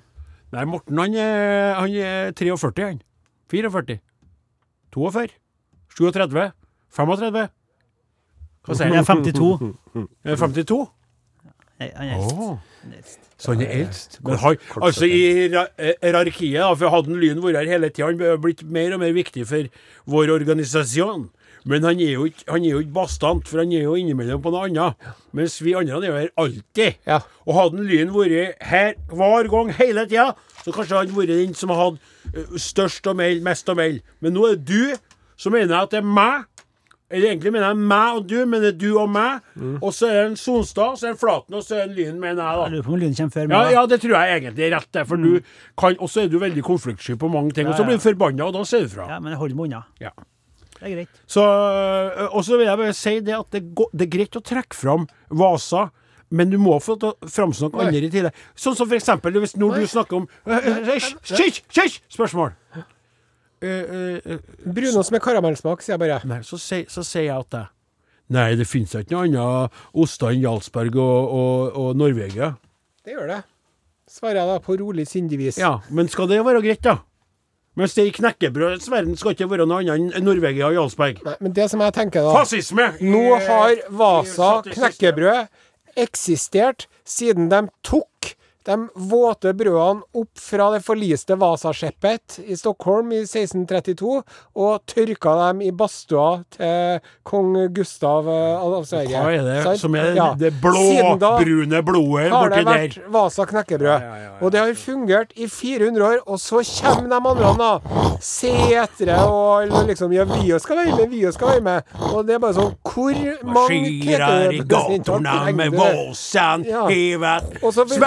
Nei, 0.54 0.64
Morten 0.70 1.00
han 1.02 1.16
er, 1.18 1.74
han 1.80 1.96
er 1.98 2.30
43, 2.38 2.84
han. 2.86 3.00
44. 3.50 3.98
42. 4.94 5.34
37. 5.98 6.50
35. 6.94 7.48
Hva 8.64 8.76
sier 8.78 8.92
Jeg 8.92 9.02
er 9.02 9.08
han? 9.08 9.24
52. 9.24 10.14
Er 10.24 10.40
52? 10.40 10.80
Nei, 11.80 11.90
Han 11.90 12.08
er 12.08 12.98
eldst. 13.00 13.20
Så 13.36 13.52
han 13.52 13.62
er 13.64 13.72
eldst. 13.80 14.18
Men 14.24 14.38
han, 14.40 14.56
altså 14.80 15.08
i 15.10 15.20
eh, 15.50 15.94
hierarkiet, 16.00 16.62
for 16.78 16.94
hadde 16.94 17.16
Lyn 17.18 17.42
vært 17.42 17.58
her 17.60 17.72
hele 17.74 17.90
tida, 17.90 18.12
han 18.12 18.40
blitt 18.40 18.62
mer 18.62 18.94
og 18.94 19.02
mer 19.02 19.12
viktig 19.16 19.46
for 19.50 19.68
vår 20.10 20.32
organisasjon. 20.38 21.26
Men 21.64 21.82
han 21.86 22.00
er 22.00 22.10
jo 22.12 22.24
ikke, 22.28 22.44
ikke 22.60 22.92
bastant, 22.92 23.48
for 23.48 23.62
han 23.62 23.70
er 23.72 23.86
jo 23.86 23.94
innimellom 23.96 24.42
på 24.44 24.50
noe 24.52 24.66
annet. 24.68 24.94
Mens 25.32 25.54
vi 25.64 25.72
andre 25.78 25.96
er 26.02 26.08
jo 26.10 26.16
her 26.18 26.32
alltid. 26.42 26.98
Ja. 27.08 27.20
Og 27.46 27.54
hadde 27.56 27.84
Lyn 27.88 28.12
vært 28.12 28.60
her 28.68 28.94
hver 29.08 29.48
gang 29.52 29.70
hele 29.78 30.04
tida, 30.10 30.26
så 30.64 30.72
kanskje 30.76 30.98
han 31.00 31.14
vært 31.16 31.32
den 31.32 31.54
som 31.56 31.72
hadde 31.72 31.98
eh, 32.34 32.58
størst 32.60 33.08
å 33.08 33.14
melde, 33.16 33.40
mest 33.46 33.68
å 33.72 33.76
melde. 33.78 34.04
Men 34.20 34.36
nå 34.36 34.44
er 34.50 34.58
det 34.60 34.66
du 34.68 35.14
som 35.40 35.52
mener 35.56 35.78
at 35.80 35.90
det 35.96 36.02
er 36.02 36.10
meg. 36.20 36.44
Eller 37.14 37.30
egentlig 37.30 37.52
mener 37.52 37.68
jeg 37.68 37.78
meg 37.84 38.16
og 38.18 38.24
du, 38.26 38.36
men 38.48 38.62
det 38.64 38.70
er 38.74 38.78
du 38.80 38.96
og 38.98 39.08
meg. 39.12 39.44
Og 39.84 39.90
så 39.94 40.08
er 40.08 40.14
det 40.18 40.22
en 40.32 40.36
Sonstad, 40.40 40.96
så 40.98 41.06
er 41.08 41.12
det 41.14 41.20
Flaten, 41.20 41.54
og 41.54 41.62
så 41.64 41.76
er 41.78 41.88
det 41.88 41.96
Lyn, 42.00 42.16
mener 42.20 42.40
jeg, 42.42 42.58
da. 42.58 42.64
Jeg 42.64 42.72
lurer 42.74 42.86
på 42.88 42.92
om 42.96 43.00
Lyn 43.02 43.14
kommer 43.18 43.34
før 43.36 43.44
Ja, 43.44 43.48
meg. 43.64 43.72
ja, 43.76 43.82
det 43.92 43.98
tror 44.02 44.14
jeg 44.18 44.36
egentlig 44.40 44.64
er 44.68 44.72
rett, 44.76 44.88
det. 44.96 45.04
For 45.08 45.16
du 45.20 45.32
kan, 45.78 45.96
Og 46.00 46.10
så 46.10 46.24
er 46.24 46.28
du 46.32 46.38
veldig 46.42 46.64
konfliktsky 46.66 47.16
på 47.20 47.28
mange 47.30 47.52
ting. 47.56 47.68
Og 47.68 47.74
så 47.76 47.84
Ja, 47.84 47.84
ja. 47.84 47.90
blir 47.92 48.00
du 48.00 48.06
forbanna, 48.08 48.48
og 48.48 48.56
da 48.56 48.64
sier 48.68 48.84
du 48.88 48.88
fra. 48.96 49.08
Ja, 49.12 49.20
men 49.20 49.32
jeg 49.36 49.38
holder 49.44 49.56
meg 49.60 49.68
unna. 49.70 49.82
Ja. 50.00 50.10
Det 50.84 50.92
er 50.92 50.96
greit. 50.98 51.20
Så, 51.26 51.42
øh, 51.42 52.24
og 52.36 52.44
så 52.44 52.58
vil 52.60 52.68
jeg 52.68 52.80
bare 52.80 52.96
si 52.96 53.18
det 53.24 53.36
at 53.38 53.50
det, 53.56 53.62
går, 53.74 53.92
det 53.96 54.06
er 54.06 54.10
greit 54.18 54.36
å 54.36 54.42
trekke 54.44 54.76
fram 54.76 55.06
Vasa. 55.32 55.86
Men 56.34 56.50
du 56.50 56.56
må 56.58 56.76
få 56.82 56.96
til 56.98 57.12
å 57.12 57.28
framsnakke 57.30 57.78
andre 57.78 58.08
i 58.08 58.10
tillegg. 58.10 58.36
Sånn 58.58 58.74
som 58.76 58.88
for 58.90 58.98
eksempel 58.98 59.36
hvis 59.38 59.54
når 59.60 59.84
du 59.84 59.86
snakker 59.90 60.18
om! 60.18 60.26
Spørsmål. 62.10 62.54
Eh, 63.64 63.70
eh, 63.70 64.18
eh, 64.34 64.38
Brunost 64.66 65.14
med 65.14 65.22
karamellsmak, 65.24 65.84
sier 65.84 65.94
jeg 65.94 66.02
bare. 66.02 66.18
Nei, 66.28 66.40
så, 66.44 66.58
sier- 66.60 67.24
jeg 67.24 67.32
at 67.32 67.50
det 67.54 67.64
Nei, 68.34 68.54
det 68.56 68.64
finnes 68.66 68.92
ikke 68.96 69.12
noe 69.12 69.26
annet 69.28 69.80
oster 70.00 70.32
enn 70.32 70.40
Jarlsberg 70.40 70.96
og, 70.96 71.32
og, 71.38 71.74
og 71.76 71.98
Norvegia. 72.00 72.54
Det 73.04 73.12
gjør 73.12 73.28
det. 73.30 73.42
Svarer 74.10 74.40
jeg 74.40 74.48
da 74.48 74.60
på 74.64 74.76
rolig 74.80 75.04
sindigvis. 75.08 75.58
Ja, 75.60 75.74
men 75.92 76.08
skal 76.12 76.28
det 76.30 76.40
være 76.44 76.62
greit, 76.64 76.80
da? 76.84 76.98
Mens 77.74 77.94
det 77.96 78.04
i 78.06 78.12
knekkebrødets 78.14 78.86
verden 78.90 79.16
skal 79.18 79.34
ikke 79.34 79.48
være 79.50 79.66
noe 79.66 79.82
annet 79.82 80.14
enn 80.14 80.26
Norvegia 80.28 80.68
og 80.68 80.76
Jarlsberg. 80.76 81.18
Nei, 81.26 81.34
men 81.42 81.54
det 81.56 81.66
som 81.72 81.82
jeg 81.82 81.94
tenker 81.96 82.22
da 82.22 82.34
Fascisme! 82.36 82.92
Nå 83.02 83.24
har 83.48 83.80
Vasa 83.90 84.50
knekkebrød 84.68 85.48
eksistert 85.98 86.86
siden 87.06 87.50
de 87.50 87.64
tok 87.86 88.08
de 88.64 88.76
våte 89.10 89.52
brødene 89.52 90.02
opp 90.16 90.40
fra 90.40 90.70
det 90.72 90.80
forliste 90.86 91.36
Vasaskeppet 91.36 92.38
i 92.48 92.56
Stockholm 92.56 93.10
i 93.12 93.18
1632 93.26 94.22
og 94.56 94.86
tørka 94.88 95.34
dem 95.48 95.60
i 95.66 95.70
badstua 95.76 96.44
til 96.56 97.00
kong 97.28 97.50
Gustav 97.76 98.28
eh, 98.28 98.64
av 98.64 98.86
Sverige. 98.88 99.20
Hva 99.20 99.34
er 99.36 99.44
det 99.44 99.58
Sant? 99.66 99.80
som 99.84 99.94
er 100.00 100.14
Ja. 100.16 100.30
det 100.38 100.52
blåbrune 100.62 101.82
blodet 101.84 102.30
har 102.32 102.48
det 102.54 102.64
vært 102.64 102.96
der? 102.96 103.10
Vasa 103.12 103.44
knekkebrød. 103.44 104.08
Og 104.40 104.50
det 104.52 104.60
har 104.60 104.72
fungert 104.74 105.32
i 105.36 105.46
400 105.46 106.02
år, 106.08 106.18
og 106.26 106.38
så 106.40 106.62
kommer 106.64 107.08
de 107.08 107.20
andre, 107.20 107.52
da. 107.58 108.16
Setre 108.20 109.18
og 109.28 109.68
liksom 109.88 110.12
Ja, 110.14 110.24
vi 110.24 110.58
skal 110.60 110.76
være 110.76 110.96
med, 110.96 111.08
vi 111.10 111.32
skal 111.32 111.48
være 111.48 111.60
med. 111.60 111.82
Og 112.14 112.26
det 112.26 112.34
er 112.36 112.38
bare 112.42 112.54
sånn 112.56 112.72
Hvor 112.84 113.14
mange 113.44 113.80
med 113.90 114.02
trenger 114.04 115.04
du? 115.04 115.84
Ja. 116.70 116.88
Og 117.62 117.72
så 117.74 117.84
vil- 117.88 118.00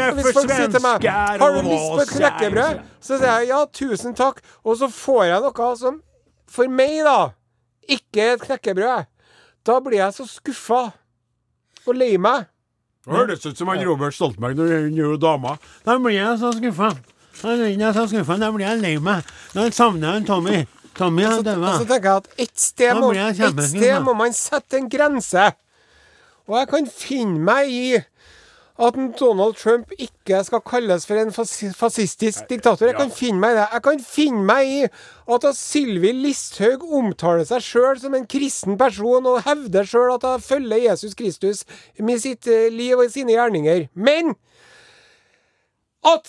Er 0.00 0.14
hvis 0.16 0.26
for 0.26 0.40
folk 0.40 0.50
sier 0.50 0.70
til 0.72 0.82
meg 0.84 1.02
svensker 1.04 1.38
Har 1.42 1.54
du 1.54 1.68
lyst 1.68 1.86
på 1.90 2.00
et 2.00 2.08
er- 2.08 2.16
knekkebrød? 2.18 2.82
Så 3.00 3.18
sier 3.18 3.38
jeg 3.40 3.48
ja, 3.48 3.60
tusen 3.66 4.14
takk. 4.14 4.40
Og 4.64 4.76
så 4.80 4.88
får 4.90 5.24
jeg 5.30 5.40
noe 5.46 5.70
som 5.80 6.02
for 6.54 6.68
meg, 6.68 7.00
da, 7.04 7.30
ikke 7.88 8.20
er 8.22 8.32
et 8.36 8.44
knekkebrød. 8.46 9.06
Da 9.66 9.78
blir 9.80 9.98
jeg 9.98 10.12
så 10.14 10.26
skuffa 10.28 10.82
og 11.86 11.94
lei 11.96 12.16
meg. 12.20 12.46
Det 13.04 13.12
høres 13.12 13.44
ut 13.46 13.58
som 13.58 13.68
han 13.68 13.82
Robert 13.84 14.14
Stoltenberg 14.16 14.56
når 14.56 14.70
han 14.72 14.94
gjør 14.96 15.18
dama. 15.20 15.58
Da 15.84 15.98
blir 15.98 16.16
jeg 16.16 16.38
så 16.40 16.52
skuffa. 16.56 16.92
Da 17.42 17.56
blir 17.58 17.74
jeg 17.76 17.94
så 17.96 18.06
skuffa, 18.08 18.38
da 18.40 18.50
blir 18.54 18.66
jeg 18.66 18.80
lei 18.80 18.94
meg. 19.02 19.26
Da 19.52 19.66
savner 19.74 20.18
jeg 20.18 20.26
Tommy. 20.28 20.64
Tommy 20.94 21.24
har 21.26 21.40
Og 21.42 21.80
så 21.80 21.86
tenker 21.90 22.08
jeg 22.08 22.16
at 22.16 22.28
et 22.38 22.52
sted, 22.60 22.94
må, 22.94 23.10
kjempeskuffa. 23.12 23.78
sted 23.78 24.02
må 24.06 24.14
man 24.14 24.32
sette 24.32 24.78
en 24.78 24.88
grense. 24.88 25.52
Og 26.46 26.58
jeg 26.60 26.68
kan 26.70 26.86
finne 26.86 27.40
meg 27.40 27.72
i 27.72 27.86
at 28.78 28.96
en 28.98 29.12
Donald 29.14 29.54
Trump 29.54 29.92
ikke 30.02 30.40
skal 30.44 30.60
kalles 30.66 31.04
for 31.06 31.14
en 31.20 31.28
fas- 31.30 31.74
fascistisk 31.78 32.48
diktator. 32.50 32.86
Jeg 32.90 32.96
kan 32.98 33.10
finne 33.14 33.38
meg 33.38 33.52
i 33.54 33.58
det. 33.60 33.66
Jeg 33.72 33.82
kan 33.86 34.00
finne 34.02 34.42
meg 34.48 34.66
i 34.66 34.80
at 35.36 35.44
at 35.46 35.54
Sylvi 35.58 36.10
Listhaug 36.12 36.82
omtaler 36.98 37.44
seg 37.46 37.62
sjøl 37.62 38.00
som 38.02 38.14
en 38.18 38.26
kristen 38.26 38.74
person 38.80 39.26
og 39.30 39.44
hevder 39.46 39.86
sjøl 39.86 40.10
at 40.16 40.22
hun 40.26 40.40
følger 40.42 40.82
Jesus 40.88 41.14
Kristus 41.14 41.62
med 42.02 42.18
sitt 42.24 42.46
eh, 42.50 42.66
liv 42.74 42.98
og 42.98 43.10
sine 43.14 43.32
gjerninger. 43.36 43.86
Men 43.94 44.34
at 46.04 46.26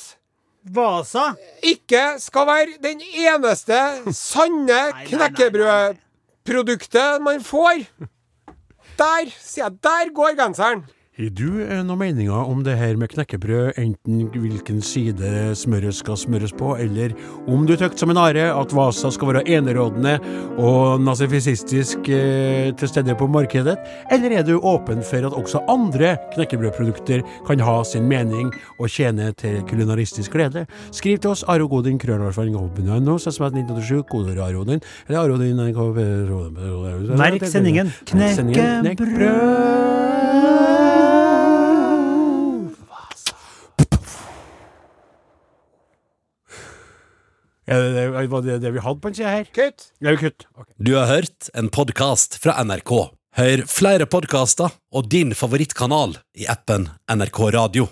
Vasa. 0.66 1.34
ikke 1.62 2.16
skal 2.22 2.48
være 2.48 2.78
den 2.82 3.02
eneste 3.02 3.78
sanne 4.14 4.92
knekkebrødproduktet 5.10 7.22
man 7.22 7.44
får. 7.46 7.84
Der, 8.98 9.26
sier 9.42 9.64
jeg, 9.66 9.74
der 9.84 10.10
går 10.16 10.36
genseren. 10.40 10.86
Har 11.16 11.30
du 11.32 11.62
eh, 11.64 11.80
noen 11.80 12.00
meninger 12.02 12.50
om 12.52 12.60
det 12.66 12.74
her 12.76 12.98
med 13.00 13.08
knekkebrød, 13.14 13.78
enten 13.80 14.26
hvilken 14.34 14.82
side 14.84 15.54
smøret 15.56 15.96
skal 15.96 16.18
smøres 16.20 16.52
på, 16.60 16.74
eller 16.76 17.14
om 17.48 17.64
du 17.64 17.72
tøkt 17.80 18.02
som 18.02 18.12
en 18.12 18.20
are 18.20 18.50
at 18.52 18.74
Vasa 18.76 19.08
skal 19.16 19.30
være 19.30 19.46
enerådende 19.48 20.18
og 20.60 21.00
nazifisistisk 21.00 22.10
eh, 22.12 22.76
til 22.76 22.92
stede 22.92 23.16
på 23.16 23.30
markedet, 23.32 23.78
eller 24.12 24.36
er 24.36 24.44
du 24.44 24.60
åpen 24.60 25.00
for 25.08 25.24
at 25.30 25.38
også 25.40 25.64
andre 25.72 26.18
knekkebrødprodukter 26.34 27.24
kan 27.48 27.64
ha 27.64 27.78
sin 27.88 28.12
mening 28.12 28.52
og 28.76 28.92
tjene 28.92 29.32
til 29.40 29.64
kulinaristisk 29.72 30.36
glede? 30.36 30.66
Skriv 30.92 31.24
til 31.24 31.32
oss 31.32 31.48
arogodin 31.48 31.96
krøllalfa.no, 31.96 33.16
SMS 33.16 33.40
1987, 33.56 34.04
kodeord 34.12 34.44
arodin, 34.50 34.84
eller 35.08 35.24
arodin 35.24 35.64
Merk 37.16 37.48
sendingen 37.48 37.88
Er 47.66 47.82
det, 47.82 47.94
det, 47.98 48.28
var 48.30 48.42
det 48.46 48.60
det 48.62 48.72
vi 48.76 48.82
hadde 48.84 49.02
på 49.02 49.10
en 49.10 49.16
side 49.18 49.32
her? 49.32 49.48
Kutt. 49.50 49.88
Ja, 49.98 50.14
vi 50.14 50.22
kutt. 50.28 50.46
Okay. 50.54 50.74
Du 50.78 50.94
har 50.94 51.10
hørt 51.10 51.50
en 51.58 51.72
podkast 51.74 52.38
fra 52.44 52.60
NRK. 52.62 52.94
Hør 53.36 53.66
flere 53.68 54.06
podkaster 54.06 54.78
og 54.94 55.10
din 55.10 55.34
favorittkanal 55.36 56.14
i 56.38 56.46
appen 56.52 56.92
NRK 57.10 57.42
Radio. 57.58 57.90